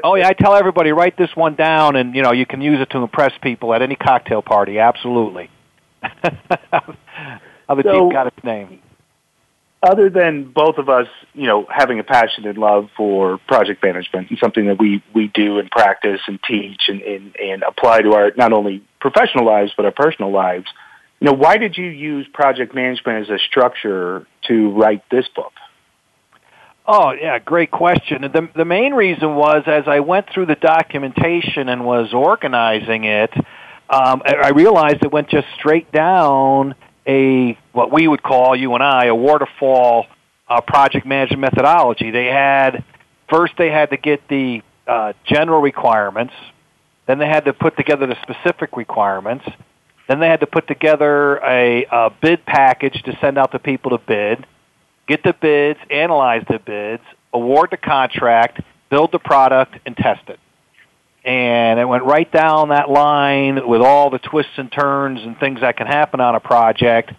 Oh 0.04 0.14
yeah, 0.14 0.28
I 0.28 0.32
tell 0.32 0.54
everybody 0.54 0.92
write 0.92 1.16
this 1.16 1.30
one 1.34 1.54
down, 1.54 1.96
and 1.96 2.14
you 2.14 2.22
know 2.22 2.32
you 2.32 2.46
can 2.46 2.60
use 2.60 2.80
it 2.80 2.90
to 2.90 2.98
impress 2.98 3.32
people 3.42 3.74
at 3.74 3.82
any 3.82 3.96
cocktail 3.96 4.42
party. 4.42 4.78
Absolutely. 4.78 5.50
How 6.02 7.74
the 7.74 7.82
So- 7.82 8.10
got 8.10 8.26
its 8.26 8.42
name. 8.44 8.80
other 9.82 10.08
than 10.10 10.44
both 10.44 10.78
of 10.78 10.88
us, 10.88 11.06
you 11.34 11.46
know, 11.46 11.66
having 11.70 11.98
a 11.98 12.04
passion 12.04 12.46
and 12.46 12.56
love 12.58 12.88
for 12.96 13.38
project 13.48 13.82
management 13.82 14.30
and 14.30 14.38
something 14.38 14.66
that 14.66 14.78
we, 14.78 15.02
we 15.14 15.26
do 15.28 15.58
and 15.58 15.68
practice 15.70 16.20
and 16.28 16.38
teach 16.44 16.82
and, 16.88 17.00
and, 17.02 17.36
and 17.36 17.62
apply 17.64 18.00
to 18.02 18.12
our 18.14 18.30
not 18.36 18.52
only 18.52 18.82
professional 19.00 19.44
lives 19.44 19.72
but 19.76 19.84
our 19.84 19.90
personal 19.92 20.30
lives, 20.30 20.66
you 21.22 21.26
know, 21.26 21.34
why 21.34 21.56
did 21.56 21.78
you 21.78 21.86
use 21.86 22.26
project 22.34 22.74
management 22.74 23.30
as 23.30 23.30
a 23.30 23.38
structure 23.38 24.26
to 24.48 24.70
write 24.72 25.08
this 25.08 25.24
book? 25.36 25.52
Oh 26.84 27.12
yeah, 27.12 27.38
great 27.38 27.70
question. 27.70 28.22
The 28.22 28.48
the 28.56 28.64
main 28.64 28.92
reason 28.92 29.36
was 29.36 29.62
as 29.68 29.84
I 29.86 30.00
went 30.00 30.26
through 30.34 30.46
the 30.46 30.56
documentation 30.56 31.68
and 31.68 31.84
was 31.84 32.12
organizing 32.12 33.04
it, 33.04 33.30
um, 33.88 34.22
I 34.26 34.48
realized 34.48 35.04
it 35.04 35.12
went 35.12 35.28
just 35.28 35.46
straight 35.54 35.92
down 35.92 36.74
a 37.06 37.56
what 37.70 37.92
we 37.92 38.08
would 38.08 38.24
call 38.24 38.56
you 38.56 38.74
and 38.74 38.82
I 38.82 39.04
a 39.04 39.14
waterfall 39.14 40.06
uh, 40.48 40.60
project 40.60 41.06
management 41.06 41.40
methodology. 41.40 42.10
They 42.10 42.26
had 42.26 42.82
first 43.30 43.52
they 43.56 43.70
had 43.70 43.90
to 43.90 43.96
get 43.96 44.26
the 44.26 44.62
uh, 44.88 45.12
general 45.24 45.60
requirements, 45.60 46.34
then 47.06 47.20
they 47.20 47.28
had 47.28 47.44
to 47.44 47.52
put 47.52 47.76
together 47.76 48.08
the 48.08 48.16
specific 48.22 48.76
requirements, 48.76 49.44
then 50.08 50.20
they 50.20 50.28
had 50.28 50.40
to 50.40 50.46
put 50.46 50.66
together 50.66 51.36
a, 51.36 51.84
a 51.90 52.10
bid 52.20 52.44
package 52.44 53.02
to 53.04 53.16
send 53.20 53.38
out 53.38 53.52
to 53.52 53.58
people 53.58 53.90
to 53.90 53.98
bid 53.98 54.46
get 55.06 55.22
the 55.22 55.34
bids, 55.40 55.78
analyze 55.90 56.44
the 56.48 56.58
bids, 56.58 57.02
award 57.32 57.68
the 57.70 57.76
contract, 57.76 58.60
build 58.90 59.12
the 59.12 59.18
product, 59.18 59.76
and 59.86 59.96
test 59.96 60.28
it. 60.28 60.38
And 61.24 61.78
it 61.78 61.84
went 61.84 62.04
right 62.04 62.30
down 62.30 62.70
that 62.70 62.90
line 62.90 63.66
with 63.66 63.80
all 63.80 64.10
the 64.10 64.18
twists 64.18 64.52
and 64.56 64.70
turns 64.72 65.20
and 65.22 65.38
things 65.38 65.60
that 65.60 65.76
can 65.76 65.86
happen 65.86 66.20
on 66.20 66.34
a 66.34 66.40
project. 66.40 67.12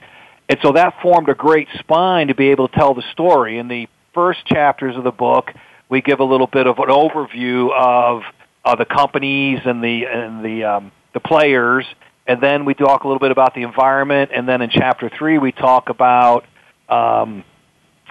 And 0.49 0.59
so 0.61 0.73
that 0.73 1.01
formed 1.01 1.29
a 1.29 1.33
great 1.33 1.67
spine 1.79 2.27
to 2.27 2.35
be 2.35 2.49
able 2.49 2.67
to 2.67 2.75
tell 2.75 2.93
the 2.93 3.03
story. 3.13 3.59
In 3.59 3.69
the 3.69 3.87
first 4.13 4.45
chapters 4.45 4.97
of 4.97 5.03
the 5.03 5.11
book, 5.11 5.51
we 5.87 6.01
give 6.01 6.19
a 6.19 6.23
little 6.23 6.47
bit 6.47 6.67
of 6.67 6.79
an 6.79 6.89
overview 6.89 7.71
of 7.71 8.23
uh, 8.65 8.75
the 8.75 8.85
companies 8.85 9.59
and 9.65 9.83
the 9.83 10.05
and 10.05 10.43
the 10.43 10.63
um, 10.63 10.91
the 11.13 11.19
players, 11.19 11.85
and 12.25 12.41
then 12.41 12.65
we 12.65 12.73
talk 12.73 13.03
a 13.03 13.07
little 13.07 13.19
bit 13.19 13.31
about 13.31 13.53
the 13.53 13.63
environment. 13.63 14.31
And 14.33 14.47
then 14.47 14.61
in 14.61 14.69
chapter 14.69 15.09
three, 15.09 15.37
we 15.37 15.51
talk 15.51 15.89
about 15.89 16.45
um, 16.87 17.43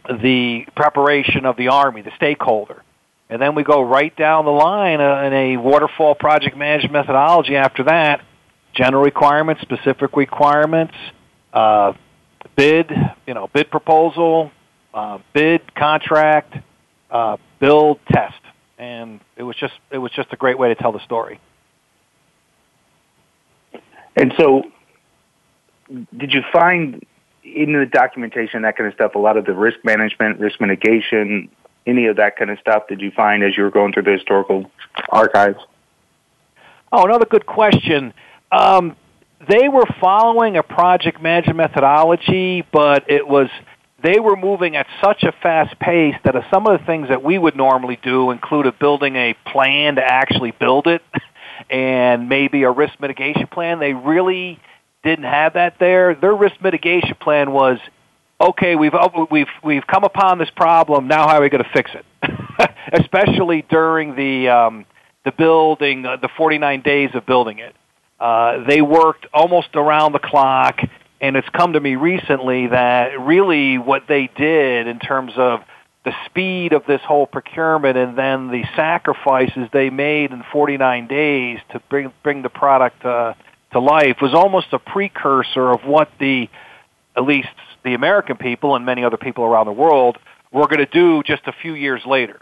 the 0.07 0.66
preparation 0.77 1.46
of 1.46 1.57
the 1.57 1.68
army, 1.68 2.03
the 2.03 2.12
stakeholder. 2.16 2.83
And 3.31 3.40
then 3.40 3.55
we 3.55 3.62
go 3.62 3.81
right 3.83 4.14
down 4.14 4.44
the 4.44 4.51
line 4.51 5.01
uh, 5.01 5.22
in 5.22 5.33
a 5.33 5.57
waterfall 5.57 6.14
project 6.14 6.57
management 6.57 6.92
methodology 6.92 7.57
after 7.57 7.85
that. 7.85 8.22
General 8.75 9.03
requirements, 9.03 9.62
specific 9.62 10.16
requirements, 10.16 10.94
uh, 11.53 11.92
bid, 12.57 12.90
you 13.27 13.35
know, 13.35 13.48
bid 13.48 13.70
proposal, 13.70 14.51
uh, 14.92 15.18
bid 15.33 15.75
contract, 15.75 16.55
uh, 17.11 17.37
build, 17.59 18.01
test. 18.11 18.40
And 18.79 19.20
it 19.37 19.42
was 19.42 19.57
just 19.57 19.75
it 19.90 19.98
was 19.98 20.11
just 20.12 20.33
a 20.33 20.37
great 20.37 20.59
way 20.59 20.68
to 20.68 20.75
tell 20.75 20.92
the 20.92 21.05
story. 21.05 21.40
And 24.16 24.33
so, 24.37 24.62
did 26.16 26.33
you 26.33 26.42
find 26.53 27.05
in 27.44 27.72
the 27.72 27.87
documentation 27.87 28.62
that 28.62 28.77
kind 28.77 28.88
of 28.88 28.94
stuff 28.94 29.14
a 29.14 29.18
lot 29.18 29.37
of 29.37 29.44
the 29.44 29.53
risk 29.53 29.79
management, 29.85 30.38
risk 30.38 30.61
mitigation, 30.61 31.48
any 31.87 32.07
of 32.07 32.16
that 32.16 32.37
kind 32.37 32.51
of 32.51 32.59
stuff? 32.59 32.85
Did 32.88 33.01
you 33.01 33.11
find 33.11 33.42
as 33.42 33.57
you 33.57 33.64
were 33.64 33.70
going 33.70 33.92
through 33.92 34.05
the 34.05 34.12
historical 34.12 34.70
archives? 35.09 35.59
Oh, 36.92 37.05
another 37.05 37.27
good 37.27 37.46
question. 37.46 38.12
Um, 38.51 38.96
they 39.48 39.68
were 39.68 39.87
following 40.01 40.57
a 40.57 40.62
project 40.62 41.20
management 41.20 41.57
methodology, 41.57 42.64
but 42.70 43.11
it 43.11 43.27
was 43.27 43.48
they 44.03 44.18
were 44.20 44.37
moving 44.37 44.77
at 44.77 44.87
such 45.03 45.22
a 45.22 45.33
fast 45.42 45.79
pace 45.79 46.14
that 46.25 46.35
some 46.53 46.66
of 46.66 46.79
the 46.79 46.85
things 46.85 47.09
that 47.09 47.22
we 47.22 47.38
would 47.38 47.57
normally 47.57 47.98
do 48.03 48.31
included 48.31 48.79
building 48.79 49.16
a 49.16 49.35
plan 49.46 49.94
to 49.94 50.03
actually 50.03 50.51
build 50.51 50.87
it 50.87 51.03
and 51.70 52.29
maybe 52.29 52.62
a 52.62 52.70
risk 52.70 53.01
mitigation 53.01 53.46
plan. 53.46 53.79
They 53.79 53.94
really 53.94 54.61
didn't 55.03 55.25
have 55.25 55.55
that 55.55 55.79
there. 55.79 56.14
Their 56.14 56.35
risk 56.35 56.61
mitigation 56.62 57.14
plan 57.20 57.53
was 57.53 57.79
okay, 58.40 58.77
we've 58.77 58.92
we've 59.31 59.46
we've 59.62 59.87
come 59.87 60.05
upon 60.05 60.38
this 60.38 60.51
problem. 60.51 61.09
Now, 61.09 61.29
how 61.29 61.38
are 61.38 61.42
we 61.42 61.48
going 61.48 61.64
to 61.64 61.70
fix 61.70 61.90
it? 61.94 62.70
Especially 62.92 63.62
during 63.68 64.16
the 64.16 64.48
um, 64.48 64.85
the 65.25 65.33
building, 65.33 66.05
uh, 66.05 66.16
the 66.16 66.29
49 66.37 66.83
days 66.83 67.11
of 67.14 67.25
building 67.27 67.59
it. 67.59 67.75
Uh, 68.18 68.64
they 68.66 68.83
worked 68.83 69.27
almost 69.33 69.68
around 69.75 70.12
the 70.12 70.18
clock, 70.18 70.81
and 71.20 71.37
it's 71.37 71.48
come 71.51 71.72
to 71.72 71.81
me 71.81 71.96
recently 71.96 72.68
that 72.68 73.18
really 73.20 73.79
what 73.79 74.05
they 74.09 74.29
did 74.37 74.87
in 74.87 74.98
terms 74.98 75.33
of 75.37 75.61
the 76.05 76.12
speed 76.27 76.73
of 76.73 76.85
this 76.87 77.01
whole 77.03 77.27
procurement 77.27 77.97
and 77.97 78.19
then 78.19 78.49
the 78.49 78.65
sacrifices 78.75 79.69
they 79.73 79.91
made 79.91 80.33
in 80.33 80.43
49 80.53 81.07
days 81.07 81.59
to 81.71 81.81
bring 81.88 82.12
bring 82.23 82.43
the 82.43 82.49
product 82.49 83.05
uh, 83.05 83.35
to 83.73 83.79
life 83.79 84.17
was 84.21 84.35
almost 84.35 84.67
a 84.73 84.79
precursor 84.79 85.71
of 85.71 85.85
what 85.85 86.11
the 86.19 86.49
at 87.17 87.25
least 87.25 87.49
the 87.85 87.95
American 87.95 88.37
people 88.37 88.75
and 88.75 88.85
many 88.85 89.05
other 89.05 89.17
people 89.17 89.45
around 89.45 89.67
the 89.67 89.73
world 89.73 90.19
were 90.53 90.67
going 90.67 90.79
to 90.79 90.87
do 90.87 91.23
just 91.23 91.43
a 91.47 91.53
few 91.53 91.75
years 91.75 92.03
later. 92.07 92.41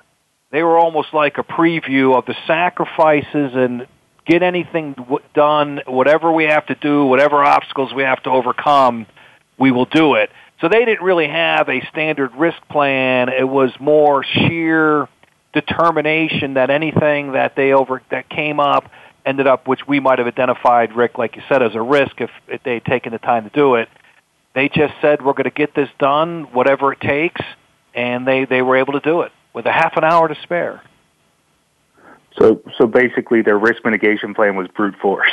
They 0.50 0.62
were 0.62 0.78
almost 0.78 1.14
like 1.14 1.38
a 1.38 1.44
preview 1.44 2.16
of 2.16 2.26
the 2.26 2.34
sacrifices 2.46 3.52
and 3.54 3.86
get 4.26 4.42
anything 4.42 4.94
w- 4.94 5.20
done, 5.34 5.80
whatever 5.86 6.32
we 6.32 6.44
have 6.44 6.66
to 6.66 6.74
do, 6.74 7.06
whatever 7.06 7.42
obstacles 7.42 7.92
we 7.94 8.02
have 8.02 8.22
to 8.24 8.30
overcome, 8.30 9.06
we 9.58 9.70
will 9.70 9.84
do 9.84 10.14
it. 10.14 10.30
So 10.60 10.68
they 10.68 10.84
didn't 10.84 11.02
really 11.02 11.28
have 11.28 11.68
a 11.68 11.80
standard 11.90 12.34
risk 12.34 12.58
plan. 12.68 13.30
It 13.30 13.48
was 13.48 13.72
more 13.80 14.22
sheer 14.24 15.08
determination 15.52 16.54
that 16.54 16.70
anything 16.70 17.32
that 17.32 17.56
they 17.56 17.72
over 17.72 18.02
that 18.10 18.28
came 18.28 18.60
up 18.60 18.90
ended 19.24 19.46
up, 19.46 19.66
which 19.66 19.86
we 19.86 20.00
might 20.00 20.18
have 20.18 20.26
identified, 20.26 20.94
Rick, 20.94 21.18
like 21.18 21.36
you 21.36 21.42
said, 21.48 21.62
as 21.62 21.74
a 21.74 21.82
risk 21.82 22.20
if, 22.20 22.30
if 22.48 22.62
they 22.62 22.74
had 22.74 22.84
taken 22.84 23.12
the 23.12 23.18
time 23.18 23.44
to 23.44 23.50
do 23.50 23.74
it. 23.76 23.88
They 24.54 24.68
just 24.68 24.94
said 25.00 25.24
we're 25.24 25.32
going 25.32 25.44
to 25.44 25.50
get 25.50 25.74
this 25.74 25.88
done, 25.98 26.44
whatever 26.52 26.92
it 26.92 27.00
takes, 27.00 27.40
and 27.94 28.26
they 28.26 28.44
they 28.44 28.62
were 28.62 28.76
able 28.76 28.94
to 28.94 29.00
do 29.00 29.22
it 29.22 29.32
with 29.54 29.66
a 29.66 29.72
half 29.72 29.96
an 29.96 30.04
hour 30.04 30.28
to 30.28 30.36
spare. 30.42 30.82
So, 32.38 32.60
so 32.78 32.86
basically, 32.86 33.42
their 33.42 33.58
risk 33.58 33.84
mitigation 33.84 34.34
plan 34.34 34.56
was 34.56 34.68
brute 34.68 34.96
force. 34.96 35.30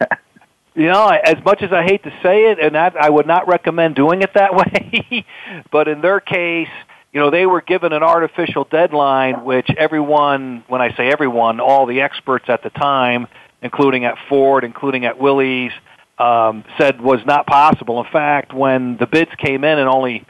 You 0.74 0.86
know, 0.86 1.08
as 1.08 1.36
much 1.44 1.62
as 1.62 1.70
I 1.70 1.82
hate 1.82 2.02
to 2.04 2.10
say 2.22 2.50
it, 2.50 2.58
and 2.58 2.74
that 2.74 2.96
I 2.96 3.10
would 3.10 3.26
not 3.26 3.46
recommend 3.46 3.94
doing 3.94 4.22
it 4.22 4.30
that 4.34 4.54
way, 4.56 5.26
but 5.70 5.88
in 5.88 6.00
their 6.00 6.20
case, 6.20 6.68
you 7.12 7.20
know, 7.20 7.30
they 7.30 7.44
were 7.44 7.60
given 7.60 7.92
an 7.92 8.02
artificial 8.02 8.64
deadline, 8.64 9.44
which 9.44 9.68
everyone, 9.76 10.64
when 10.68 10.80
I 10.80 10.96
say 10.96 11.08
everyone, 11.08 11.60
all 11.60 11.84
the 11.84 12.00
experts 12.00 12.46
at 12.48 12.62
the 12.62 12.70
time, 12.70 13.26
including 13.60 14.06
at 14.06 14.16
Ford, 14.30 14.64
including 14.64 15.04
at 15.04 15.18
Willys, 15.18 15.72
um, 16.18 16.64
said 16.78 17.02
was 17.02 17.20
not 17.26 17.46
possible. 17.46 18.02
In 18.02 18.10
fact, 18.10 18.54
when 18.54 18.96
the 18.96 19.06
bids 19.06 19.30
came 19.36 19.64
in 19.64 19.78
and 19.78 19.88
only 19.88 20.24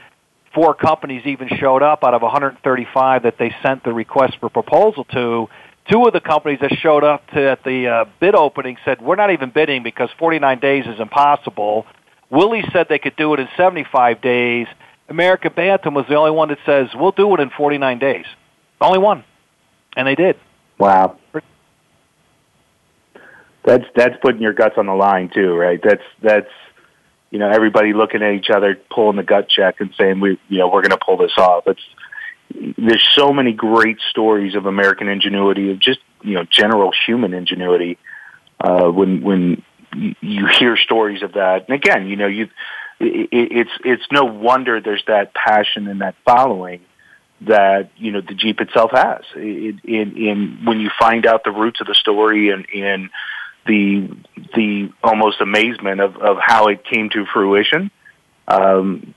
four 0.55 0.75
companies 0.75 1.23
even 1.25 1.49
showed 1.49 1.83
up 1.83 2.03
out 2.03 2.15
of 2.15 2.23
135 2.23 3.23
that 3.23 3.39
they 3.39 3.55
sent 3.63 3.85
the 3.85 3.93
request 3.93 4.39
for 4.41 4.49
proposal 4.49 5.05
to, 5.05 5.49
two 5.91 6.05
of 6.05 6.13
the 6.13 6.21
companies 6.21 6.61
that 6.61 6.73
showed 6.81 7.05
up 7.05 7.27
to, 7.29 7.51
at 7.51 7.65
the 7.65 7.89
uh, 7.89 8.05
bid 8.21 8.35
opening 8.35 8.77
said, 8.85 9.01
we're 9.01 9.17
not 9.17 9.31
even 9.33 9.51
bidding 9.51 9.83
because 9.83 10.11
49 10.19 10.59
days 10.61 10.85
is 10.87 11.01
impossible. 11.01 11.87
Willys 12.31 12.65
said 12.73 12.87
they 12.89 12.99
could 12.99 13.17
do 13.17 13.35
it 13.35 13.41
in 13.41 13.49
75 13.57 14.21
days. 14.21 14.67
America 15.09 15.51
Bantam 15.51 15.95
was 15.95 16.07
the 16.09 16.15
only 16.15 16.31
one 16.31 16.49
that 16.49 16.59
says, 16.65 16.89
we'll 16.95 17.13
do 17.13 17.35
it 17.35 17.41
in 17.41 17.51
49 17.51 17.99
days. 17.99 18.25
Only 18.81 18.99
one. 18.99 19.25
And 19.97 20.07
they 20.07 20.15
did. 20.15 20.37
wow. 20.79 21.19
that's 23.65 23.85
that's 23.95 24.17
putting 24.23 24.41
your 24.41 24.55
guts 24.55 24.75
on 24.79 24.87
the 24.87 24.95
line 24.95 25.31
too, 25.33 25.55
right? 25.55 25.79
That's 25.83 26.03
that's 26.23 26.51
you 27.31 27.39
know 27.39 27.51
everybody 27.51 27.93
looking 27.93 28.23
at 28.23 28.33
each 28.33 28.51
other, 28.51 28.79
pulling 28.91 29.17
the 29.17 29.23
gut 29.23 29.49
check 29.49 29.81
and 29.81 29.93
saying 29.99 30.21
we 30.21 30.41
you 30.49 30.59
know 30.59 30.69
we're 30.69 30.83
going 30.83 30.99
to 30.99 31.05
pull 31.05 31.19
this 31.19 31.37
off. 31.37 31.65
It's 31.67 31.81
there's 32.51 33.07
so 33.13 33.33
many 33.33 33.53
great 33.53 33.99
stories 34.11 34.55
of 34.55 34.67
American 34.67 35.09
ingenuity, 35.09 35.71
of 35.71 35.79
just 35.79 36.01
you 36.23 36.35
know 36.35 36.45
general 36.45 36.93
human 37.07 37.35
ingenuity. 37.35 37.99
Uh, 38.61 38.89
when 38.91 39.23
when 39.23 39.63
you 40.21 40.47
hear 40.47 40.77
stories 40.77 41.23
of 41.23 41.33
that, 41.33 41.69
and 41.69 41.75
again, 41.75 42.07
you 42.07 42.17
know 42.17 42.27
you 42.27 42.49
it, 43.01 43.29
it's 43.33 43.71
it's 43.85 44.05
no 44.11 44.25
wonder 44.25 44.81
there's 44.81 45.05
that 45.07 45.35
passion 45.35 45.89
and 45.89 46.01
that 46.01 46.15
following 46.25 46.81
that 47.43 47.91
you 47.97 48.13
know 48.13 48.21
the 48.21 48.35
Jeep 48.35 48.61
itself 48.61 48.91
has. 48.93 49.23
In, 49.35 49.81
in 49.85 50.59
when 50.65 50.81
you 50.81 50.91
find 50.99 51.27
out 51.27 51.45
the 51.45 51.51
roots 51.51 51.81
of 51.81 51.87
the 51.87 51.95
story 51.95 52.51
and 52.51 52.67
in 52.73 53.11
the 53.67 54.09
the 54.55 54.93
almost 55.03 55.41
amazement 55.41 56.01
of, 56.01 56.17
of 56.17 56.37
how 56.41 56.69
it 56.69 56.85
came 56.85 57.11
to 57.11 57.25
fruition, 57.33 57.91
um, 58.49 59.15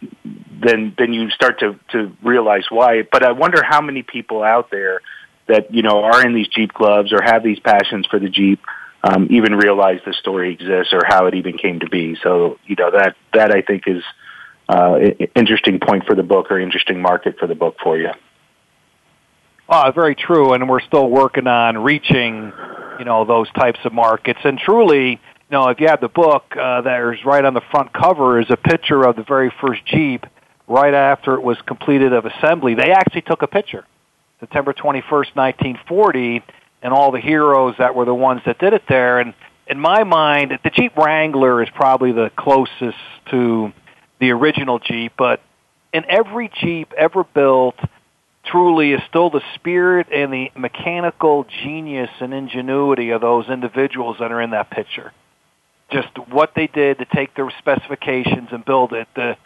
then 0.61 0.93
then 0.97 1.13
you 1.13 1.29
start 1.31 1.59
to 1.59 1.79
to 1.91 2.11
realize 2.23 2.65
why. 2.69 3.03
But 3.03 3.23
I 3.23 3.31
wonder 3.31 3.63
how 3.63 3.81
many 3.81 4.03
people 4.03 4.43
out 4.43 4.71
there 4.71 5.01
that 5.47 5.73
you 5.73 5.81
know 5.81 6.03
are 6.03 6.25
in 6.25 6.33
these 6.33 6.47
Jeep 6.47 6.73
clubs 6.73 7.13
or 7.13 7.21
have 7.21 7.43
these 7.43 7.59
passions 7.59 8.05
for 8.07 8.19
the 8.19 8.29
Jeep 8.29 8.59
um, 9.03 9.27
even 9.29 9.55
realize 9.55 9.99
the 10.05 10.13
story 10.13 10.53
exists 10.53 10.93
or 10.93 11.01
how 11.07 11.27
it 11.27 11.35
even 11.35 11.57
came 11.57 11.79
to 11.81 11.89
be. 11.89 12.17
So 12.23 12.57
you 12.65 12.75
know 12.75 12.91
that 12.91 13.15
that 13.33 13.51
I 13.51 13.61
think 13.61 13.83
is 13.87 14.03
uh, 14.67 14.99
interesting 15.35 15.79
point 15.79 16.05
for 16.05 16.15
the 16.15 16.23
book 16.23 16.51
or 16.51 16.59
interesting 16.59 17.01
market 17.01 17.37
for 17.39 17.47
the 17.47 17.55
book 17.55 17.77
for 17.83 17.97
you. 17.97 18.09
Uh, 19.67 19.91
very 19.91 20.15
true, 20.15 20.53
and 20.53 20.69
we're 20.69 20.81
still 20.81 21.09
working 21.09 21.47
on 21.47 21.77
reaching, 21.79 22.53
you 22.99 23.05
know, 23.05 23.25
those 23.25 23.51
types 23.53 23.79
of 23.83 23.91
markets. 23.93 24.39
And 24.43 24.59
truly, 24.59 25.09
you 25.09 25.17
know, 25.51 25.69
if 25.69 25.79
you 25.79 25.87
have 25.87 26.01
the 26.01 26.07
book, 26.07 26.55
uh, 26.59 26.81
there's 26.81 27.23
right 27.25 27.43
on 27.43 27.55
the 27.55 27.63
front 27.71 27.91
cover 27.91 28.39
is 28.39 28.47
a 28.51 28.57
picture 28.57 29.03
of 29.03 29.15
the 29.15 29.23
very 29.23 29.51
first 29.61 29.83
Jeep 29.85 30.25
right 30.67 30.93
after 30.93 31.35
it 31.35 31.43
was 31.43 31.57
completed 31.65 32.13
of 32.13 32.25
assembly. 32.25 32.75
They 32.75 32.91
actually 32.91 33.21
took 33.21 33.41
a 33.41 33.47
picture, 33.47 33.85
September 34.39 34.73
21st, 34.73 35.35
1940, 35.35 36.43
and 36.81 36.93
all 36.93 37.11
the 37.11 37.19
heroes 37.19 37.75
that 37.77 37.95
were 37.95 38.05
the 38.05 38.15
ones 38.15 38.41
that 38.45 38.59
did 38.59 38.73
it 38.73 38.83
there. 38.87 39.19
And 39.19 39.33
in 39.67 39.79
my 39.79 40.03
mind, 40.03 40.57
the 40.63 40.69
Jeep 40.69 40.95
Wrangler 40.97 41.61
is 41.61 41.69
probably 41.73 42.11
the 42.11 42.31
closest 42.35 42.97
to 43.31 43.73
the 44.19 44.31
original 44.31 44.79
Jeep, 44.79 45.13
but 45.17 45.41
in 45.93 46.03
every 46.09 46.51
Jeep 46.61 46.93
ever 46.97 47.23
built, 47.23 47.75
truly 48.45 48.93
is 48.93 49.01
still 49.09 49.29
the 49.29 49.41
spirit 49.55 50.07
and 50.11 50.31
the 50.31 50.51
mechanical 50.55 51.45
genius 51.63 52.09
and 52.19 52.33
ingenuity 52.33 53.11
of 53.11 53.21
those 53.21 53.47
individuals 53.49 54.17
that 54.19 54.31
are 54.31 54.41
in 54.41 54.51
that 54.51 54.69
picture. 54.69 55.11
Just 55.91 56.09
what 56.29 56.51
they 56.55 56.67
did 56.67 56.99
to 56.99 57.05
take 57.05 57.35
their 57.35 57.51
specifications 57.59 58.49
and 58.51 58.63
build 58.65 58.93
it. 58.93 59.07
The 59.15 59.37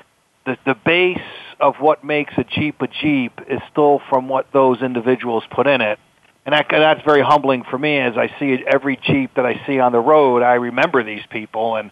the, 0.45 0.57
the 0.65 0.75
base 0.75 1.17
of 1.59 1.75
what 1.79 2.03
makes 2.03 2.33
a 2.37 2.43
Jeep 2.43 2.81
a 2.81 2.87
Jeep 2.87 3.39
is 3.49 3.59
still 3.71 4.01
from 4.09 4.29
what 4.29 4.47
those 4.53 4.81
individuals 4.81 5.43
put 5.51 5.67
in 5.67 5.81
it. 5.81 5.99
And 6.45 6.53
that, 6.53 6.67
that's 6.69 7.03
very 7.03 7.21
humbling 7.21 7.63
for 7.69 7.77
me 7.77 7.99
as 7.99 8.13
I 8.17 8.33
see 8.39 8.63
every 8.65 8.97
Jeep 8.97 9.35
that 9.35 9.45
I 9.45 9.61
see 9.67 9.79
on 9.79 9.91
the 9.91 9.99
road. 9.99 10.41
I 10.41 10.55
remember 10.55 11.03
these 11.03 11.21
people. 11.29 11.75
And 11.75 11.91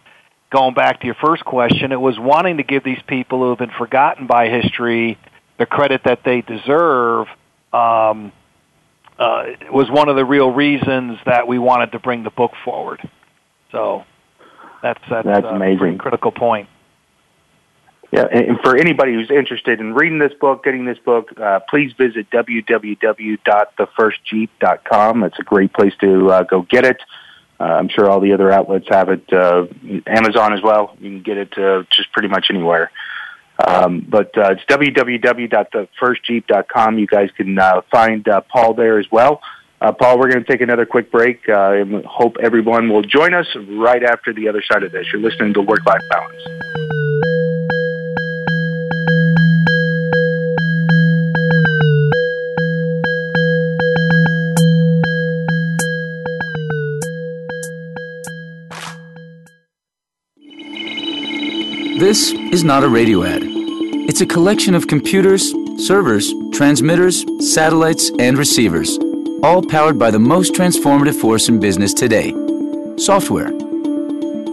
going 0.52 0.74
back 0.74 1.02
to 1.02 1.06
your 1.06 1.16
first 1.16 1.44
question, 1.46 1.92
it 1.92 2.00
was 2.00 2.18
wanting 2.18 2.58
to 2.58 2.64
give 2.64 2.84
these 2.84 3.02
people 3.08 3.40
who 3.40 3.50
have 3.50 3.60
been 3.60 3.78
forgotten 3.78 4.26
by 4.26 4.50
history 4.50 5.18
the 5.60 5.66
credit 5.66 6.02
that 6.06 6.22
they 6.24 6.42
deserve 6.42 7.28
um, 7.74 8.32
uh, 9.20 9.44
was 9.72 9.90
one 9.90 10.10
of 10.10 10.16
the 10.16 10.26
real 10.26 10.52
reasons 10.52 11.18
that 11.26 11.48
we 11.48 11.58
wanted 11.58 11.92
to 11.92 12.00
bring 12.00 12.24
the 12.24 12.30
book 12.30 12.52
forward. 12.64 13.08
So 13.72 14.06
that's 14.82 15.00
that's, 15.10 15.26
that's 15.26 15.46
uh, 15.46 15.50
amazing. 15.50 15.96
A 15.96 15.98
critical 15.98 16.32
point. 16.32 16.70
Yeah, 18.12 18.26
and 18.32 18.60
for 18.64 18.76
anybody 18.78 19.14
who's 19.14 19.30
interested 19.30 19.80
in 19.82 19.94
reading 19.94 20.18
this 20.18 20.32
book, 20.40 20.64
getting 20.64 20.86
this 20.86 20.98
book, 21.00 21.38
uh, 21.38 21.60
please 21.70 21.92
visit 21.98 22.32
www.thefirstjeep.com. 22.32 25.24
It's 25.24 25.40
a 25.40 25.44
great 25.44 25.74
place 25.74 25.92
to 26.00 26.32
uh, 26.32 26.44
go 26.44 26.62
get 26.62 26.86
it. 26.86 27.02
Uh, 27.60 27.64
I'm 27.64 27.90
sure 27.90 28.10
all 28.10 28.22
the 28.22 28.32
other 28.34 28.52
outlets 28.52 28.86
have 28.90 29.10
it. 29.10 29.34
Uh, 29.34 29.66
Amazon 30.06 30.54
as 30.54 30.62
well. 30.62 30.96
You 31.00 31.10
can 31.10 31.22
get 31.22 31.38
it 31.38 31.58
uh, 31.58 31.84
just 31.92 32.14
pretty 32.14 32.30
much 32.30 32.46
anywhere. 32.50 32.92
Um, 33.68 34.06
but 34.08 34.38
uh, 34.38 34.52
it's 34.52 34.64
www.thefirstjeep.com. 34.66 37.00
You 37.00 37.08
guys 37.08 37.32
can 37.36 37.58
find 37.92 38.28
uh, 38.28 38.42
Paul 38.42 38.76
there 38.76 39.00
as 39.00 39.08
well. 39.12 39.42
Uh, 39.82 39.92
Paul, 39.92 40.20
we're 40.20 40.30
going 40.32 40.46
to 40.46 40.52
take 40.52 40.62
another 40.62 40.86
quick 40.86 41.12
break 41.12 41.42
and 41.48 42.06
hope 42.06 42.38
everyone 42.42 42.88
will 42.90 43.02
join 43.02 43.34
us 43.34 43.48
right 43.68 44.04
after 44.04 44.32
the 44.32 44.48
other 44.48 44.64
side 44.72 44.84
of 44.84 44.94
this. 44.94 45.08
You're 45.12 45.22
listening 45.22 45.54
to 45.56 45.62
Work 45.62 45.86
Life 45.86 46.04
Balance. 46.10 46.44
This 61.98 62.32
is 62.32 62.64
not 62.64 62.84
a 62.84 62.88
radio 62.88 63.24
ad. 63.24 63.42
It's 63.44 64.22
a 64.22 64.26
collection 64.28 64.76
of 64.76 64.86
computers, 64.86 65.52
servers, 65.84 66.32
transmitters, 66.54 67.26
satellites, 67.40 68.12
and 68.20 68.38
receivers, 68.38 69.00
all 69.42 69.64
powered 69.64 69.98
by 69.98 70.12
the 70.12 70.20
most 70.20 70.54
transformative 70.54 71.20
force 71.20 71.50
in 71.50 71.60
business 71.60 71.96
today 71.96 72.36
software. 73.00 73.50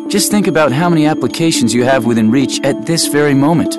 Just 0.09 0.31
think 0.31 0.47
about 0.47 0.73
how 0.73 0.89
many 0.89 1.05
applications 1.05 1.75
you 1.75 1.85
have 1.85 2.07
within 2.07 2.31
reach 2.31 2.63
at 2.63 2.87
this 2.87 3.09
very 3.09 3.35
moment. 3.35 3.77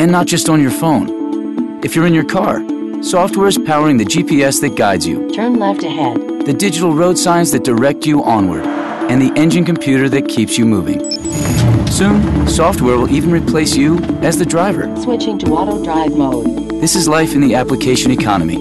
And 0.00 0.10
not 0.10 0.26
just 0.26 0.48
on 0.48 0.58
your 0.58 0.70
phone. 0.70 1.84
If 1.84 1.94
you're 1.94 2.06
in 2.06 2.14
your 2.14 2.24
car, 2.24 2.62
software 3.02 3.48
is 3.48 3.58
powering 3.58 3.98
the 3.98 4.06
GPS 4.06 4.62
that 4.62 4.76
guides 4.76 5.06
you. 5.06 5.30
Turn 5.32 5.58
left 5.58 5.82
ahead. 5.82 6.16
The 6.46 6.54
digital 6.54 6.94
road 6.94 7.18
signs 7.18 7.50
that 7.52 7.64
direct 7.64 8.06
you 8.06 8.24
onward. 8.24 8.64
And 9.10 9.20
the 9.20 9.38
engine 9.38 9.66
computer 9.66 10.08
that 10.08 10.26
keeps 10.26 10.56
you 10.56 10.64
moving. 10.64 11.57
Soon, 11.98 12.46
software 12.46 12.96
will 12.96 13.10
even 13.10 13.32
replace 13.32 13.74
you 13.74 13.98
as 14.22 14.38
the 14.38 14.46
driver. 14.46 14.94
Switching 15.02 15.36
to 15.40 15.46
auto 15.46 15.82
drive 15.82 16.16
mode. 16.16 16.70
This 16.80 16.94
is 16.94 17.08
life 17.08 17.34
in 17.34 17.40
the 17.40 17.56
application 17.56 18.12
economy, 18.12 18.54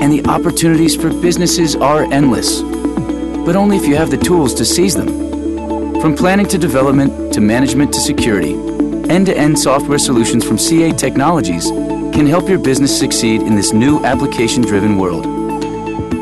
and 0.00 0.10
the 0.10 0.24
opportunities 0.24 0.96
for 0.96 1.10
businesses 1.10 1.76
are 1.76 2.10
endless. 2.10 2.62
But 2.62 3.54
only 3.54 3.76
if 3.76 3.86
you 3.86 3.96
have 3.96 4.10
the 4.10 4.16
tools 4.16 4.54
to 4.54 4.64
seize 4.64 4.94
them. 4.94 6.00
From 6.00 6.16
planning 6.16 6.48
to 6.48 6.56
development 6.56 7.34
to 7.34 7.42
management 7.42 7.92
to 7.92 8.00
security, 8.00 8.54
end 9.10 9.26
to 9.26 9.36
end 9.36 9.58
software 9.58 9.98
solutions 9.98 10.42
from 10.42 10.56
CA 10.56 10.90
Technologies 10.90 11.68
can 12.14 12.26
help 12.26 12.48
your 12.48 12.58
business 12.58 12.98
succeed 12.98 13.42
in 13.42 13.56
this 13.56 13.74
new 13.74 14.02
application 14.06 14.62
driven 14.62 14.96
world. 14.96 15.26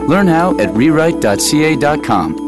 Learn 0.09 0.27
how 0.27 0.59
at 0.59 0.71
rewrite.ca.com. 0.71 2.48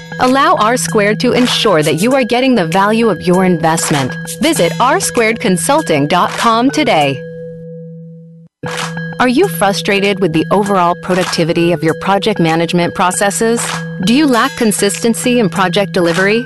Allow 0.23 0.55
R 0.57 0.77
Squared 0.77 1.19
to 1.21 1.31
ensure 1.31 1.81
that 1.81 1.95
you 1.95 2.13
are 2.13 2.23
getting 2.23 2.53
the 2.53 2.67
value 2.67 3.09
of 3.09 3.23
your 3.23 3.43
investment. 3.43 4.13
Visit 4.39 4.71
rsquaredconsulting.com 4.73 6.69
today. 6.69 7.19
Are 9.19 9.27
you 9.27 9.47
frustrated 9.47 10.19
with 10.19 10.31
the 10.31 10.45
overall 10.51 10.93
productivity 11.01 11.71
of 11.71 11.83
your 11.83 11.95
project 12.01 12.39
management 12.39 12.93
processes? 12.93 13.59
Do 14.05 14.13
you 14.13 14.27
lack 14.27 14.55
consistency 14.57 15.39
in 15.39 15.49
project 15.49 15.91
delivery? 15.91 16.45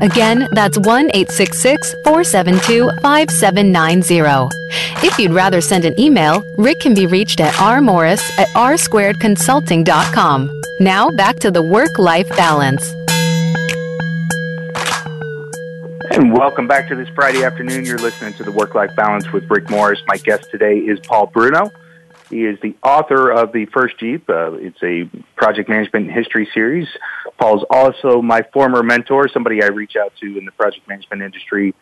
Again, 0.00 0.48
that's 0.52 0.78
1 0.78 1.10
866 1.14 1.94
472 2.04 2.90
5790. 3.00 4.48
If 5.06 5.18
you'd 5.18 5.32
rather 5.32 5.60
send 5.60 5.84
an 5.84 5.98
email, 5.98 6.44
Rick 6.58 6.80
can 6.80 6.94
be 6.94 7.06
reached 7.06 7.40
at 7.40 7.52
rmorris 7.54 8.22
at 8.38 8.48
rsquaredconsulting.com. 8.48 10.62
Now 10.80 11.10
back 11.10 11.38
to 11.40 11.50
the 11.50 11.62
work 11.62 11.98
life 11.98 12.28
balance. 12.30 12.94
And 16.10 16.32
welcome 16.32 16.68
back 16.68 16.88
to 16.88 16.94
this 16.94 17.08
Friday 17.08 17.44
afternoon. 17.44 17.84
You're 17.84 17.98
listening 17.98 18.34
to 18.34 18.44
the 18.44 18.52
Work 18.52 18.74
Life 18.74 18.94
Balance 18.94 19.32
with 19.32 19.50
Rick 19.50 19.68
Morris. 19.68 20.00
My 20.06 20.16
guest 20.16 20.50
today 20.50 20.78
is 20.78 21.00
Paul 21.00 21.26
Bruno. 21.26 21.72
He 22.30 22.44
is 22.44 22.58
the 22.60 22.74
author 22.82 23.30
of 23.30 23.52
The 23.52 23.66
First 23.66 23.98
Jeep. 23.98 24.28
Uh, 24.28 24.52
it's 24.54 24.82
a 24.82 25.04
project 25.36 25.68
management 25.68 26.10
history 26.10 26.48
series. 26.54 26.88
Paul's 27.38 27.64
also 27.70 28.22
my 28.22 28.42
former 28.52 28.82
mentor, 28.82 29.28
somebody 29.28 29.62
I 29.62 29.66
reach 29.66 29.96
out 29.96 30.12
to 30.20 30.38
in 30.38 30.44
the 30.44 30.52
project 30.52 30.88
management 30.88 31.22
industry. 31.22 31.74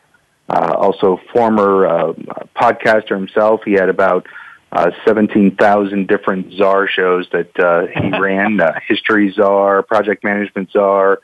Uh, 0.48 0.74
also, 0.76 1.20
former 1.32 1.86
uh, 1.86 2.12
podcaster 2.56 3.16
himself. 3.16 3.60
He 3.64 3.72
had 3.72 3.88
about 3.88 4.26
uh, 4.72 4.90
17,000 5.06 6.08
different 6.08 6.52
czar 6.52 6.88
shows 6.88 7.28
that 7.32 7.58
uh, 7.58 7.86
he 7.86 8.10
ran. 8.20 8.60
Uh, 8.60 8.72
History 8.86 9.32
czar, 9.32 9.82
project 9.82 10.24
management 10.24 10.70
czar, 10.72 11.20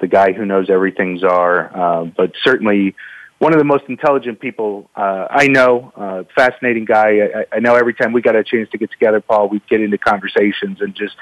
the 0.00 0.08
guy 0.08 0.32
who 0.32 0.44
knows 0.44 0.68
everything 0.68 1.18
czar. 1.18 2.10
But 2.16 2.32
certainly 2.42 2.96
one 3.38 3.52
of 3.52 3.58
the 3.58 3.64
most 3.64 3.84
intelligent 3.88 4.40
people 4.40 4.88
uh, 4.96 5.26
I 5.30 5.48
know. 5.48 5.92
Uh, 5.94 6.24
fascinating 6.34 6.84
guy. 6.84 7.18
I, 7.52 7.56
I 7.56 7.60
know 7.60 7.74
every 7.74 7.94
time 7.94 8.12
we 8.12 8.22
got 8.22 8.36
a 8.36 8.42
chance 8.42 8.70
to 8.70 8.78
get 8.78 8.90
together, 8.90 9.20
Paul, 9.20 9.48
we'd 9.48 9.66
get 9.68 9.80
into 9.80 9.98
conversations 9.98 10.80
and 10.80 10.94
just 10.94 11.14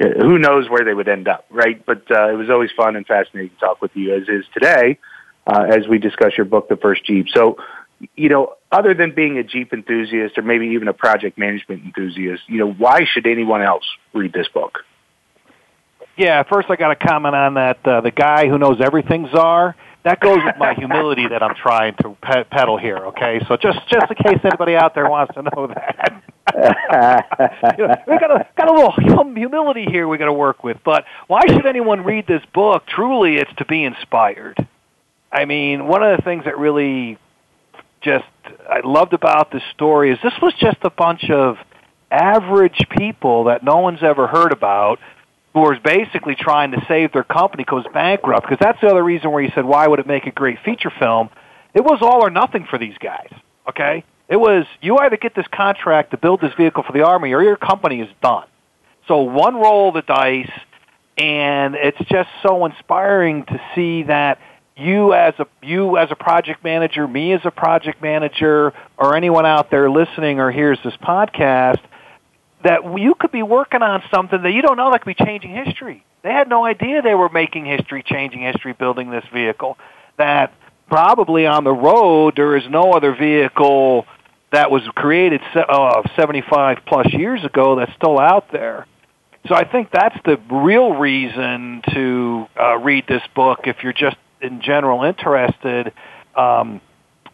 uh, 0.00 0.08
who 0.20 0.38
knows 0.38 0.68
where 0.68 0.84
they 0.84 0.92
would 0.92 1.08
end 1.08 1.28
up, 1.28 1.46
right? 1.50 1.84
But 1.84 2.10
uh, 2.10 2.30
it 2.30 2.36
was 2.36 2.50
always 2.50 2.70
fun 2.76 2.96
and 2.96 3.06
fascinating 3.06 3.50
to 3.50 3.56
talk 3.56 3.80
with 3.80 3.92
you, 3.94 4.14
as 4.14 4.28
is 4.28 4.44
today, 4.52 4.98
uh, 5.46 5.62
as 5.62 5.88
we 5.88 5.98
discuss 5.98 6.32
your 6.36 6.46
book, 6.46 6.68
The 6.68 6.76
First 6.76 7.04
Jeep. 7.04 7.28
So, 7.32 7.56
you 8.16 8.28
know, 8.28 8.56
other 8.70 8.92
than 8.92 9.14
being 9.14 9.38
a 9.38 9.44
Jeep 9.44 9.72
enthusiast 9.72 10.36
or 10.36 10.42
maybe 10.42 10.68
even 10.68 10.88
a 10.88 10.92
project 10.92 11.38
management 11.38 11.84
enthusiast, 11.84 12.42
you 12.48 12.58
know, 12.58 12.72
why 12.72 13.04
should 13.10 13.26
anyone 13.26 13.62
else 13.62 13.84
read 14.12 14.32
this 14.32 14.48
book? 14.48 14.80
Yeah, 16.16 16.42
first 16.44 16.68
I 16.70 16.76
got 16.76 16.88
to 16.88 17.06
comment 17.06 17.34
on 17.34 17.54
that. 17.54 17.78
Uh, 17.84 18.00
the 18.00 18.10
guy 18.10 18.48
who 18.48 18.58
knows 18.58 18.80
everything 18.80 19.28
czar. 19.32 19.74
That 20.04 20.20
goes 20.20 20.38
with 20.44 20.56
my 20.58 20.74
humility 20.74 21.28
that 21.28 21.42
I'm 21.42 21.54
trying 21.54 21.94
to 22.02 22.14
pe- 22.20 22.44
peddle 22.44 22.76
here. 22.76 22.98
Okay, 23.06 23.40
so 23.48 23.56
just 23.56 23.78
just 23.88 24.04
in 24.10 24.16
case 24.16 24.38
anybody 24.44 24.76
out 24.76 24.94
there 24.94 25.08
wants 25.08 25.32
to 25.34 25.42
know 25.42 25.66
that, 25.66 26.22
you 27.78 27.86
know, 27.86 27.96
we 28.06 28.18
got 28.18 28.30
a 28.30 28.46
got 28.54 28.68
a 28.68 28.72
little 28.72 28.92
humility 29.34 29.86
here 29.90 30.06
we 30.06 30.18
got 30.18 30.26
to 30.26 30.32
work 30.32 30.62
with. 30.62 30.76
But 30.84 31.06
why 31.26 31.40
should 31.48 31.64
anyone 31.64 32.04
read 32.04 32.26
this 32.26 32.42
book? 32.52 32.84
Truly, 32.86 33.36
it's 33.36 33.52
to 33.56 33.64
be 33.64 33.82
inspired. 33.82 34.68
I 35.32 35.46
mean, 35.46 35.86
one 35.88 36.02
of 36.02 36.16
the 36.18 36.22
things 36.22 36.44
that 36.44 36.58
really 36.58 37.18
just 38.02 38.24
I 38.68 38.80
loved 38.84 39.14
about 39.14 39.50
this 39.50 39.62
story 39.72 40.12
is 40.12 40.18
this 40.22 40.34
was 40.42 40.52
just 40.60 40.78
a 40.82 40.90
bunch 40.90 41.30
of 41.30 41.56
average 42.10 42.86
people 42.90 43.44
that 43.44 43.64
no 43.64 43.78
one's 43.78 44.02
ever 44.02 44.26
heard 44.26 44.52
about 44.52 44.98
who 45.54 45.60
was 45.60 45.78
basically 45.82 46.34
trying 46.34 46.72
to 46.72 46.84
save 46.88 47.12
their 47.12 47.24
company 47.24 47.64
goes 47.64 47.84
bankrupt. 47.94 48.46
Because 48.46 48.58
that's 48.60 48.80
the 48.80 48.88
other 48.88 49.02
reason 49.02 49.30
where 49.30 49.42
you 49.42 49.52
said, 49.54 49.64
why 49.64 49.86
would 49.86 50.00
it 50.00 50.06
make 50.06 50.26
a 50.26 50.32
great 50.32 50.58
feature 50.64 50.92
film? 50.98 51.30
It 51.72 51.82
was 51.82 52.00
all 52.02 52.24
or 52.24 52.30
nothing 52.30 52.66
for 52.68 52.78
these 52.78 52.98
guys. 52.98 53.28
Okay, 53.68 54.04
it 54.28 54.36
was 54.36 54.66
you 54.82 54.98
either 54.98 55.16
get 55.16 55.34
this 55.34 55.46
contract 55.50 56.10
to 56.10 56.18
build 56.18 56.40
this 56.40 56.52
vehicle 56.54 56.82
for 56.82 56.92
the 56.92 57.02
army, 57.02 57.32
or 57.32 57.42
your 57.42 57.56
company 57.56 58.00
is 58.00 58.10
done. 58.20 58.46
So 59.08 59.20
one 59.20 59.54
roll 59.54 59.88
of 59.88 59.94
the 59.94 60.02
dice, 60.02 60.50
and 61.16 61.74
it's 61.74 61.98
just 62.10 62.28
so 62.42 62.66
inspiring 62.66 63.44
to 63.44 63.60
see 63.74 64.02
that 64.02 64.38
you 64.76 65.14
as 65.14 65.34
a 65.38 65.46
you 65.62 65.96
as 65.96 66.10
a 66.10 66.16
project 66.16 66.62
manager, 66.62 67.06
me 67.08 67.32
as 67.32 67.40
a 67.44 67.50
project 67.50 68.02
manager, 68.02 68.72
or 68.98 69.16
anyone 69.16 69.46
out 69.46 69.70
there 69.70 69.88
listening 69.90 70.40
or 70.40 70.50
hears 70.50 70.78
this 70.84 70.96
podcast 70.96 71.80
that 72.64 72.80
you 72.98 73.14
could 73.14 73.30
be 73.30 73.42
working 73.42 73.82
on 73.82 74.02
something 74.12 74.42
that 74.42 74.52
you 74.52 74.62
don't 74.62 74.76
know 74.76 74.90
that 74.90 75.02
could 75.02 75.16
be 75.16 75.24
changing 75.24 75.54
history. 75.54 76.04
They 76.22 76.30
had 76.30 76.48
no 76.48 76.64
idea 76.64 77.02
they 77.02 77.14
were 77.14 77.28
making 77.28 77.66
history, 77.66 78.02
changing 78.02 78.40
history, 78.40 78.72
building 78.72 79.10
this 79.10 79.24
vehicle. 79.32 79.76
That 80.16 80.52
probably 80.88 81.46
on 81.46 81.64
the 81.64 81.72
road 81.72 82.34
there 82.36 82.56
is 82.56 82.64
no 82.68 82.92
other 82.92 83.14
vehicle 83.14 84.06
that 84.52 84.70
was 84.70 84.82
created 84.94 85.40
uh, 85.54 86.02
75 86.16 86.78
plus 86.86 87.12
years 87.12 87.44
ago 87.44 87.76
that's 87.76 87.92
still 87.96 88.18
out 88.18 88.50
there. 88.50 88.86
So 89.46 89.54
I 89.54 89.64
think 89.70 89.90
that's 89.92 90.16
the 90.24 90.40
real 90.50 90.94
reason 90.94 91.82
to 91.92 92.46
uh, 92.58 92.78
read 92.78 93.04
this 93.06 93.22
book 93.34 93.60
if 93.64 93.76
you're 93.82 93.92
just 93.92 94.16
in 94.40 94.62
general 94.62 95.02
interested, 95.04 95.92
um, 96.34 96.80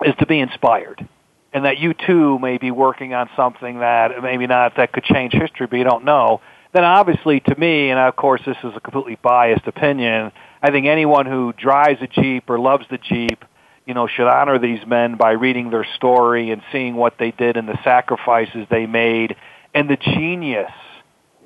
is 0.05 0.15
to 0.19 0.27
be 0.27 0.41
inspired 0.41 1.07
and 1.53 1.65
that 1.65 1.79
you 1.79 1.95
too 1.95 2.39
may 2.39 2.59
be 2.59 2.71
working 2.71 3.15
on 3.15 3.29
something 3.37 3.81
that 3.81 4.23
maybe 4.23 4.47
not 4.47 4.77
that 4.77 4.93
could 4.93 5.05
change 5.05 5.33
history, 5.33 5.67
but 5.67 5.77
you 5.77 5.85
don't 5.85 6.05
know, 6.05 6.41
then 6.73 6.85
obviously 6.85 7.41
to 7.41 7.59
me, 7.59 7.91
and 7.91 7.99
of 7.99 8.15
course 8.17 8.41
this 8.47 8.57
is 8.63 8.73
a 8.77 8.81
completely 8.81 9.19
biased 9.21 9.67
opinion, 9.67 10.31
I 10.63 10.71
think 10.71 10.87
anyone 10.87 11.27
who 11.27 11.53
drives 11.53 12.01
a 12.03 12.07
Jeep 12.07 12.49
or 12.49 12.59
loves 12.59 12.87
the 12.91 12.99
Jeep, 12.99 13.45
you 13.87 13.95
know, 13.95 14.07
should 14.07 14.29
honor 14.29 14.59
these 14.59 14.87
men 14.87 15.17
by 15.17 15.33
reading 15.33 15.71
their 15.71 15.87
story 15.97 16.51
and 16.51 16.63
seeing 16.71 16.95
what 16.95 17.15
they 17.19 17.33
did 17.33 17.57
and 17.57 17.69
the 17.69 17.83
sacrifices 17.83 18.67
they 18.71 18.87
made 18.87 19.35
and 19.75 19.89
the 19.89 19.97
genius 19.97 20.71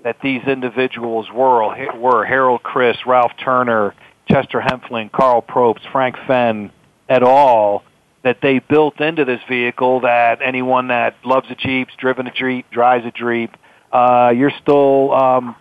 that 0.03 0.21
these 0.23 0.43
individuals 0.43 1.31
were, 1.33 1.97
were 1.97 2.25
Harold 2.25 2.63
Crist, 2.63 3.07
Ralph 3.07 3.33
Turner, 3.43 3.95
Chester 4.29 4.61
Hempfling, 4.61 5.11
Karl 5.11 5.43
Probst, 5.43 5.91
Frank 5.91 6.17
Fenn, 6.27 6.71
et 7.09 7.23
al., 7.23 7.83
that 8.25 8.39
they 8.43 8.59
built 8.59 9.01
into 9.01 9.25
this 9.25 9.41
vehicle 9.49 10.01
that 10.01 10.41
anyone 10.43 10.89
that 10.89 11.15
loves 11.25 11.47
a 11.51 11.55
Jeep, 11.55 11.89
driven 11.99 12.27
a 12.27 12.33
Jeep, 12.33 12.69
drives 12.71 13.05
a 13.05 13.13
Jeep, 13.13 13.55
uh, 13.93 14.33
you're 14.35 14.53
still 14.63 15.13
um, 15.13 15.57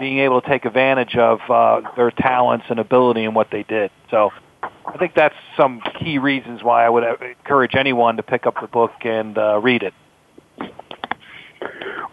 being 0.00 0.18
able 0.18 0.40
to 0.40 0.48
take 0.48 0.64
advantage 0.64 1.16
of 1.16 1.38
uh, 1.48 1.82
their 1.96 2.10
talents 2.10 2.64
and 2.70 2.80
ability 2.80 3.24
and 3.24 3.34
what 3.34 3.48
they 3.50 3.62
did. 3.62 3.90
So 4.10 4.30
I 4.62 4.96
think 4.98 5.14
that's 5.14 5.34
some 5.56 5.82
key 6.00 6.18
reasons 6.18 6.62
why 6.62 6.84
I 6.84 6.88
would 6.88 7.04
encourage 7.04 7.74
anyone 7.74 8.16
to 8.16 8.22
pick 8.22 8.46
up 8.46 8.54
the 8.60 8.66
book 8.66 8.92
and 9.02 9.36
uh, 9.36 9.60
read 9.60 9.82
it. 9.82 9.94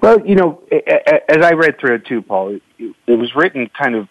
Well, 0.02 0.26
you 0.26 0.36
know, 0.36 0.62
as 0.70 1.44
I 1.44 1.54
read 1.54 1.80
through 1.80 1.96
it 1.96 2.06
too, 2.06 2.22
Paul, 2.22 2.60
it 2.78 3.18
was 3.18 3.34
written 3.34 3.70
kind 3.70 3.96
of 3.96 4.10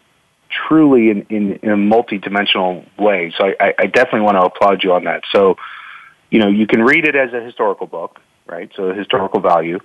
truly 0.69 1.11
in, 1.11 1.23
in, 1.29 1.53
in 1.62 1.71
a 1.71 1.77
multi-dimensional 1.77 2.85
way. 2.99 3.33
So 3.37 3.53
I, 3.61 3.75
I 3.79 3.87
definitely 3.87 4.23
want 4.23 4.37
to 4.37 4.43
applaud 4.43 4.85
you 4.85 4.93
on 4.93 5.05
that. 5.05 5.23
So, 5.33 5.57
you 6.31 6.38
know, 6.38 6.49
you 6.49 6.67
can 6.67 6.83
read 6.83 7.07
it 7.07 7.17
as 7.17 7.33
a 7.33 7.40
historical 7.40 7.87
book, 7.87 8.21
right? 8.47 8.71
So 8.77 8.93
historical 8.93 9.40
value. 9.40 9.81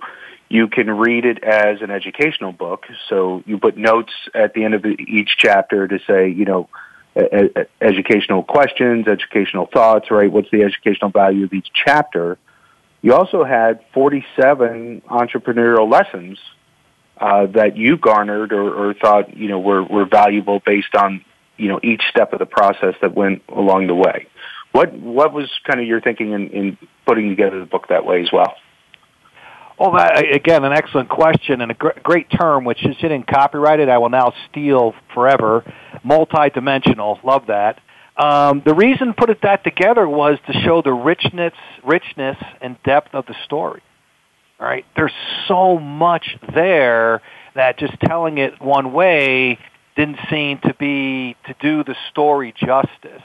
You 0.48 0.68
can 0.68 0.90
read 0.90 1.24
it 1.24 1.42
as 1.44 1.80
an 1.80 1.90
educational 1.90 2.52
book. 2.52 2.84
So 3.08 3.42
you 3.46 3.58
put 3.58 3.76
notes 3.76 4.12
at 4.34 4.54
the 4.54 4.64
end 4.64 4.74
of 4.74 4.84
each 4.84 5.30
chapter 5.38 5.86
to 5.86 5.98
say, 6.06 6.28
you 6.28 6.44
know, 6.44 6.68
educational 7.80 8.42
questions, 8.42 9.06
educational 9.08 9.66
thoughts, 9.66 10.10
right? 10.10 10.30
What's 10.30 10.50
the 10.50 10.62
educational 10.62 11.10
value 11.10 11.44
of 11.44 11.52
each 11.52 11.68
chapter? 11.72 12.38
You 13.02 13.14
also 13.14 13.44
had 13.44 13.80
47 13.94 15.02
entrepreneurial 15.08 15.90
lessons 15.90 16.38
uh, 17.20 17.46
that 17.46 17.76
you 17.76 17.96
garnered 17.96 18.52
or, 18.52 18.72
or 18.72 18.94
thought 18.94 19.36
you 19.36 19.48
know 19.48 19.60
were, 19.60 19.84
were 19.84 20.06
valuable 20.06 20.60
based 20.64 20.94
on 20.94 21.24
you 21.56 21.68
know 21.68 21.78
each 21.82 22.02
step 22.10 22.32
of 22.32 22.38
the 22.38 22.46
process 22.46 22.94
that 23.02 23.14
went 23.14 23.42
along 23.48 23.86
the 23.86 23.94
way. 23.94 24.26
What 24.72 24.92
what 24.94 25.32
was 25.32 25.50
kind 25.66 25.80
of 25.80 25.86
your 25.86 26.00
thinking 26.00 26.32
in, 26.32 26.48
in 26.48 26.78
putting 27.06 27.28
together 27.28 27.60
the 27.60 27.66
book 27.66 27.88
that 27.88 28.04
way 28.04 28.22
as 28.22 28.30
well? 28.32 28.54
Well, 29.78 29.92
that, 29.92 30.34
again, 30.34 30.62
an 30.64 30.74
excellent 30.74 31.08
question 31.08 31.62
and 31.62 31.70
a 31.70 31.74
gr- 31.74 31.98
great 32.02 32.30
term, 32.30 32.64
which 32.66 32.84
is 32.84 32.94
sitting 33.00 33.22
copyrighted. 33.22 33.88
I 33.88 33.96
will 33.96 34.10
now 34.10 34.34
steal 34.50 34.94
forever. 35.14 35.64
Multi-dimensional, 36.04 37.18
love 37.24 37.46
that. 37.46 37.80
Um, 38.14 38.60
the 38.62 38.74
reason 38.74 39.14
put 39.14 39.30
it 39.30 39.38
that 39.42 39.64
together 39.64 40.06
was 40.06 40.38
to 40.46 40.52
show 40.52 40.82
the 40.82 40.92
richness, 40.92 41.54
richness 41.82 42.36
and 42.60 42.76
depth 42.82 43.14
of 43.14 43.24
the 43.24 43.34
story. 43.46 43.82
Right, 44.60 44.84
there's 44.94 45.14
so 45.48 45.78
much 45.78 46.36
there 46.54 47.22
that 47.54 47.78
just 47.78 47.98
telling 48.00 48.36
it 48.36 48.60
one 48.60 48.92
way 48.92 49.58
didn't 49.96 50.18
seem 50.28 50.58
to 50.58 50.74
be 50.74 51.34
to 51.46 51.54
do 51.60 51.82
the 51.82 51.96
story 52.10 52.52
justice. 52.54 53.22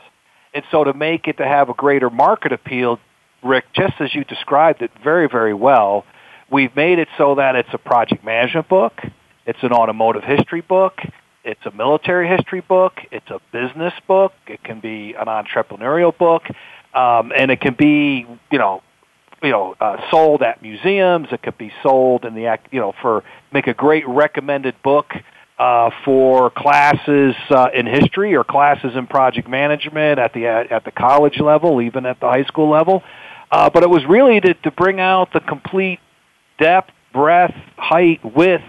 And 0.53 0.63
so 0.71 0.85
to 0.85 0.93
make 0.93 1.27
it 1.27 1.37
to 1.37 1.45
have 1.45 1.67
a 1.67 1.73
greater 1.73 2.09
market 2.09 2.53
appeal, 2.53 3.01
Rick, 3.43 3.65
just 3.73 3.95
as 3.99 4.15
you 4.15 4.23
described 4.23 4.81
it 4.81 4.91
very, 5.03 5.27
very 5.27 5.53
well, 5.53 6.05
we've 6.49 6.73
made 6.73 6.99
it 6.99 7.09
so 7.17 7.35
that 7.35 7.57
it's 7.57 7.69
a 7.73 7.77
project 7.77 8.23
management 8.23 8.69
book, 8.69 9.01
it's 9.45 9.61
an 9.61 9.73
automotive 9.73 10.23
history 10.23 10.61
book, 10.61 11.01
it's 11.43 11.65
a 11.65 11.71
military 11.71 12.29
history 12.29 12.61
book, 12.61 12.93
it's 13.11 13.29
a 13.29 13.41
business 13.51 13.93
book, 14.07 14.31
it 14.47 14.63
can 14.63 14.79
be 14.79 15.13
an 15.19 15.27
entrepreneurial 15.27 16.17
book, 16.17 16.43
um, 16.93 17.33
and 17.37 17.51
it 17.51 17.59
can 17.59 17.73
be, 17.73 18.25
you 18.51 18.57
know, 18.57 18.81
you 19.45 19.51
know, 19.51 19.75
uh, 19.79 19.97
sold 20.09 20.41
at 20.41 20.61
museums. 20.61 21.27
It 21.31 21.41
could 21.43 21.57
be 21.57 21.71
sold 21.83 22.25
in 22.25 22.33
the, 22.33 22.47
act- 22.47 22.73
you 22.73 22.79
know, 22.79 22.93
for 23.01 23.23
make 23.53 23.67
a 23.67 23.73
great 23.73 24.07
recommended 24.07 24.75
book 24.83 25.13
uh, 25.57 25.91
for 26.03 26.49
classes 26.49 27.35
uh, 27.49 27.69
in 27.73 27.85
history 27.85 28.35
or 28.35 28.43
classes 28.43 28.95
in 28.95 29.07
project 29.07 29.47
management 29.47 30.19
at 30.19 30.33
the 30.33 30.47
at, 30.47 30.83
the 30.83 30.91
college 30.91 31.39
level, 31.39 31.81
even 31.81 32.05
at 32.05 32.19
the 32.19 32.27
high 32.27 32.43
school 32.43 32.69
level. 32.69 33.03
Uh, 33.51 33.69
but 33.69 33.83
it 33.83 33.89
was 33.89 34.03
really 34.05 34.41
to, 34.41 34.53
to 34.55 34.71
bring 34.71 34.99
out 34.99 35.31
the 35.31 35.39
complete 35.39 35.99
depth, 36.59 36.91
breadth, 37.13 37.55
height, 37.77 38.19
width 38.35 38.63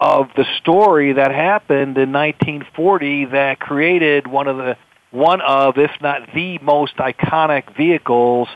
of 0.00 0.28
the 0.36 0.44
story 0.58 1.12
that 1.12 1.32
happened 1.32 1.98
in 1.98 2.12
1940 2.12 3.26
that 3.26 3.60
created 3.60 4.26
one 4.26 4.48
of 4.48 4.56
the 4.56 4.76
one 5.10 5.42
of, 5.42 5.76
if 5.76 5.90
not 6.00 6.32
the 6.34 6.58
most 6.60 6.96
iconic 6.96 7.76
vehicles 7.76 8.48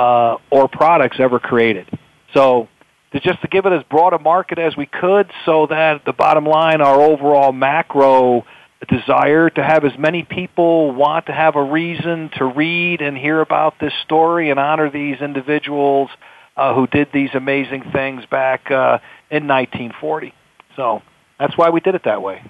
uh, 0.00 0.36
or 0.50 0.66
products 0.66 1.18
ever 1.20 1.38
created. 1.38 1.86
So 2.32 2.68
to 3.12 3.20
just 3.20 3.42
to 3.42 3.48
give 3.48 3.66
it 3.66 3.72
as 3.72 3.82
broad 3.90 4.14
a 4.14 4.18
market 4.18 4.58
as 4.58 4.74
we 4.76 4.86
could 4.86 5.30
so 5.44 5.66
that 5.66 6.04
the 6.06 6.12
bottom 6.14 6.46
line, 6.46 6.80
our 6.80 7.00
overall 7.02 7.52
macro 7.52 8.46
desire 8.88 9.50
to 9.50 9.62
have 9.62 9.84
as 9.84 9.92
many 9.98 10.22
people 10.22 10.92
want 10.92 11.26
to 11.26 11.32
have 11.32 11.54
a 11.54 11.62
reason 11.62 12.30
to 12.38 12.46
read 12.46 13.02
and 13.02 13.16
hear 13.16 13.42
about 13.42 13.78
this 13.78 13.92
story 14.04 14.48
and 14.48 14.58
honor 14.58 14.90
these 14.90 15.20
individuals 15.20 16.08
uh, 16.56 16.74
who 16.74 16.86
did 16.86 17.08
these 17.12 17.30
amazing 17.34 17.82
things 17.92 18.24
back 18.30 18.70
uh, 18.70 18.98
in 19.30 19.46
1940. 19.46 20.32
So 20.76 21.02
that's 21.38 21.58
why 21.58 21.68
we 21.68 21.80
did 21.80 21.94
it 21.94 22.04
that 22.04 22.22
way. 22.22 22.42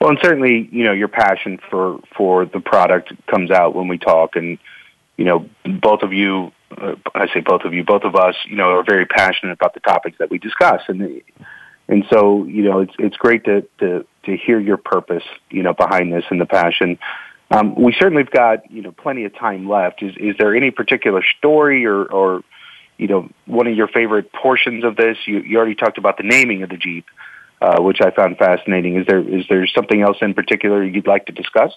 Well, 0.00 0.10
and 0.10 0.18
certainly, 0.22 0.66
you 0.72 0.84
know, 0.84 0.92
your 0.92 1.08
passion 1.08 1.58
for 1.70 1.98
for 2.16 2.46
the 2.46 2.60
product 2.60 3.12
comes 3.26 3.50
out 3.50 3.74
when 3.74 3.88
we 3.88 3.98
talk, 3.98 4.36
and 4.36 4.58
you 5.16 5.24
know, 5.24 5.48
both 5.80 6.02
of 6.02 6.12
you, 6.12 6.52
uh, 6.76 6.94
I 7.14 7.26
say 7.32 7.40
both 7.40 7.62
of 7.62 7.72
you, 7.72 7.84
both 7.84 8.02
of 8.02 8.16
us, 8.16 8.34
you 8.46 8.56
know, 8.56 8.78
are 8.78 8.84
very 8.84 9.06
passionate 9.06 9.52
about 9.52 9.74
the 9.74 9.80
topics 9.80 10.18
that 10.18 10.30
we 10.30 10.38
discuss, 10.38 10.82
and 10.88 11.22
and 11.88 12.04
so 12.10 12.44
you 12.44 12.62
know, 12.62 12.80
it's 12.80 12.94
it's 12.98 13.16
great 13.16 13.44
to 13.44 13.62
to 13.78 14.04
to 14.24 14.36
hear 14.36 14.58
your 14.58 14.76
purpose, 14.76 15.22
you 15.50 15.62
know, 15.62 15.74
behind 15.74 16.12
this 16.12 16.24
and 16.30 16.40
the 16.40 16.46
passion. 16.46 16.98
Um, 17.50 17.74
we 17.74 17.94
certainly 17.98 18.22
have 18.22 18.32
got 18.32 18.70
you 18.70 18.82
know 18.82 18.92
plenty 18.92 19.24
of 19.24 19.34
time 19.36 19.68
left. 19.68 20.02
Is 20.02 20.14
is 20.18 20.36
there 20.38 20.54
any 20.54 20.70
particular 20.70 21.22
story 21.38 21.86
or 21.86 22.04
or 22.04 22.42
you 22.98 23.06
know 23.06 23.28
one 23.46 23.66
of 23.66 23.76
your 23.76 23.88
favorite 23.88 24.32
portions 24.32 24.84
of 24.84 24.96
this? 24.96 25.16
You 25.26 25.40
you 25.40 25.58
already 25.58 25.76
talked 25.76 25.98
about 25.98 26.16
the 26.16 26.24
naming 26.24 26.62
of 26.62 26.70
the 26.70 26.76
Jeep. 26.76 27.06
Uh, 27.62 27.80
which 27.80 28.02
I 28.02 28.10
found 28.10 28.36
fascinating. 28.36 28.96
Is 28.96 29.06
there 29.06 29.20
is 29.20 29.46
there 29.48 29.66
something 29.68 30.02
else 30.02 30.18
in 30.20 30.34
particular 30.34 30.84
you'd 30.84 31.06
like 31.06 31.26
to 31.26 31.32
discuss? 31.32 31.72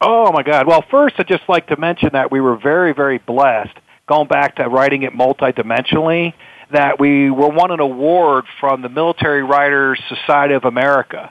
Oh 0.00 0.32
my 0.32 0.42
God! 0.42 0.66
Well, 0.66 0.84
first 0.90 1.16
I'd 1.18 1.28
just 1.28 1.48
like 1.48 1.66
to 1.68 1.78
mention 1.78 2.10
that 2.12 2.30
we 2.32 2.40
were 2.40 2.56
very 2.56 2.92
very 2.92 3.18
blessed. 3.18 3.76
Going 4.08 4.28
back 4.28 4.56
to 4.56 4.68
writing 4.68 5.02
it 5.02 5.12
multidimensionally, 5.12 6.34
that 6.72 6.98
we 6.98 7.30
were 7.30 7.48
won 7.48 7.70
an 7.70 7.80
award 7.80 8.44
from 8.58 8.82
the 8.82 8.88
Military 8.88 9.42
Writers 9.42 10.00
Society 10.08 10.54
of 10.54 10.64
America 10.64 11.30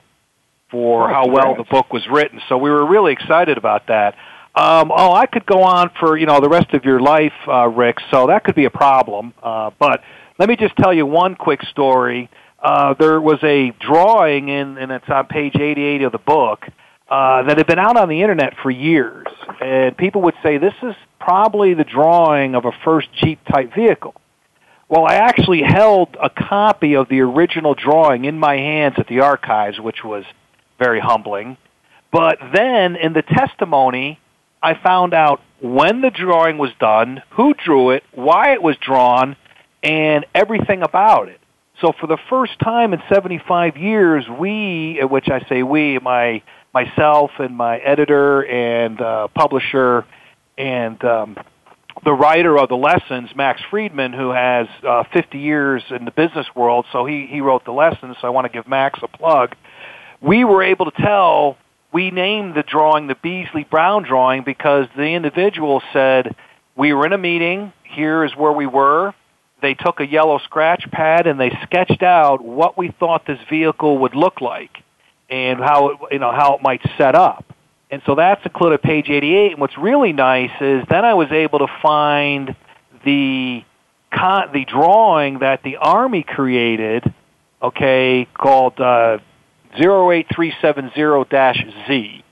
for 0.70 1.10
Oh, 1.10 1.12
how 1.12 1.26
well 1.28 1.56
the 1.56 1.64
book 1.64 1.92
was 1.92 2.06
written. 2.10 2.40
So 2.48 2.56
we 2.58 2.70
were 2.70 2.86
really 2.86 3.12
excited 3.12 3.58
about 3.58 3.88
that. 3.88 4.14
Um, 4.54 4.90
oh, 4.94 5.12
I 5.12 5.26
could 5.26 5.46
go 5.46 5.62
on 5.62 5.90
for 6.00 6.16
you 6.16 6.26
know 6.26 6.40
the 6.40 6.48
rest 6.48 6.72
of 6.72 6.84
your 6.84 7.00
life, 7.00 7.32
uh, 7.46 7.68
Rick. 7.68 7.98
So 8.10 8.28
that 8.28 8.44
could 8.44 8.54
be 8.54 8.64
a 8.64 8.70
problem. 8.70 9.34
Uh, 9.42 9.70
but 9.78 10.02
let 10.38 10.48
me 10.48 10.56
just 10.56 10.76
tell 10.76 10.92
you 10.92 11.06
one 11.06 11.34
quick 11.34 11.62
story. 11.70 12.30
Uh, 12.62 12.94
there 12.98 13.20
was 13.20 13.38
a 13.42 13.72
drawing 13.80 14.48
in, 14.48 14.76
and 14.78 14.90
it's 14.92 15.08
on 15.08 15.26
page 15.26 15.56
88 15.56 16.02
of 16.02 16.12
the 16.12 16.18
book, 16.18 16.66
uh, 17.10 17.42
that 17.42 17.58
had 17.58 17.66
been 17.66 17.78
out 17.78 17.96
on 17.96 18.08
the 18.08 18.22
internet 18.22 18.54
for 18.62 18.70
years, 18.70 19.26
and 19.60 19.96
people 19.96 20.22
would 20.22 20.36
say 20.42 20.58
this 20.58 20.74
is 20.82 20.94
probably 21.18 21.74
the 21.74 21.84
drawing 21.84 22.54
of 22.54 22.64
a 22.64 22.72
first 22.84 23.08
Jeep 23.14 23.44
type 23.44 23.74
vehicle. 23.74 24.14
Well, 24.88 25.04
I 25.06 25.14
actually 25.14 25.62
held 25.62 26.16
a 26.20 26.30
copy 26.30 26.94
of 26.94 27.08
the 27.08 27.20
original 27.20 27.74
drawing 27.74 28.24
in 28.24 28.38
my 28.38 28.56
hands 28.56 28.94
at 28.98 29.06
the 29.08 29.20
archives, 29.20 29.78
which 29.80 30.04
was 30.04 30.24
very 30.78 31.00
humbling. 31.00 31.56
But 32.12 32.38
then 32.52 32.96
in 32.96 33.12
the 33.12 33.22
testimony, 33.22 34.18
I 34.62 34.74
found 34.74 35.14
out 35.14 35.40
when 35.60 36.00
the 36.00 36.10
drawing 36.10 36.58
was 36.58 36.70
done, 36.80 37.22
who 37.30 37.54
drew 37.54 37.90
it, 37.90 38.04
why 38.12 38.52
it 38.52 38.62
was 38.62 38.76
drawn, 38.78 39.36
and 39.82 40.26
everything 40.34 40.82
about 40.82 41.28
it. 41.28 41.40
So 41.80 41.92
for 41.98 42.06
the 42.06 42.18
first 42.28 42.58
time 42.58 42.92
in 42.92 43.02
75 43.12 43.76
years, 43.76 44.28
we, 44.28 45.00
which 45.02 45.28
I 45.28 45.40
say 45.48 45.62
we, 45.62 45.98
my 45.98 46.42
myself 46.72 47.30
and 47.38 47.56
my 47.56 47.78
editor 47.78 48.42
and 48.42 49.00
uh, 49.00 49.28
publisher 49.28 50.04
and 50.56 51.02
um, 51.04 51.36
the 52.04 52.12
writer 52.12 52.58
of 52.58 52.68
the 52.68 52.76
lessons, 52.76 53.30
Max 53.34 53.60
Friedman, 53.70 54.12
who 54.12 54.30
has 54.30 54.66
uh, 54.86 55.04
50 55.12 55.38
years 55.38 55.82
in 55.90 56.04
the 56.04 56.10
business 56.10 56.46
world, 56.54 56.86
so 56.92 57.04
he, 57.04 57.26
he 57.28 57.40
wrote 57.40 57.64
the 57.64 57.72
lessons, 57.72 58.16
so 58.20 58.26
I 58.26 58.30
want 58.30 58.46
to 58.46 58.52
give 58.52 58.68
Max 58.68 59.00
a 59.02 59.08
plug. 59.08 59.54
We 60.20 60.44
were 60.44 60.62
able 60.62 60.90
to 60.90 61.02
tell, 61.02 61.56
we 61.92 62.10
named 62.10 62.54
the 62.54 62.62
drawing 62.62 63.06
the 63.06 63.16
Beasley 63.16 63.64
Brown 63.64 64.04
drawing 64.04 64.44
because 64.44 64.86
the 64.96 65.08
individual 65.08 65.82
said, 65.92 66.34
we 66.76 66.92
were 66.92 67.06
in 67.06 67.12
a 67.12 67.18
meeting, 67.18 67.72
here 67.82 68.24
is 68.24 68.32
where 68.36 68.52
we 68.52 68.66
were, 68.66 69.14
they 69.60 69.74
took 69.74 70.00
a 70.00 70.06
yellow 70.06 70.38
scratch 70.38 70.84
pad 70.90 71.26
and 71.26 71.38
they 71.38 71.50
sketched 71.64 72.02
out 72.02 72.42
what 72.42 72.78
we 72.78 72.94
thought 72.98 73.26
this 73.26 73.40
vehicle 73.50 73.98
would 73.98 74.14
look 74.14 74.40
like 74.40 74.70
and 75.30 75.60
how 75.60 75.90
it, 75.90 75.98
you 76.12 76.18
know 76.18 76.32
how 76.32 76.56
it 76.56 76.62
might 76.62 76.82
set 76.98 77.14
up. 77.14 77.44
And 77.90 78.02
so 78.06 78.14
that's 78.14 78.44
included 78.44 78.82
page 78.82 79.08
88. 79.08 79.52
And 79.52 79.60
what's 79.60 79.78
really 79.78 80.12
nice 80.12 80.50
is 80.60 80.84
then 80.88 81.04
I 81.04 81.14
was 81.14 81.30
able 81.32 81.60
to 81.60 81.66
find 81.82 82.54
the 83.04 83.64
con- 84.12 84.50
the 84.52 84.64
drawing 84.64 85.40
that 85.40 85.62
the 85.62 85.76
Army 85.76 86.22
created, 86.22 87.12
okay, 87.62 88.26
called 88.34 88.80
uh, 88.80 89.18
08370-Z. 89.76 92.24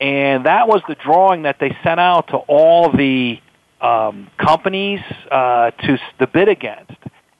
And 0.00 0.46
that 0.46 0.68
was 0.68 0.82
the 0.88 0.94
drawing 0.96 1.42
that 1.42 1.58
they 1.60 1.76
sent 1.84 2.00
out 2.00 2.28
to 2.28 2.36
all 2.36 2.90
the 2.90 3.38
um, 3.80 4.28
companies 4.36 5.00
uh, 5.30 5.70
to 5.70 5.98
the 6.18 6.26
bid 6.26 6.48
against. 6.48 6.90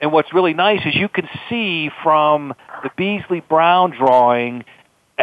And 0.01 0.13
what's 0.13 0.33
really 0.35 0.55
nice 0.55 0.87
is 0.87 0.95
you 0.95 1.09
can 1.09 1.29
see 1.49 1.91
from 2.03 2.55
the 2.83 2.91
Beasley 2.97 3.41
Brown 3.41 3.91
drawing, 3.91 4.65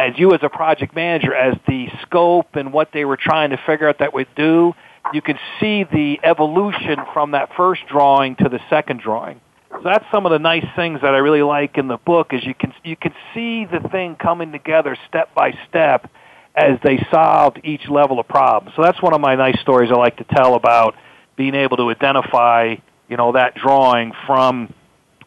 as 0.00 0.18
you 0.18 0.32
as 0.32 0.40
a 0.42 0.48
project 0.48 0.94
manager, 0.94 1.34
as 1.34 1.56
the 1.68 1.88
scope 2.02 2.56
and 2.56 2.72
what 2.72 2.88
they 2.92 3.04
were 3.04 3.18
trying 3.18 3.50
to 3.50 3.58
figure 3.66 3.86
out 3.86 3.98
that 3.98 4.14
would 4.14 4.28
do, 4.34 4.72
you 5.12 5.20
can 5.20 5.38
see 5.60 5.84
the 5.84 6.18
evolution 6.24 6.96
from 7.12 7.32
that 7.32 7.50
first 7.56 7.82
drawing 7.86 8.34
to 8.36 8.48
the 8.48 8.60
second 8.70 9.00
drawing. 9.00 9.40
So 9.70 9.82
that's 9.84 10.04
some 10.10 10.24
of 10.26 10.32
the 10.32 10.38
nice 10.38 10.66
things 10.74 11.00
that 11.02 11.14
I 11.14 11.18
really 11.18 11.42
like 11.42 11.76
in 11.76 11.86
the 11.86 11.98
book 11.98 12.32
is 12.32 12.44
you 12.44 12.54
can 12.54 12.72
you 12.82 12.96
can 12.96 13.14
see 13.34 13.66
the 13.66 13.86
thing 13.90 14.16
coming 14.16 14.52
together 14.52 14.96
step 15.08 15.32
by 15.34 15.52
step 15.68 16.10
as 16.56 16.78
they 16.82 16.98
solved 17.12 17.60
each 17.62 17.88
level 17.88 18.18
of 18.18 18.26
problem. 18.26 18.72
So 18.74 18.82
that's 18.82 19.00
one 19.00 19.14
of 19.14 19.20
my 19.20 19.36
nice 19.36 19.60
stories 19.60 19.90
I 19.92 19.94
like 19.94 20.16
to 20.16 20.24
tell 20.24 20.54
about 20.54 20.96
being 21.36 21.54
able 21.54 21.76
to 21.76 21.90
identify, 21.90 22.74
you 23.08 23.16
know, 23.16 23.32
that 23.32 23.54
drawing 23.54 24.12
from 24.26 24.74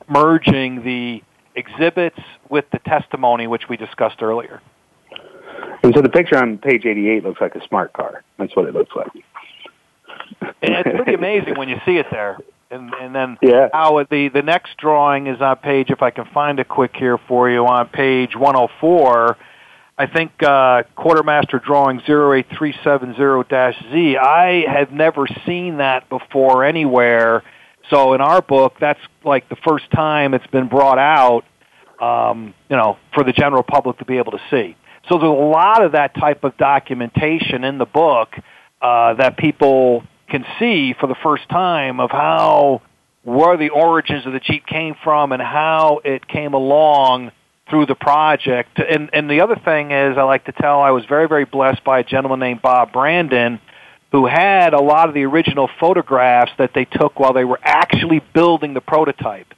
merging 0.09 0.83
the 0.83 1.23
exhibits 1.55 2.19
with 2.49 2.65
the 2.71 2.79
testimony 2.79 3.47
which 3.47 3.69
we 3.69 3.77
discussed 3.77 4.21
earlier. 4.21 4.61
And 5.83 5.93
so 5.95 6.01
the 6.01 6.09
picture 6.09 6.37
on 6.37 6.57
page 6.57 6.85
88 6.85 7.23
looks 7.23 7.41
like 7.41 7.55
a 7.55 7.65
smart 7.67 7.93
car. 7.93 8.23
That's 8.37 8.55
what 8.55 8.67
it 8.67 8.73
looks 8.73 8.95
like. 8.95 9.09
And 10.61 10.75
it's 10.85 10.95
pretty 10.95 11.13
amazing 11.13 11.57
when 11.57 11.69
you 11.69 11.79
see 11.85 11.97
it 11.97 12.07
there. 12.11 12.37
And 12.71 12.93
and 12.99 13.13
then 13.13 13.37
Yeah. 13.41 13.69
how 13.73 14.03
the 14.09 14.29
the 14.29 14.41
next 14.41 14.77
drawing 14.77 15.27
is 15.27 15.41
on 15.41 15.57
page 15.57 15.91
if 15.91 16.01
I 16.01 16.09
can 16.11 16.25
find 16.25 16.59
it 16.59 16.67
quick 16.67 16.95
here 16.95 17.17
for 17.17 17.49
you 17.49 17.65
on 17.67 17.87
page 17.89 18.35
104. 18.35 19.37
I 19.95 20.07
think 20.07 20.41
uh, 20.41 20.83
quartermaster 20.95 21.59
drawing 21.59 21.99
08370-Z. 21.99 24.17
I 24.17 24.65
have 24.67 24.91
never 24.91 25.27
seen 25.45 25.77
that 25.77 26.09
before 26.09 26.63
anywhere. 26.63 27.43
So 27.89 28.13
in 28.13 28.21
our 28.21 28.41
book, 28.41 28.75
that's 28.79 28.99
like 29.23 29.49
the 29.49 29.57
first 29.67 29.89
time 29.91 30.33
it's 30.33 30.47
been 30.47 30.69
brought 30.69 30.99
out, 30.99 31.43
um, 32.01 32.53
you 32.69 32.77
know, 32.77 32.97
for 33.13 33.23
the 33.23 33.33
general 33.33 33.63
public 33.63 33.97
to 33.99 34.05
be 34.05 34.17
able 34.17 34.31
to 34.31 34.41
see. 34.49 34.75
So 35.09 35.17
there's 35.17 35.29
a 35.29 35.33
lot 35.33 35.83
of 35.83 35.91
that 35.93 36.15
type 36.15 36.43
of 36.43 36.55
documentation 36.57 37.63
in 37.63 37.77
the 37.77 37.85
book 37.85 38.29
uh, 38.81 39.15
that 39.15 39.37
people 39.37 40.03
can 40.29 40.45
see 40.59 40.93
for 40.99 41.07
the 41.07 41.15
first 41.21 41.47
time 41.49 41.99
of 41.99 42.09
how 42.09 42.81
where 43.23 43.55
the 43.57 43.69
origins 43.69 44.25
of 44.25 44.33
the 44.33 44.39
Jeep 44.39 44.65
came 44.65 44.95
from 45.03 45.31
and 45.31 45.41
how 45.41 46.01
it 46.03 46.27
came 46.27 46.53
along 46.53 47.31
through 47.69 47.85
the 47.85 47.95
project. 47.95 48.79
And 48.79 49.09
and 49.13 49.29
the 49.29 49.41
other 49.41 49.55
thing 49.55 49.91
is 49.91 50.17
I 50.17 50.23
like 50.23 50.45
to 50.45 50.51
tell 50.53 50.81
I 50.81 50.91
was 50.91 51.05
very 51.05 51.27
very 51.27 51.45
blessed 51.45 51.83
by 51.83 51.99
a 51.99 52.03
gentleman 52.03 52.39
named 52.39 52.61
Bob 52.61 52.93
Brandon 52.93 53.59
who 54.13 54.27
had 54.27 54.75
a 54.75 54.79
lot 54.79 55.09
of 55.09 55.15
the 55.15 55.23
original 55.23 55.67
photographs 55.79 56.51
that 56.59 56.71
they 56.75 56.85
took 56.85 57.19
while 57.19 57.33
they 57.33 57.43
were 57.43 57.59
actually 57.63 58.21
building 58.33 58.75
the 58.75 58.79
prototype. 58.79 59.51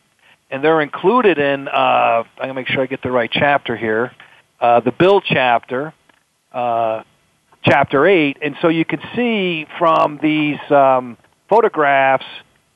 And 0.49 0.63
they're 0.63 0.79
included 0.81 1.37
in, 1.37 1.67
uh, 1.67 1.71
I'm 1.71 2.25
going 2.37 2.47
to 2.47 2.53
make 2.53 2.67
sure 2.67 2.81
I 2.81 2.85
get 2.85 3.03
the 3.03 3.11
right 3.11 3.29
chapter 3.29 3.75
here, 3.75 4.13
uh, 4.61 4.79
the 4.79 4.93
build 4.93 5.25
chapter, 5.27 5.93
uh, 6.53 7.03
chapter 7.65 8.07
8. 8.07 8.37
And 8.41 8.55
so 8.61 8.69
you 8.69 8.85
can 8.85 9.01
see 9.13 9.67
from 9.77 10.19
these 10.23 10.59
um, 10.71 11.17
photographs, 11.49 12.25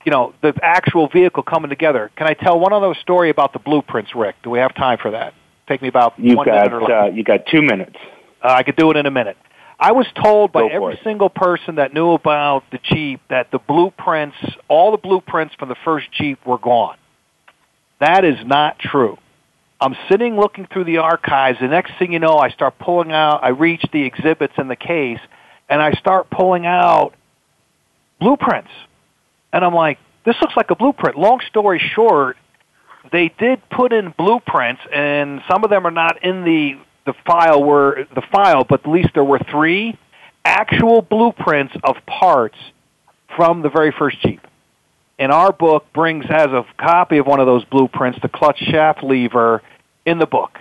you 0.03 0.11
know, 0.11 0.33
the 0.41 0.53
actual 0.61 1.07
vehicle 1.07 1.43
coming 1.43 1.69
together. 1.69 2.11
Can 2.17 2.27
I 2.27 2.33
tell 2.33 2.59
one 2.59 2.73
other 2.73 2.93
story 2.95 3.29
about 3.29 3.53
the 3.53 3.59
blueprints, 3.59 4.13
Rick? 4.13 4.35
Do 4.43 4.49
we 4.49 4.59
have 4.59 4.75
time 4.75 4.97
for 5.01 5.11
that? 5.11 5.33
Take 5.69 5.81
me 5.81 5.87
about 5.87 6.19
You've 6.19 6.35
one 6.35 6.45
got, 6.45 6.55
minute 6.65 6.73
or 6.73 6.81
less. 6.81 6.91
uh, 6.91 7.15
you 7.15 7.23
got 7.23 7.45
two 7.49 7.61
minutes. 7.61 7.95
Uh, 8.43 8.49
I 8.49 8.63
could 8.63 8.75
do 8.75 8.91
it 8.91 8.97
in 8.97 9.05
a 9.05 9.11
minute. 9.11 9.37
I 9.79 9.93
was 9.93 10.05
told 10.21 10.51
by 10.51 10.65
every 10.65 10.95
it. 10.95 10.99
single 11.03 11.29
person 11.29 11.75
that 11.75 11.93
knew 11.93 12.11
about 12.11 12.63
the 12.71 12.79
Jeep 12.83 13.21
that 13.29 13.49
the 13.51 13.59
blueprints, 13.59 14.35
all 14.67 14.91
the 14.91 14.97
blueprints 14.97 15.55
from 15.55 15.69
the 15.69 15.77
first 15.85 16.11
Jeep 16.11 16.45
were 16.45 16.57
gone. 16.57 16.97
That 17.99 18.25
is 18.25 18.37
not 18.45 18.77
true. 18.79 19.17
I'm 19.79 19.95
sitting 20.09 20.35
looking 20.35 20.67
through 20.67 20.83
the 20.83 20.97
archives. 20.97 21.59
The 21.61 21.67
next 21.67 21.93
thing 21.97 22.11
you 22.11 22.19
know, 22.19 22.37
I 22.37 22.49
start 22.49 22.77
pulling 22.77 23.13
out, 23.13 23.41
I 23.41 23.49
reach 23.49 23.83
the 23.93 24.03
exhibits 24.03 24.53
in 24.57 24.67
the 24.67 24.75
case, 24.75 25.19
and 25.69 25.81
I 25.81 25.93
start 25.93 26.29
pulling 26.29 26.65
out 26.65 27.13
blueprints. 28.19 28.71
And 29.53 29.63
I'm 29.63 29.73
like, 29.73 29.97
this 30.25 30.35
looks 30.41 30.57
like 30.57 30.71
a 30.71 30.75
blueprint. 30.75 31.17
Long 31.17 31.39
story 31.47 31.79
short, 31.79 32.35
they 33.13 33.33
did 33.39 33.61
put 33.69 33.93
in 33.93 34.13
blueprints, 34.17 34.81
and 34.93 35.41
some 35.49 35.63
of 35.63 35.69
them 35.69 35.87
are 35.87 35.91
not 35.91 36.21
in 36.23 36.43
the 36.43 36.77
the 37.05 37.13
file 37.25 37.63
were 37.63 38.05
the 38.13 38.23
file, 38.31 38.63
but 38.63 38.81
at 38.81 38.89
least 38.89 39.09
there 39.13 39.23
were 39.23 39.39
three 39.51 39.97
actual 40.45 41.01
blueprints 41.01 41.73
of 41.83 41.95
parts 42.05 42.57
from 43.35 43.61
the 43.61 43.69
very 43.69 43.91
first 43.91 44.21
Jeep. 44.21 44.41
And 45.17 45.31
our 45.31 45.51
book 45.51 45.85
brings 45.93 46.25
has 46.25 46.47
a 46.47 46.65
copy 46.77 47.17
of 47.17 47.27
one 47.27 47.39
of 47.39 47.45
those 47.45 47.65
blueprints, 47.65 48.19
the 48.21 48.29
clutch 48.29 48.57
shaft 48.57 49.03
lever, 49.03 49.61
in 50.05 50.17
the 50.17 50.25
book. 50.25 50.57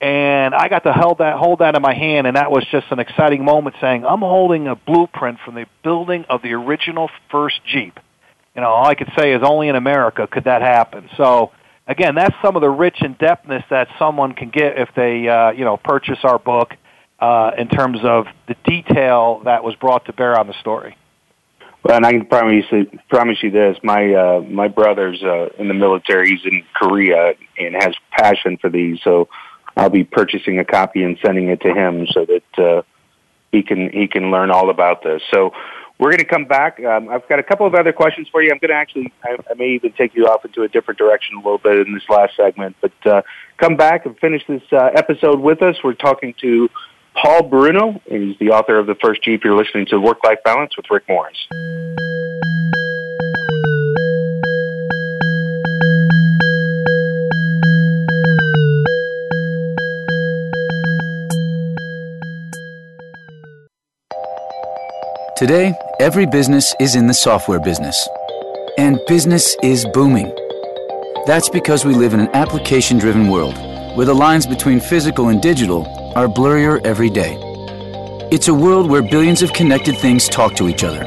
And 0.00 0.54
I 0.54 0.68
got 0.68 0.84
to 0.84 0.92
hold 0.92 1.18
that 1.18 1.36
hold 1.36 1.60
that 1.60 1.76
in 1.76 1.82
my 1.82 1.94
hand, 1.94 2.26
and 2.26 2.36
that 2.36 2.50
was 2.50 2.64
just 2.72 2.86
an 2.90 2.98
exciting 2.98 3.44
moment. 3.44 3.76
Saying 3.80 4.04
I'm 4.04 4.20
holding 4.20 4.66
a 4.66 4.74
blueprint 4.74 5.38
from 5.44 5.54
the 5.54 5.66
building 5.84 6.24
of 6.28 6.42
the 6.42 6.54
original 6.54 7.08
first 7.30 7.60
Jeep. 7.66 7.98
You 8.54 8.62
know, 8.62 8.68
all 8.68 8.86
I 8.86 8.94
could 8.94 9.12
say 9.16 9.32
is 9.32 9.42
only 9.44 9.68
in 9.68 9.76
America 9.76 10.26
could 10.26 10.44
that 10.44 10.60
happen. 10.60 11.08
So 11.16 11.52
again, 11.92 12.14
that's 12.14 12.34
some 12.42 12.56
of 12.56 12.62
the 12.62 12.70
rich 12.70 13.02
in 13.02 13.14
depthness 13.14 13.68
that 13.68 13.88
someone 13.98 14.32
can 14.32 14.48
get 14.48 14.78
if 14.78 14.88
they, 14.96 15.28
uh, 15.28 15.50
you 15.50 15.64
know, 15.64 15.76
purchase 15.76 16.18
our 16.24 16.38
book 16.38 16.74
uh, 17.20 17.52
in 17.56 17.68
terms 17.68 17.98
of 18.02 18.26
the 18.48 18.56
detail 18.64 19.42
that 19.44 19.62
was 19.62 19.76
brought 19.76 20.06
to 20.06 20.12
bear 20.12 20.38
on 20.38 20.46
the 20.46 20.58
story. 20.60 20.96
Well, 21.84 21.96
and 21.96 22.06
I 22.06 22.12
can 22.12 22.26
promise 22.26 22.64
you, 22.70 22.86
promise 23.10 23.42
you 23.42 23.50
this: 23.50 23.76
my 23.82 24.14
uh, 24.14 24.40
my 24.40 24.68
brother's 24.68 25.22
uh, 25.22 25.48
in 25.58 25.68
the 25.68 25.74
military. 25.74 26.30
He's 26.30 26.44
in 26.44 26.64
Korea 26.74 27.34
and 27.58 27.74
has 27.74 27.94
passion 28.12 28.56
for 28.56 28.70
these. 28.70 29.00
So 29.02 29.28
I'll 29.76 29.90
be 29.90 30.04
purchasing 30.04 30.60
a 30.60 30.64
copy 30.64 31.02
and 31.02 31.18
sending 31.24 31.48
it 31.48 31.60
to 31.62 31.74
him 31.74 32.06
so 32.12 32.24
that 32.24 32.64
uh, 32.64 32.82
he 33.50 33.62
can 33.62 33.90
he 33.90 34.06
can 34.06 34.30
learn 34.30 34.50
all 34.50 34.70
about 34.70 35.02
this. 35.02 35.22
So 35.32 35.52
we're 36.02 36.10
going 36.10 36.18
to 36.18 36.24
come 36.24 36.46
back. 36.46 36.82
Um, 36.84 37.08
I've 37.08 37.28
got 37.28 37.38
a 37.38 37.44
couple 37.44 37.64
of 37.64 37.76
other 37.76 37.92
questions 37.92 38.28
for 38.28 38.42
you. 38.42 38.50
I'm 38.50 38.58
going 38.58 38.70
to 38.70 38.74
actually 38.74 39.12
I, 39.22 39.36
I 39.48 39.54
may 39.54 39.68
even 39.68 39.92
take 39.92 40.16
you 40.16 40.26
off 40.26 40.44
into 40.44 40.64
a 40.64 40.68
different 40.68 40.98
direction 40.98 41.36
a 41.36 41.38
little 41.38 41.58
bit 41.58 41.86
in 41.86 41.94
this 41.94 42.02
last 42.08 42.34
segment. 42.36 42.74
But 42.80 43.06
uh, 43.06 43.22
come 43.56 43.76
back 43.76 44.04
and 44.04 44.18
finish 44.18 44.42
this 44.48 44.62
uh, 44.72 44.90
episode 44.96 45.38
with 45.38 45.62
us. 45.62 45.76
We're 45.84 45.94
talking 45.94 46.34
to 46.40 46.68
Paul 47.14 47.44
Bruno, 47.44 48.00
he's 48.08 48.36
the 48.40 48.50
author 48.50 48.78
of 48.78 48.86
the 48.88 48.96
first 48.96 49.22
Jeep. 49.22 49.44
You're 49.44 49.54
listening 49.54 49.86
to 49.86 50.00
Work 50.00 50.24
Life 50.24 50.38
Balance 50.44 50.76
with 50.76 50.86
Rick 50.90 51.04
Morris. 51.08 51.38
Today, 65.36 65.74
every 66.02 66.26
business 66.26 66.74
is 66.80 66.96
in 66.96 67.06
the 67.06 67.14
software 67.14 67.60
business. 67.60 68.08
And 68.76 68.98
business 69.06 69.56
is 69.62 69.86
booming. 69.94 70.34
That's 71.28 71.48
because 71.48 71.84
we 71.84 71.94
live 71.94 72.12
in 72.12 72.18
an 72.18 72.34
application 72.34 72.98
driven 72.98 73.28
world 73.28 73.56
where 73.96 74.04
the 74.04 74.12
lines 74.12 74.44
between 74.44 74.80
physical 74.80 75.28
and 75.28 75.40
digital 75.40 75.86
are 76.16 76.26
blurrier 76.26 76.84
every 76.84 77.08
day. 77.08 77.38
It's 78.32 78.48
a 78.48 78.54
world 78.54 78.90
where 78.90 79.00
billions 79.00 79.42
of 79.42 79.52
connected 79.52 79.96
things 79.96 80.28
talk 80.28 80.56
to 80.56 80.68
each 80.68 80.82
other, 80.82 81.04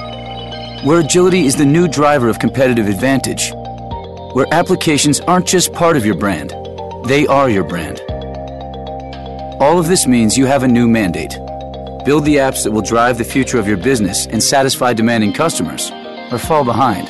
where 0.86 1.02
agility 1.02 1.46
is 1.46 1.58
the 1.58 1.66
new 1.66 1.90
driver 1.90 2.30
of 2.30 2.40
competitive 2.40 2.88
advantage, 2.88 3.52
where 4.32 4.48
applications 4.54 5.20
aren't 5.20 5.46
just 5.46 5.74
part 5.74 5.98
of 5.98 6.06
your 6.06 6.16
brand, 6.16 6.52
they 7.06 7.28
are 7.28 7.50
your 7.50 7.66
brand. 7.66 8.00
All 9.60 9.78
of 9.78 9.90
this 9.90 10.08
means 10.08 10.38
you 10.38 10.46
have 10.46 10.64
a 10.64 10.70
new 10.70 10.88
mandate. 10.88 11.38
Build 12.06 12.24
the 12.24 12.36
apps 12.36 12.64
that 12.64 12.72
will 12.72 12.84
drive 12.84 13.18
the 13.18 13.24
future 13.24 13.58
of 13.58 13.68
your 13.68 13.78
business 13.78 14.28
and 14.28 14.42
satisfy 14.42 14.94
demanding 14.94 15.34
customers, 15.34 15.92
or 16.32 16.38
fall 16.38 16.64
behind. 16.64 17.10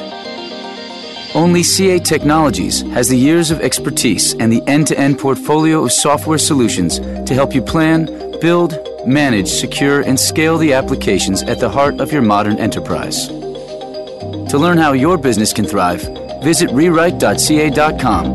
Only 1.35 1.63
CA 1.63 1.99
Technologies 1.99 2.81
has 2.93 3.09
the 3.09 3.17
years 3.17 3.51
of 3.51 3.59
expertise 3.59 4.33
and 4.35 4.49
the 4.53 4.63
end 4.67 4.87
to 4.87 4.97
end 4.97 5.19
portfolio 5.19 5.83
of 5.83 5.91
software 5.91 6.37
solutions 6.37 6.99
to 6.99 7.33
help 7.33 7.53
you 7.53 7.61
plan, 7.61 8.05
build, 8.39 8.79
manage, 9.05 9.49
secure, 9.49 9.99
and 9.99 10.17
scale 10.17 10.57
the 10.57 10.71
applications 10.71 11.43
at 11.43 11.59
the 11.59 11.69
heart 11.69 11.99
of 11.99 12.13
your 12.13 12.21
modern 12.21 12.57
enterprise. 12.57 13.27
To 13.27 14.57
learn 14.57 14.77
how 14.77 14.93
your 14.93 15.17
business 15.17 15.51
can 15.51 15.65
thrive, 15.65 16.03
visit 16.41 16.69
rewrite.ca.com, 16.69 18.25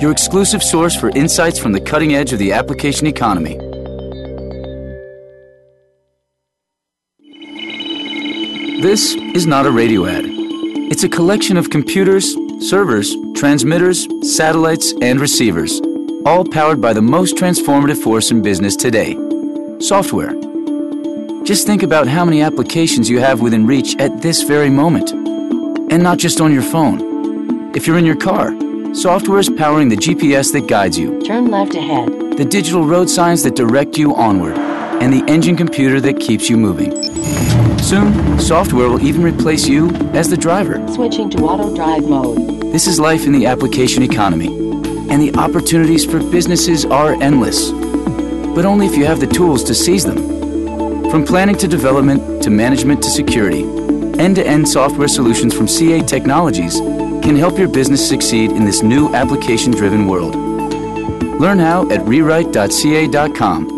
your 0.00 0.12
exclusive 0.12 0.62
source 0.62 0.94
for 0.94 1.08
insights 1.10 1.58
from 1.58 1.72
the 1.72 1.80
cutting 1.80 2.14
edge 2.14 2.32
of 2.32 2.38
the 2.38 2.52
application 2.52 3.08
economy. 3.08 3.67
This 8.80 9.14
is 9.14 9.44
not 9.46 9.66
a 9.66 9.72
radio 9.72 10.06
ad. 10.06 10.24
It's 10.26 11.02
a 11.02 11.08
collection 11.08 11.56
of 11.56 11.68
computers, 11.68 12.36
servers, 12.60 13.16
transmitters, 13.34 14.06
satellites, 14.22 14.94
and 15.02 15.20
receivers, 15.20 15.80
all 16.24 16.44
powered 16.44 16.80
by 16.80 16.92
the 16.92 17.02
most 17.02 17.34
transformative 17.34 18.00
force 18.00 18.30
in 18.30 18.40
business 18.40 18.76
today 18.76 19.16
software. 19.80 20.32
Just 21.44 21.66
think 21.66 21.82
about 21.82 22.06
how 22.06 22.24
many 22.24 22.40
applications 22.42 23.08
you 23.10 23.18
have 23.20 23.40
within 23.40 23.66
reach 23.66 23.96
at 23.96 24.22
this 24.22 24.42
very 24.42 24.70
moment. 24.70 25.10
And 25.92 26.02
not 26.02 26.18
just 26.18 26.40
on 26.40 26.52
your 26.52 26.62
phone. 26.62 27.74
If 27.74 27.86
you're 27.86 27.98
in 27.98 28.04
your 28.04 28.16
car, 28.16 28.52
software 28.94 29.38
is 29.38 29.48
powering 29.50 29.88
the 29.88 29.96
GPS 29.96 30.52
that 30.52 30.68
guides 30.68 30.98
you, 30.98 31.20
Turn 31.24 31.50
left 31.50 31.74
ahead. 31.74 32.08
the 32.36 32.44
digital 32.44 32.84
road 32.84 33.10
signs 33.10 33.42
that 33.42 33.56
direct 33.56 33.96
you 33.98 34.14
onward, 34.14 34.56
and 34.56 35.12
the 35.12 35.24
engine 35.32 35.56
computer 35.56 36.00
that 36.00 36.20
keeps 36.20 36.48
you 36.48 36.56
moving. 36.56 36.92
Soon, 37.80 38.38
software 38.38 38.88
will 38.88 39.02
even 39.02 39.22
replace 39.22 39.66
you 39.66 39.90
as 40.12 40.28
the 40.28 40.36
driver. 40.36 40.86
Switching 40.88 41.30
to 41.30 41.38
auto 41.44 41.74
drive 41.74 42.08
mode. 42.08 42.60
This 42.72 42.86
is 42.86 43.00
life 43.00 43.24
in 43.24 43.32
the 43.32 43.46
application 43.46 44.02
economy, 44.02 44.48
and 45.10 45.22
the 45.22 45.34
opportunities 45.36 46.04
for 46.04 46.18
businesses 46.18 46.84
are 46.84 47.14
endless. 47.22 47.70
But 47.70 48.64
only 48.66 48.86
if 48.86 48.96
you 48.96 49.06
have 49.06 49.20
the 49.20 49.26
tools 49.26 49.64
to 49.64 49.74
seize 49.74 50.04
them. 50.04 51.10
From 51.10 51.24
planning 51.24 51.56
to 51.56 51.66
development 51.66 52.42
to 52.42 52.50
management 52.50 53.02
to 53.04 53.08
security, 53.08 53.62
end 54.18 54.36
to 54.36 54.46
end 54.46 54.68
software 54.68 55.08
solutions 55.08 55.54
from 55.54 55.66
CA 55.66 56.02
Technologies 56.02 56.80
can 57.22 57.36
help 57.36 57.58
your 57.58 57.68
business 57.68 58.06
succeed 58.06 58.50
in 58.50 58.64
this 58.64 58.82
new 58.82 59.14
application 59.14 59.72
driven 59.72 60.06
world. 60.06 60.34
Learn 61.40 61.58
how 61.58 61.88
at 61.90 62.00
rewrite.ca.com. 62.00 63.77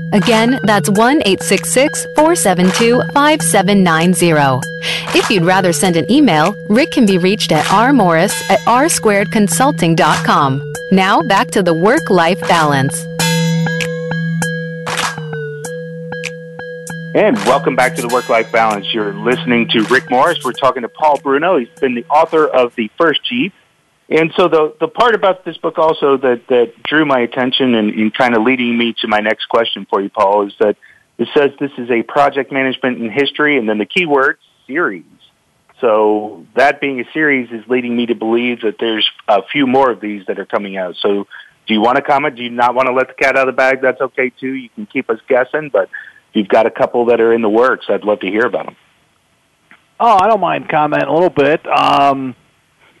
Again, 0.13 0.59
that's 0.63 0.89
1 0.89 1.21
866 1.25 2.05
472 2.15 3.01
5790. 3.13 4.67
If 5.17 5.29
you'd 5.29 5.45
rather 5.45 5.71
send 5.71 5.95
an 5.95 6.09
email, 6.11 6.55
Rick 6.69 6.91
can 6.91 7.05
be 7.05 7.17
reached 7.17 7.51
at 7.51 7.63
rmorris 7.65 8.33
at 8.49 8.59
rsquaredconsulting.com. 8.61 10.73
Now 10.91 11.21
back 11.21 11.51
to 11.51 11.63
the 11.63 11.73
Work 11.73 12.09
Life 12.09 12.41
Balance. 12.41 13.05
And 17.13 17.35
welcome 17.39 17.75
back 17.75 17.95
to 17.95 18.01
the 18.01 18.07
Work 18.07 18.29
Life 18.29 18.51
Balance. 18.51 18.93
You're 18.93 19.13
listening 19.13 19.67
to 19.69 19.83
Rick 19.83 20.09
Morris. 20.09 20.43
We're 20.43 20.53
talking 20.53 20.83
to 20.83 20.89
Paul 20.89 21.19
Bruno. 21.21 21.57
He's 21.57 21.67
been 21.79 21.93
the 21.93 22.05
author 22.05 22.47
of 22.47 22.73
The 22.75 22.89
First 22.97 23.23
Jeep. 23.25 23.53
And 24.11 24.33
so 24.35 24.49
the 24.49 24.75
the 24.79 24.89
part 24.89 25.15
about 25.15 25.45
this 25.45 25.55
book 25.57 25.77
also 25.77 26.17
that, 26.17 26.41
that 26.49 26.83
drew 26.83 27.05
my 27.05 27.21
attention 27.21 27.73
and, 27.75 27.91
and 27.91 28.13
kind 28.13 28.35
of 28.35 28.43
leading 28.43 28.77
me 28.77 28.93
to 28.99 29.07
my 29.07 29.19
next 29.19 29.45
question 29.45 29.87
for 29.89 30.01
you, 30.01 30.09
Paul, 30.09 30.47
is 30.47 30.53
that 30.59 30.75
it 31.17 31.29
says 31.33 31.51
this 31.61 31.71
is 31.77 31.89
a 31.89 32.03
project 32.03 32.51
management 32.51 33.01
in 33.01 33.09
history, 33.09 33.57
and 33.57 33.69
then 33.69 33.77
the 33.77 33.85
key 33.85 34.05
word 34.05 34.37
series. 34.67 35.05
So 35.79 36.45
that 36.55 36.81
being 36.81 36.99
a 36.99 37.05
series 37.13 37.51
is 37.51 37.65
leading 37.69 37.95
me 37.95 38.07
to 38.07 38.15
believe 38.15 38.61
that 38.61 38.75
there's 38.79 39.09
a 39.29 39.43
few 39.43 39.65
more 39.65 39.89
of 39.89 40.01
these 40.01 40.25
that 40.27 40.37
are 40.39 40.45
coming 40.45 40.75
out. 40.75 40.95
So 41.01 41.25
do 41.65 41.73
you 41.73 41.79
want 41.79 41.95
to 41.95 42.01
comment? 42.01 42.35
Do 42.35 42.43
you 42.43 42.49
not 42.49 42.75
want 42.75 42.87
to 42.87 42.93
let 42.93 43.07
the 43.07 43.13
cat 43.13 43.37
out 43.37 43.47
of 43.47 43.55
the 43.55 43.57
bag? 43.57 43.81
That's 43.81 44.01
okay 44.01 44.29
too. 44.29 44.53
You 44.53 44.69
can 44.69 44.87
keep 44.87 45.09
us 45.09 45.19
guessing, 45.29 45.69
but 45.71 45.89
you've 46.33 46.49
got 46.49 46.65
a 46.65 46.71
couple 46.71 47.05
that 47.05 47.21
are 47.21 47.33
in 47.33 47.41
the 47.41 47.49
works, 47.49 47.85
I'd 47.87 48.03
love 48.03 48.19
to 48.19 48.27
hear 48.27 48.45
about 48.45 48.65
them. 48.65 48.75
Oh, 50.01 50.17
I 50.19 50.27
don't 50.27 50.41
mind 50.41 50.67
commenting 50.67 51.07
a 51.07 51.13
little 51.13 51.29
bit. 51.29 51.65
Um, 51.65 52.35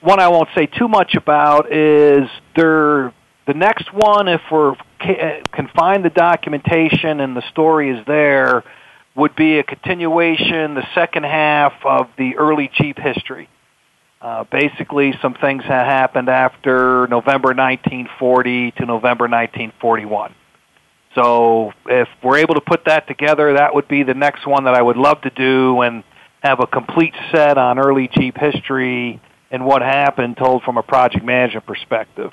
one 0.01 0.19
I 0.19 0.27
won't 0.27 0.49
say 0.55 0.65
too 0.65 0.87
much 0.87 1.15
about 1.15 1.71
is 1.71 2.27
there. 2.55 3.13
The 3.47 3.53
next 3.55 3.91
one, 3.93 4.27
if 4.27 4.41
we're 4.51 4.75
can 4.99 5.69
find 5.75 6.05
the 6.05 6.09
documentation 6.09 7.19
and 7.19 7.35
the 7.35 7.47
story 7.49 7.89
is 7.89 8.05
there, 8.05 8.63
would 9.15 9.35
be 9.35 9.59
a 9.59 9.63
continuation, 9.63 10.75
the 10.75 10.87
second 10.93 11.23
half 11.23 11.73
of 11.83 12.09
the 12.17 12.37
early 12.37 12.69
Jeep 12.73 12.97
history. 12.97 13.49
Uh, 14.21 14.43
basically, 14.43 15.13
some 15.21 15.33
things 15.33 15.63
that 15.67 15.87
happened 15.87 16.29
after 16.29 17.07
November 17.07 17.49
1940 17.49 18.71
to 18.71 18.85
November 18.85 19.23
1941. 19.23 20.35
So, 21.15 21.73
if 21.87 22.07
we're 22.23 22.37
able 22.37 22.53
to 22.53 22.61
put 22.61 22.85
that 22.85 23.07
together, 23.07 23.53
that 23.53 23.73
would 23.73 23.87
be 23.87 24.03
the 24.03 24.13
next 24.13 24.45
one 24.45 24.65
that 24.65 24.75
I 24.75 24.81
would 24.81 24.97
love 24.97 25.21
to 25.21 25.31
do 25.31 25.81
and 25.81 26.03
have 26.43 26.59
a 26.59 26.67
complete 26.67 27.15
set 27.31 27.57
on 27.57 27.79
early 27.79 28.07
Jeep 28.13 28.37
history 28.37 29.19
and 29.51 29.65
what 29.65 29.81
happened 29.81 30.37
told 30.37 30.63
from 30.63 30.77
a 30.77 30.83
project 30.83 31.23
management 31.23 31.65
perspective. 31.65 32.31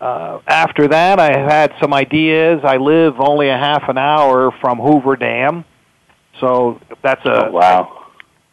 Uh, 0.00 0.40
after 0.46 0.88
that, 0.88 1.18
I 1.18 1.36
had 1.36 1.72
some 1.80 1.92
ideas. 1.92 2.60
I 2.64 2.76
live 2.76 3.14
only 3.18 3.48
a 3.48 3.56
half 3.56 3.88
an 3.88 3.98
hour 3.98 4.52
from 4.60 4.78
Hoover 4.78 5.16
Dam, 5.16 5.64
so 6.40 6.80
that's 7.02 7.24
a 7.24 7.48
oh, 7.48 7.50
wow 7.50 7.98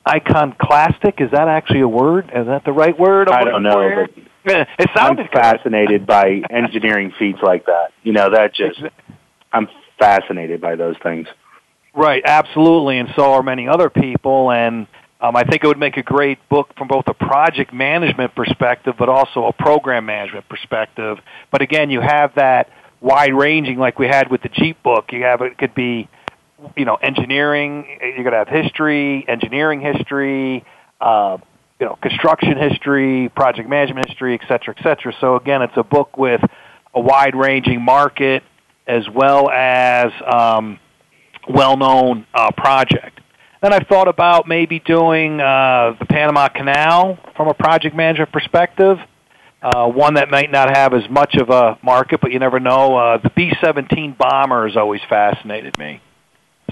iconoclastic. 0.08 1.20
Is 1.20 1.32
that 1.32 1.48
actually 1.48 1.82
a 1.82 1.88
word? 1.88 2.32
Is 2.34 2.48
that 2.48 2.64
the 2.66 2.72
right 2.72 2.98
word? 2.98 3.30
I 3.30 3.44
don't 3.44 3.64
know, 3.64 4.06
but 4.46 4.58
it 4.80 4.90
sounded 4.96 5.28
I'm 5.34 5.42
fascinated 5.42 6.06
by 6.06 6.42
engineering 6.50 7.12
feats 7.18 7.40
like 7.42 7.66
that. 7.66 7.92
You 8.04 8.14
know, 8.14 8.30
that 8.32 8.54
just 8.54 8.82
I'm 9.52 9.68
fascinated 10.00 10.62
by 10.62 10.76
those 10.76 10.96
things. 11.02 11.28
Right, 11.94 12.24
absolutely, 12.26 13.00
and 13.00 13.10
so 13.16 13.34
are 13.34 13.44
many 13.44 13.68
other 13.68 13.90
people. 13.90 14.52
And 14.52 14.88
um, 15.22 15.36
I 15.36 15.44
think 15.44 15.64
it 15.64 15.68
would 15.68 15.80
make 15.80 15.98
a 15.98 16.04
great 16.04 16.38
book 16.50 16.74
from 16.78 16.88
both 16.88 17.06
a 17.08 17.14
project 17.14 17.74
management 17.74 18.36
perspective, 18.36 18.96
but 18.98 19.10
also 19.10 19.46
a 19.46 19.54
program 19.54 20.06
management 20.06 20.48
perspective. 20.50 21.20
But 21.52 21.62
again, 21.62 21.90
you 21.90 22.02
have 22.02 22.36
that 22.36 22.70
wide 23.02 23.34
ranging, 23.34 23.78
like 23.78 23.98
we 23.98 24.08
had 24.08 24.30
with 24.30 24.42
the 24.42 24.50
Jeep 24.50 24.82
book. 24.84 25.12
You 25.12 25.24
have 25.24 25.42
it 25.42 25.58
could 25.58 25.74
be, 25.74 26.10
you 26.76 26.86
know, 26.86 26.96
engineering. 26.96 27.86
You're 28.02 28.24
going 28.24 28.32
to 28.32 28.38
have 28.38 28.50
history, 28.50 29.26
engineering 29.28 29.80
history, 29.80 30.66
uh, 31.00 31.38
you 31.80 31.86
know, 31.86 31.98
construction 32.02 32.58
history, 32.58 33.30
project 33.30 33.70
management 33.70 34.08
history, 34.08 34.34
et 34.34 34.48
cetera, 34.48 34.76
et 34.78 34.84
cetera. 34.84 35.14
So 35.20 35.36
again, 35.36 35.62
it's 35.62 35.78
a 35.78 35.84
book 35.84 36.18
with 36.18 36.42
a 36.94 37.00
wide 37.00 37.36
ranging 37.36 37.82
market 37.82 38.44
as 38.88 39.10
well 39.10 39.50
as 39.50 40.12
um, 40.26 40.80
well 41.50 41.78
known 41.78 42.26
uh, 42.34 42.52
project. 42.52 43.20
Then 43.66 43.74
I've 43.74 43.88
thought 43.88 44.08
about 44.08 44.48
maybe 44.48 44.78
doing 44.78 45.42
uh, 45.42 45.96
the 45.98 46.06
Panama 46.06 46.50
Canal 46.50 47.18
from 47.36 47.48
a 47.48 47.56
project 47.56 47.96
management 47.96 48.32
perspective. 48.32 49.00
Uh, 49.60 49.88
one 49.88 50.14
that 50.14 50.30
might 50.30 50.52
not 50.52 50.78
have 50.78 50.94
as 50.94 51.10
much 51.10 51.34
of 51.34 51.50
a 51.50 51.76
market, 51.82 52.22
but 52.22 52.32
you 52.32 52.38
never 52.38 52.60
know. 52.60 52.96
Uh, 52.96 53.18
the 53.18 53.32
B-17 53.32 54.20
bomber 54.20 54.68
has 54.68 54.78
always 54.78 55.02
fascinated 55.10 55.80
me. 55.80 56.00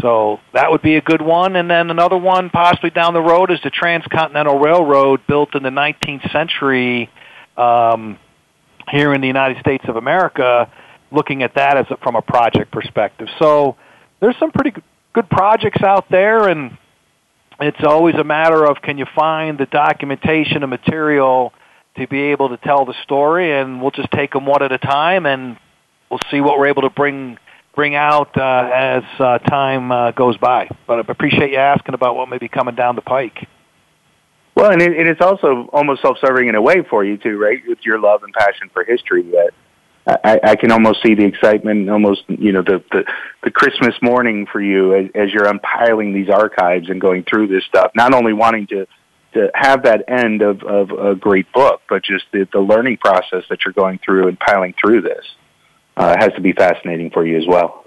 So 0.03 0.39
that 0.53 0.69
would 0.69 0.83
be 0.83 0.95
a 0.95 1.01
good 1.01 1.23
one. 1.23 1.55
And 1.55 1.67
then 1.67 1.89
another 1.89 2.15
one 2.15 2.51
possibly 2.51 2.91
down 2.91 3.15
the 3.15 3.23
road 3.23 3.49
is 3.49 3.57
the 3.63 3.71
Transcontinental 3.71 4.59
Railroad 4.59 5.21
built 5.27 5.55
in 5.55 5.63
the 5.63 5.71
19th 5.71 6.31
century 6.31 7.09
um, 7.57 8.19
here 8.91 9.15
in 9.15 9.21
the 9.21 9.27
United 9.27 9.57
States 9.61 9.85
of 9.87 9.95
America, 9.95 10.71
looking 11.11 11.41
at 11.41 11.55
that 11.55 11.75
as 11.75 11.87
a, 11.89 11.97
from 11.97 12.15
a 12.15 12.21
project 12.21 12.71
perspective. 12.71 13.29
So 13.39 13.77
there's 14.19 14.37
some 14.37 14.51
pretty 14.51 14.79
good 15.13 15.27
projects 15.27 15.81
out 15.81 16.05
there, 16.11 16.49
and 16.49 16.77
it's 17.67 17.83
always 17.83 18.15
a 18.15 18.23
matter 18.23 18.65
of 18.65 18.81
can 18.81 18.97
you 18.97 19.05
find 19.15 19.57
the 19.57 19.65
documentation 19.65 20.63
and 20.63 20.69
material 20.69 21.53
to 21.97 22.07
be 22.07 22.21
able 22.31 22.49
to 22.49 22.57
tell 22.57 22.85
the 22.85 22.95
story, 23.03 23.59
and 23.59 23.81
we'll 23.81 23.91
just 23.91 24.11
take 24.11 24.31
them 24.33 24.45
one 24.45 24.63
at 24.63 24.71
a 24.71 24.79
time, 24.79 25.25
and 25.25 25.57
we'll 26.09 26.19
see 26.31 26.41
what 26.41 26.57
we're 26.57 26.67
able 26.67 26.81
to 26.83 26.89
bring 26.89 27.37
bring 27.75 27.95
out 27.95 28.37
uh, 28.37 28.69
as 28.71 29.03
uh, 29.19 29.39
time 29.39 29.91
uh, 29.91 30.11
goes 30.11 30.37
by. 30.37 30.69
But 30.85 30.99
I 30.99 31.11
appreciate 31.11 31.51
you 31.51 31.57
asking 31.57 31.95
about 31.95 32.15
what 32.15 32.29
may 32.29 32.37
be 32.37 32.47
coming 32.47 32.75
down 32.75 32.95
the 32.95 33.01
pike. 33.01 33.47
Well, 34.55 34.71
and, 34.71 34.79
it, 34.79 34.95
and 34.95 35.09
it's 35.09 35.21
also 35.21 35.69
almost 35.73 36.03
self-serving 36.03 36.47
in 36.47 36.53
a 36.53 36.61
way 36.61 36.83
for 36.87 37.03
you 37.03 37.17
too, 37.17 37.39
right? 37.39 37.59
With 37.67 37.79
your 37.83 37.99
love 37.99 38.21
and 38.21 38.31
passion 38.31 38.69
for 38.71 38.83
history, 38.83 39.23
that 39.31 39.51
I, 40.05 40.39
I 40.43 40.55
can 40.55 40.71
almost 40.71 41.01
see 41.01 41.15
the 41.15 41.23
excitement, 41.23 41.89
almost 41.89 42.23
you 42.27 42.51
know 42.51 42.61
the 42.61 42.83
the, 42.91 43.05
the 43.43 43.51
Christmas 43.51 43.95
morning 44.01 44.45
for 44.51 44.61
you 44.61 44.93
as, 44.95 45.05
as 45.15 45.31
you're 45.31 45.47
unpiling 45.47 46.13
these 46.13 46.29
archives 46.29 46.89
and 46.89 46.99
going 46.99 47.23
through 47.23 47.47
this 47.47 47.63
stuff. 47.65 47.91
Not 47.95 48.13
only 48.13 48.33
wanting 48.33 48.67
to 48.67 48.85
to 49.33 49.49
have 49.55 49.83
that 49.83 50.03
end 50.09 50.41
of 50.41 50.61
of 50.63 50.91
a 50.91 51.15
great 51.15 51.51
book, 51.53 51.81
but 51.87 52.03
just 52.03 52.25
the 52.33 52.47
the 52.51 52.59
learning 52.59 52.97
process 52.97 53.43
that 53.49 53.59
you're 53.63 53.73
going 53.73 53.99
through 54.03 54.27
and 54.27 54.37
piling 54.37 54.73
through 54.79 55.01
this 55.01 55.25
uh, 55.95 56.15
has 56.19 56.33
to 56.33 56.41
be 56.41 56.51
fascinating 56.51 57.09
for 57.09 57.25
you 57.25 57.37
as 57.37 57.47
well. 57.47 57.85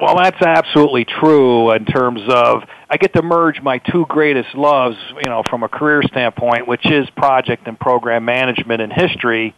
Well, 0.00 0.16
that's 0.16 0.40
absolutely 0.40 1.04
true 1.04 1.72
in 1.72 1.84
terms 1.84 2.20
of 2.28 2.62
I 2.88 2.96
get 2.96 3.12
to 3.14 3.22
merge 3.22 3.60
my 3.60 3.78
two 3.78 4.06
greatest 4.08 4.54
loves, 4.54 4.96
you 5.22 5.28
know, 5.28 5.42
from 5.50 5.64
a 5.64 5.68
career 5.68 6.02
standpoint, 6.04 6.68
which 6.68 6.86
is 6.86 7.10
project 7.10 7.66
and 7.66 7.78
program 7.78 8.24
management 8.24 8.80
and 8.80 8.92
history 8.92 9.54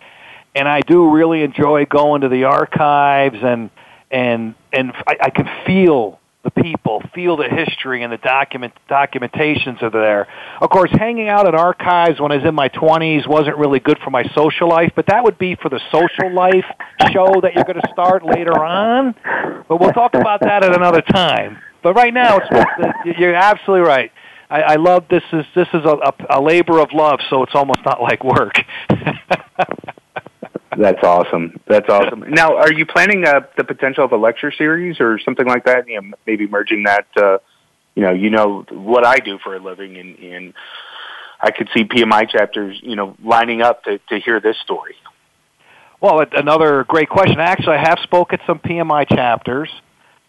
and 0.55 0.69
I 0.69 0.81
do 0.81 1.11
really 1.11 1.43
enjoy 1.43 1.85
going 1.87 2.23
to 2.23 2.29
the 2.29 2.45
archives 2.45 3.39
and 3.43 3.71
and 4.11 4.55
and 4.73 4.93
I, 5.07 5.17
I 5.23 5.31
can 5.31 5.49
feel 5.67 6.19
the 6.43 6.51
people, 6.51 7.03
feel 7.15 7.37
the 7.37 7.49
history 7.49 8.03
and 8.03 8.11
the 8.11 8.17
document 8.17 8.73
documentations 8.89 9.83
are 9.83 9.91
there. 9.91 10.27
Of 10.61 10.71
course, 10.71 10.91
hanging 10.91 11.29
out 11.29 11.47
at 11.47 11.55
archives 11.55 12.19
when 12.19 12.33
I 12.33 12.37
was 12.37 12.47
in 12.47 12.55
my 12.55 12.69
twenties 12.69 13.27
wasn't 13.27 13.59
really 13.59 13.81
good 13.81 13.99
for 14.03 14.11
my 14.11 14.25
social 14.35 14.69
life, 14.69 14.93
but 14.97 15.07
that 15.07 15.23
would 15.23 15.39
be 15.39 15.55
for 15.55 15.69
the 15.69 15.81
social 15.93 16.33
life 16.33 16.65
show 17.13 17.41
that 17.43 17.55
you're 17.55 17.65
going 17.65 17.81
to 17.81 17.89
start 17.93 18.25
later 18.25 18.59
on. 18.59 19.15
But 19.69 19.81
we'll 19.81 19.93
talk 19.93 20.15
about 20.15 20.41
that 20.41 20.65
at 20.65 20.75
another 20.75 21.03
time. 21.03 21.59
But 21.83 21.95
right 21.95 22.13
now, 22.13 22.39
it's, 22.39 23.19
you're 23.19 23.35
absolutely 23.35 23.87
right. 23.87 24.13
I, 24.51 24.63
I 24.63 24.75
love 24.77 25.05
this 25.09 25.23
is 25.33 25.45
this 25.55 25.69
is 25.73 25.85
a, 25.85 25.97
a, 25.97 26.39
a 26.39 26.41
labor 26.41 26.81
of 26.81 26.93
love, 26.93 27.21
so 27.29 27.43
it's 27.43 27.55
almost 27.55 27.81
not 27.85 28.03
like 28.03 28.25
work. 28.25 28.55
That's 30.81 31.03
awesome. 31.03 31.61
That's 31.69 31.91
awesome. 31.91 32.25
Now, 32.31 32.57
are 32.57 32.73
you 32.73 32.87
planning 32.87 33.27
uh, 33.27 33.41
the 33.59 33.65
potential 33.65 34.03
of 34.03 34.13
a 34.13 34.17
lecture 34.17 34.51
series 34.51 34.99
or 34.99 35.19
something 35.19 35.47
like 35.47 35.67
that? 35.67 35.87
You 35.87 36.01
know, 36.01 36.17
maybe 36.27 36.47
merging 36.47 36.85
that. 36.85 37.07
Uh, 37.15 37.39
you 37.95 38.03
know, 38.03 38.13
you 38.13 38.31
know 38.31 38.65
what 38.71 39.05
I 39.05 39.19
do 39.19 39.39
for 39.45 39.55
a 39.55 39.59
living, 39.59 39.99
and, 39.99 40.19
and 40.19 40.55
I 41.39 41.51
could 41.51 41.69
see 41.77 41.85
PMI 41.85 42.31
chapters, 42.31 42.81
you 42.83 42.97
know, 42.97 43.15
lining 43.23 43.61
up 43.61 43.85
to, 43.85 43.99
to 44.09 44.21
hear 44.21 44.41
this 44.41 44.57
story. 44.65 44.95
Well, 46.01 46.25
another 46.33 46.85
great 46.85 47.11
question. 47.11 47.41
Actually, 47.41 47.77
I 47.77 47.89
have 47.89 47.99
spoke 48.03 48.33
at 48.33 48.41
some 48.47 48.59
PMI 48.59 49.07
chapters. 49.07 49.69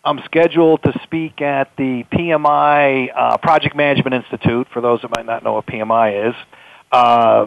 I'm 0.04 0.20
scheduled 0.26 0.84
to 0.84 0.99
speak 1.04 1.39
at 1.41 1.78
the 1.78 2.04
PMI 2.12 3.08
uh, 3.16 3.38
Project 3.38 3.74
Management 3.74 4.16
Institute. 4.16 4.68
For 4.74 4.82
those 4.82 5.02
that 5.02 5.16
might 5.16 5.26
not 5.26 5.45
know 5.45 5.54
what 5.54 5.66
PMI 5.66 6.30
is, 6.30 6.36
uh, 6.91 7.45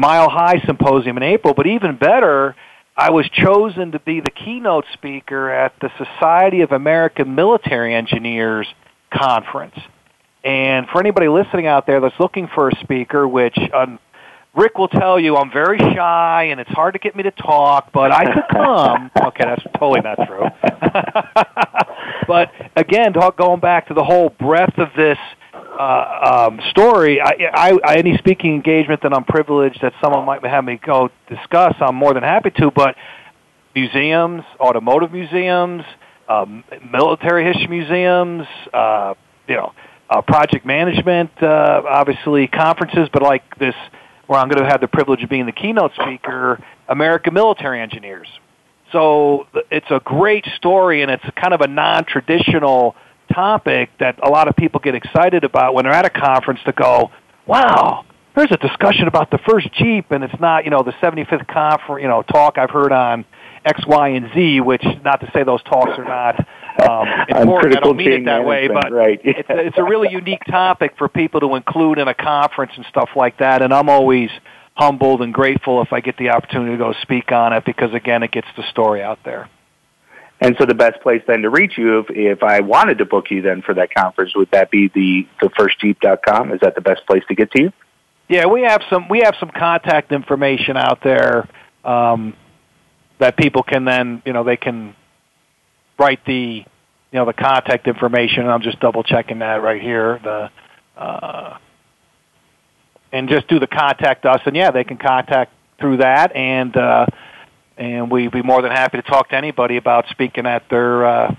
Mile 0.00 0.30
High 0.30 0.62
Symposium 0.64 1.18
in 1.18 1.22
April, 1.22 1.52
but 1.52 1.66
even 1.66 1.96
better, 1.96 2.56
I 2.96 3.10
was 3.10 3.28
chosen 3.28 3.92
to 3.92 3.98
be 3.98 4.20
the 4.20 4.30
keynote 4.30 4.86
speaker 4.94 5.50
at 5.50 5.74
the 5.82 5.90
Society 5.98 6.62
of 6.62 6.72
American 6.72 7.34
Military 7.34 7.94
Engineers 7.94 8.66
conference. 9.12 9.76
And 10.42 10.88
for 10.88 11.00
anybody 11.00 11.28
listening 11.28 11.66
out 11.66 11.86
there 11.86 12.00
that's 12.00 12.18
looking 12.18 12.48
for 12.54 12.70
a 12.70 12.76
speaker, 12.76 13.28
which 13.28 13.58
um, 13.74 13.98
Rick 14.54 14.78
will 14.78 14.88
tell 14.88 15.20
you 15.20 15.36
I'm 15.36 15.52
very 15.52 15.78
shy 15.78 16.48
and 16.50 16.60
it's 16.60 16.70
hard 16.70 16.94
to 16.94 16.98
get 16.98 17.14
me 17.14 17.24
to 17.24 17.30
talk, 17.32 17.92
but 17.92 18.10
I 18.10 18.24
could 18.24 18.48
come. 18.50 19.10
okay, 19.26 19.44
that's 19.44 19.62
totally 19.78 20.00
not 20.00 20.16
true. 20.26 20.46
but 22.26 22.50
again, 22.74 23.12
talk, 23.12 23.36
going 23.36 23.60
back 23.60 23.88
to 23.88 23.94
the 23.94 24.04
whole 24.04 24.30
breadth 24.30 24.78
of 24.78 24.88
this 24.96 25.18
uh, 25.78 26.48
um, 26.48 26.60
story, 26.70 27.20
I, 27.20 27.78
I, 27.84 27.96
any 27.96 28.16
speaking 28.18 28.54
engagement 28.54 29.02
that 29.02 29.12
I'm 29.12 29.24
privileged 29.24 29.80
that 29.82 29.92
someone 30.02 30.24
might 30.24 30.44
have 30.44 30.64
me 30.64 30.80
go 30.84 31.10
discuss, 31.28 31.74
I'm 31.80 31.94
more 31.94 32.14
than 32.14 32.22
happy 32.22 32.50
to. 32.58 32.70
But 32.70 32.96
museums, 33.74 34.42
automotive 34.58 35.12
museums, 35.12 35.82
um, 36.28 36.64
military 36.90 37.44
history 37.44 37.68
museums, 37.68 38.46
uh, 38.72 39.14
you 39.48 39.56
know, 39.56 39.72
uh, 40.08 40.22
project 40.22 40.66
management, 40.66 41.30
uh, 41.42 41.82
obviously 41.88 42.46
conferences, 42.48 43.08
but 43.12 43.22
like 43.22 43.42
this, 43.58 43.74
where 44.26 44.38
I'm 44.38 44.48
going 44.48 44.62
to 44.62 44.68
have 44.68 44.80
the 44.80 44.88
privilege 44.88 45.22
of 45.22 45.30
being 45.30 45.46
the 45.46 45.52
keynote 45.52 45.92
speaker, 46.00 46.62
American 46.88 47.34
military 47.34 47.80
engineers. 47.80 48.28
So 48.92 49.46
it's 49.70 49.90
a 49.90 50.00
great 50.04 50.44
story, 50.56 51.02
and 51.02 51.10
it's 51.10 51.24
kind 51.36 51.54
of 51.54 51.60
a 51.60 51.68
non-traditional 51.68 52.96
topic 53.32 53.90
that 53.98 54.18
a 54.22 54.30
lot 54.30 54.48
of 54.48 54.56
people 54.56 54.80
get 54.80 54.94
excited 54.94 55.44
about 55.44 55.74
when 55.74 55.84
they're 55.84 55.92
at 55.92 56.06
a 56.06 56.10
conference 56.10 56.60
to 56.66 56.72
go, 56.72 57.10
wow, 57.46 58.04
there's 58.36 58.52
a 58.52 58.56
discussion 58.56 59.08
about 59.08 59.30
the 59.30 59.38
first 59.38 59.72
Jeep, 59.74 60.10
and 60.10 60.22
it's 60.22 60.40
not, 60.40 60.64
you 60.64 60.70
know, 60.70 60.82
the 60.82 60.92
75th 60.92 61.48
conference, 61.48 62.02
you 62.02 62.08
know, 62.08 62.22
talk 62.22 62.58
I've 62.58 62.70
heard 62.70 62.92
on 62.92 63.24
X, 63.64 63.84
Y, 63.86 64.08
and 64.08 64.30
Z, 64.34 64.60
which 64.60 64.84
not 65.04 65.20
to 65.20 65.30
say 65.32 65.42
those 65.42 65.62
talks 65.64 65.92
are 65.98 66.04
not 66.04 66.38
um, 66.88 67.08
important. 67.28 67.76
I 67.76 67.80
don't 67.80 67.96
mean 67.96 68.12
it 68.12 68.24
that 68.26 68.44
way, 68.44 68.68
but 68.68 68.90
right. 68.92 69.20
it's, 69.24 69.48
it's 69.48 69.78
a 69.78 69.84
really 69.84 70.10
unique 70.10 70.44
topic 70.48 70.94
for 70.96 71.08
people 71.08 71.40
to 71.40 71.54
include 71.56 71.98
in 71.98 72.08
a 72.08 72.14
conference 72.14 72.72
and 72.76 72.86
stuff 72.86 73.10
like 73.16 73.38
that. 73.38 73.62
And 73.62 73.74
I'm 73.74 73.88
always 73.88 74.30
humbled 74.74 75.20
and 75.22 75.34
grateful 75.34 75.82
if 75.82 75.92
I 75.92 76.00
get 76.00 76.16
the 76.16 76.30
opportunity 76.30 76.72
to 76.72 76.78
go 76.78 76.94
speak 77.02 77.32
on 77.32 77.52
it 77.52 77.64
because 77.64 77.92
again, 77.92 78.22
it 78.22 78.30
gets 78.30 78.48
the 78.56 78.62
story 78.70 79.02
out 79.02 79.18
there. 79.24 79.48
And 80.40 80.56
so 80.58 80.64
the 80.64 80.74
best 80.74 81.00
place 81.02 81.22
then 81.26 81.42
to 81.42 81.50
reach 81.50 81.76
you, 81.76 81.98
if, 82.00 82.06
if 82.10 82.42
I 82.42 82.60
wanted 82.60 82.98
to 82.98 83.04
book 83.04 83.30
you 83.30 83.42
then 83.42 83.60
for 83.62 83.74
that 83.74 83.92
conference, 83.94 84.34
would 84.34 84.50
that 84.52 84.70
be 84.70 84.88
the, 84.88 85.26
the 85.40 85.48
firstjeep.com? 85.48 86.52
Is 86.52 86.60
that 86.60 86.74
the 86.74 86.80
best 86.80 87.06
place 87.06 87.22
to 87.28 87.34
get 87.34 87.50
to 87.52 87.62
you? 87.62 87.72
Yeah, 88.28 88.46
we 88.46 88.62
have 88.62 88.82
some, 88.88 89.08
we 89.08 89.20
have 89.20 89.34
some 89.38 89.50
contact 89.50 90.12
information 90.12 90.76
out 90.76 91.02
there, 91.02 91.48
um, 91.84 92.34
that 93.18 93.36
people 93.36 93.62
can 93.62 93.84
then, 93.84 94.22
you 94.24 94.32
know, 94.32 94.44
they 94.44 94.56
can 94.56 94.94
write 95.98 96.24
the, 96.24 96.32
you 96.32 96.64
know, 97.12 97.26
the 97.26 97.34
contact 97.34 97.86
information. 97.86 98.46
I'm 98.46 98.62
just 98.62 98.80
double 98.80 99.02
checking 99.02 99.40
that 99.40 99.62
right 99.62 99.82
here. 99.82 100.18
The, 100.22 100.50
uh, 100.96 101.58
and 103.12 103.28
just 103.28 103.48
do 103.48 103.58
the 103.58 103.66
contact 103.66 104.24
us, 104.24 104.40
and 104.46 104.54
yeah, 104.54 104.70
they 104.70 104.84
can 104.84 104.96
contact 104.96 105.52
through 105.80 105.98
that, 105.98 106.34
and 106.34 106.76
uh, 106.76 107.06
and 107.80 108.10
we'd 108.10 108.30
be 108.30 108.42
more 108.42 108.60
than 108.60 108.70
happy 108.70 108.98
to 108.98 109.02
talk 109.02 109.30
to 109.30 109.34
anybody 109.34 109.78
about 109.78 110.04
speaking 110.10 110.46
at 110.46 110.68
their 110.68 111.04
uh, 111.04 111.34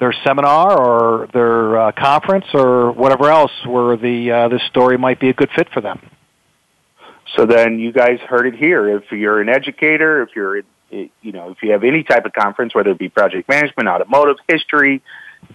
their 0.00 0.14
seminar 0.24 0.78
or 0.78 1.28
their 1.32 1.78
uh, 1.78 1.92
conference 1.92 2.46
or 2.54 2.92
whatever 2.92 3.28
else 3.30 3.52
where 3.66 3.96
the 3.96 4.32
uh, 4.32 4.48
this 4.48 4.62
story 4.70 4.96
might 4.96 5.20
be 5.20 5.28
a 5.28 5.34
good 5.34 5.50
fit 5.54 5.68
for 5.72 5.82
them. 5.82 6.00
So 7.36 7.44
then 7.44 7.78
you 7.78 7.92
guys 7.92 8.18
heard 8.20 8.46
it 8.46 8.54
here. 8.54 8.96
If 8.96 9.12
you're 9.12 9.40
an 9.40 9.50
educator, 9.50 10.22
if 10.22 10.30
you're 10.34 10.62
you 10.90 11.32
know 11.32 11.50
if 11.50 11.58
you 11.62 11.72
have 11.72 11.84
any 11.84 12.02
type 12.02 12.24
of 12.24 12.32
conference, 12.32 12.74
whether 12.74 12.90
it 12.90 12.98
be 12.98 13.10
project 13.10 13.46
management, 13.46 13.86
automotive, 13.86 14.36
history, 14.48 15.02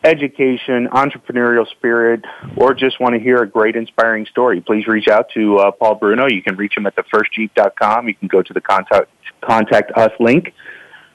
education, 0.04 0.88
entrepreneurial 0.92 1.68
spirit, 1.72 2.24
or 2.58 2.76
just 2.76 3.00
want 3.00 3.16
to 3.16 3.20
hear 3.20 3.42
a 3.42 3.48
great 3.48 3.76
inspiring 3.76 4.28
story, 4.28 4.62
please 4.62 4.86
reach 4.86 5.08
out 5.08 5.30
to 5.34 5.58
uh, 5.58 5.72
Paul 5.72 5.96
Bruno. 5.96 6.28
You 6.28 6.44
can 6.44 6.56
reach 6.58 6.78
him 6.78 6.86
at 6.86 6.96
thefirstjeep.com. 6.96 8.08
You 8.08 8.14
can 8.14 8.28
go 8.28 8.44
to 8.44 8.54
the 8.54 8.62
contact, 8.62 9.10
contact 9.42 9.92
us 9.96 10.12
link. 10.20 10.54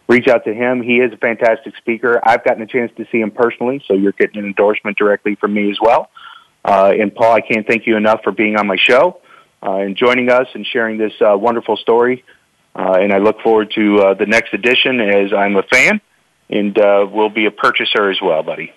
Reach 0.09 0.29
out 0.29 0.45
to 0.45 0.55
him. 0.55 0.83
He 0.83 0.99
is 0.99 1.13
a 1.13 1.17
fantastic 1.17 1.77
speaker. 1.77 2.21
I've 2.23 2.45
gotten 2.45 2.63
a 2.63 2.67
chance 2.67 2.93
to 2.97 3.07
see 3.11 3.21
him 3.21 3.33
personally, 3.33 3.83
so 3.89 3.95
you're 3.95 4.13
getting 4.13 4.39
an 4.39 4.45
endorsement 4.45 4.97
directly 4.97 5.35
from 5.35 5.53
me 5.55 5.71
as 5.71 5.79
well. 5.81 6.11
Uh, 6.65 6.93
and 6.99 7.15
Paul, 7.15 7.33
I 7.33 7.41
can't 7.41 7.67
thank 7.67 7.87
you 7.87 7.97
enough 7.97 8.21
for 8.23 8.33
being 8.33 8.57
on 8.57 8.67
my 8.67 8.77
show 8.77 9.21
uh, 9.63 9.77
and 9.77 9.97
joining 9.97 10.31
us 10.31 10.47
and 10.55 10.67
sharing 10.67 10.99
this 10.99 11.13
uh, 11.21 11.37
wonderful 11.37 11.77
story. 11.77 12.25
Uh, 12.75 12.99
and 13.01 13.13
I 13.13 13.19
look 13.19 13.41
forward 13.41 13.73
to 13.75 13.99
uh, 13.99 14.15
the 14.15 14.27
next 14.27 14.53
edition 14.53 15.01
as 15.01 15.33
I'm 15.33 15.57
a 15.57 15.63
fan 15.63 16.01
and 16.51 16.79
uh, 16.79 17.07
will 17.11 17.31
be 17.31 17.47
a 17.47 17.51
purchaser 17.51 18.11
as 18.11 18.19
well, 18.23 18.43
buddy. 18.43 18.73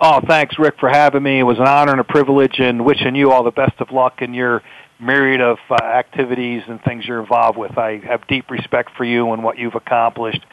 Oh, 0.00 0.20
thanks, 0.26 0.58
Rick, 0.58 0.76
for 0.80 0.88
having 0.88 1.22
me. 1.22 1.40
It 1.40 1.42
was 1.42 1.58
an 1.58 1.66
honor 1.66 1.92
and 1.92 2.00
a 2.00 2.04
privilege, 2.04 2.58
and 2.58 2.86
wishing 2.86 3.14
you 3.14 3.32
all 3.32 3.44
the 3.44 3.50
best 3.50 3.74
of 3.80 3.90
luck 3.90 4.22
in 4.22 4.32
your 4.32 4.62
myriad 5.00 5.40
of 5.40 5.58
uh, 5.70 5.82
activities 5.82 6.62
and 6.68 6.82
things 6.82 7.06
you're 7.06 7.20
involved 7.20 7.58
with. 7.58 7.76
I 7.78 7.98
have 7.98 8.26
deep 8.26 8.50
respect 8.50 8.90
for 8.96 9.04
you 9.04 9.32
and 9.32 9.42
what 9.42 9.58
you've 9.58 9.74
accomplished 9.74 10.44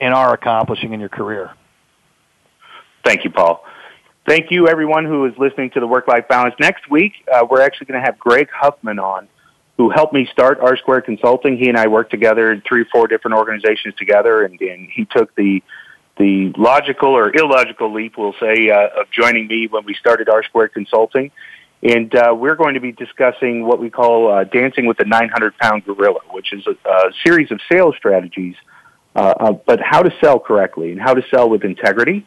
and 0.00 0.14
are 0.14 0.34
accomplishing 0.34 0.92
in 0.92 1.00
your 1.00 1.08
career. 1.08 1.50
Thank 3.04 3.24
you, 3.24 3.30
Paul. 3.30 3.64
Thank 4.28 4.50
you, 4.50 4.68
everyone 4.68 5.04
who 5.04 5.24
is 5.26 5.34
listening 5.38 5.70
to 5.70 5.80
the 5.80 5.86
Work 5.86 6.08
Life 6.08 6.26
Balance. 6.28 6.54
Next 6.58 6.90
week, 6.90 7.12
uh, 7.32 7.46
we're 7.48 7.60
actually 7.60 7.86
going 7.86 8.00
to 8.00 8.04
have 8.04 8.18
Greg 8.18 8.48
Huffman 8.52 8.98
on 8.98 9.28
who 9.76 9.90
helped 9.90 10.12
me 10.12 10.26
start 10.32 10.58
R 10.60 10.76
Square 10.76 11.02
Consulting. 11.02 11.58
He 11.58 11.68
and 11.68 11.76
I 11.76 11.86
worked 11.86 12.10
together 12.10 12.50
in 12.50 12.62
three, 12.66 12.82
or 12.82 12.86
four 12.86 13.06
different 13.06 13.36
organizations 13.36 13.94
together, 13.96 14.44
and, 14.44 14.60
and 14.60 14.88
he 14.90 15.04
took 15.04 15.34
the 15.36 15.62
the 16.18 16.50
logical 16.56 17.10
or 17.10 17.30
illogical 17.36 17.92
leap, 17.92 18.16
we'll 18.16 18.34
say, 18.40 18.70
uh, 18.70 19.00
of 19.00 19.10
joining 19.10 19.46
me 19.48 19.66
when 19.66 19.84
we 19.84 19.92
started 19.94 20.30
R 20.30 20.42
Square 20.44 20.68
Consulting. 20.68 21.30
And 21.82 22.14
uh, 22.14 22.34
we're 22.36 22.54
going 22.56 22.74
to 22.74 22.80
be 22.80 22.92
discussing 22.92 23.66
what 23.66 23.80
we 23.80 23.90
call 23.90 24.32
uh, 24.32 24.44
dancing 24.44 24.86
with 24.86 24.96
the 24.96 25.04
900 25.04 25.56
pound 25.58 25.84
gorilla, 25.84 26.20
which 26.30 26.52
is 26.52 26.66
a, 26.66 26.88
a 26.88 27.12
series 27.24 27.50
of 27.50 27.60
sales 27.70 27.94
strategies, 27.96 28.54
uh, 29.14 29.34
uh, 29.38 29.52
but 29.52 29.80
how 29.80 30.02
to 30.02 30.10
sell 30.20 30.38
correctly 30.38 30.92
and 30.92 31.00
how 31.00 31.14
to 31.14 31.22
sell 31.30 31.48
with 31.48 31.64
integrity, 31.64 32.26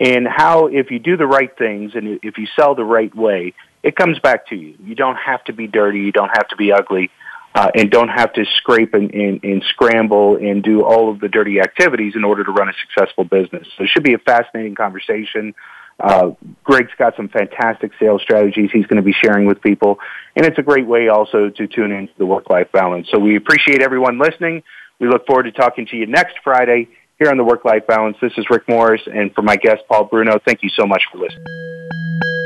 and 0.00 0.26
how 0.26 0.66
if 0.66 0.90
you 0.90 0.98
do 0.98 1.16
the 1.16 1.26
right 1.26 1.56
things 1.56 1.92
and 1.94 2.20
if 2.22 2.38
you 2.38 2.46
sell 2.56 2.74
the 2.74 2.84
right 2.84 3.14
way, 3.14 3.54
it 3.82 3.96
comes 3.96 4.18
back 4.18 4.48
to 4.48 4.56
you. 4.56 4.74
You 4.82 4.94
don't 4.94 5.16
have 5.16 5.44
to 5.44 5.52
be 5.52 5.66
dirty. 5.66 6.00
You 6.00 6.12
don't 6.12 6.30
have 6.34 6.48
to 6.48 6.56
be 6.56 6.72
ugly. 6.72 7.10
Uh, 7.54 7.70
and 7.74 7.90
don't 7.90 8.10
have 8.10 8.34
to 8.34 8.44
scrape 8.58 8.92
and, 8.92 9.14
and, 9.14 9.42
and 9.42 9.64
scramble 9.70 10.36
and 10.36 10.62
do 10.62 10.84
all 10.84 11.10
of 11.10 11.20
the 11.20 11.28
dirty 11.28 11.58
activities 11.58 12.12
in 12.14 12.22
order 12.22 12.44
to 12.44 12.52
run 12.52 12.68
a 12.68 12.72
successful 12.86 13.24
business. 13.24 13.66
So 13.78 13.84
it 13.84 13.88
should 13.88 14.02
be 14.02 14.12
a 14.12 14.18
fascinating 14.18 14.74
conversation. 14.74 15.54
Uh, 15.98 16.32
Greg's 16.62 16.92
got 16.98 17.16
some 17.16 17.28
fantastic 17.28 17.92
sales 17.98 18.20
strategies 18.22 18.70
he's 18.72 18.86
going 18.86 18.98
to 18.98 19.02
be 19.02 19.14
sharing 19.14 19.46
with 19.46 19.62
people, 19.62 19.98
and 20.34 20.44
it's 20.44 20.58
a 20.58 20.62
great 20.62 20.86
way 20.86 21.08
also 21.08 21.48
to 21.48 21.66
tune 21.66 21.90
into 21.92 22.12
the 22.18 22.26
work-life 22.26 22.70
balance. 22.72 23.08
So 23.10 23.18
we 23.18 23.36
appreciate 23.36 23.80
everyone 23.80 24.18
listening. 24.18 24.62
We 24.98 25.08
look 25.08 25.26
forward 25.26 25.44
to 25.44 25.52
talking 25.52 25.86
to 25.86 25.96
you 25.96 26.06
next 26.06 26.36
Friday 26.44 26.88
here 27.18 27.30
on 27.30 27.38
the 27.38 27.44
Work-Life 27.44 27.86
Balance. 27.86 28.18
This 28.20 28.32
is 28.36 28.44
Rick 28.50 28.68
Morris, 28.68 29.02
and 29.06 29.34
for 29.34 29.42
my 29.42 29.56
guest, 29.56 29.82
Paul 29.88 30.04
Bruno, 30.04 30.38
thank 30.44 30.62
you 30.62 30.68
so 30.68 30.86
much 30.86 31.02
for 31.10 31.18
listening. 31.18 32.45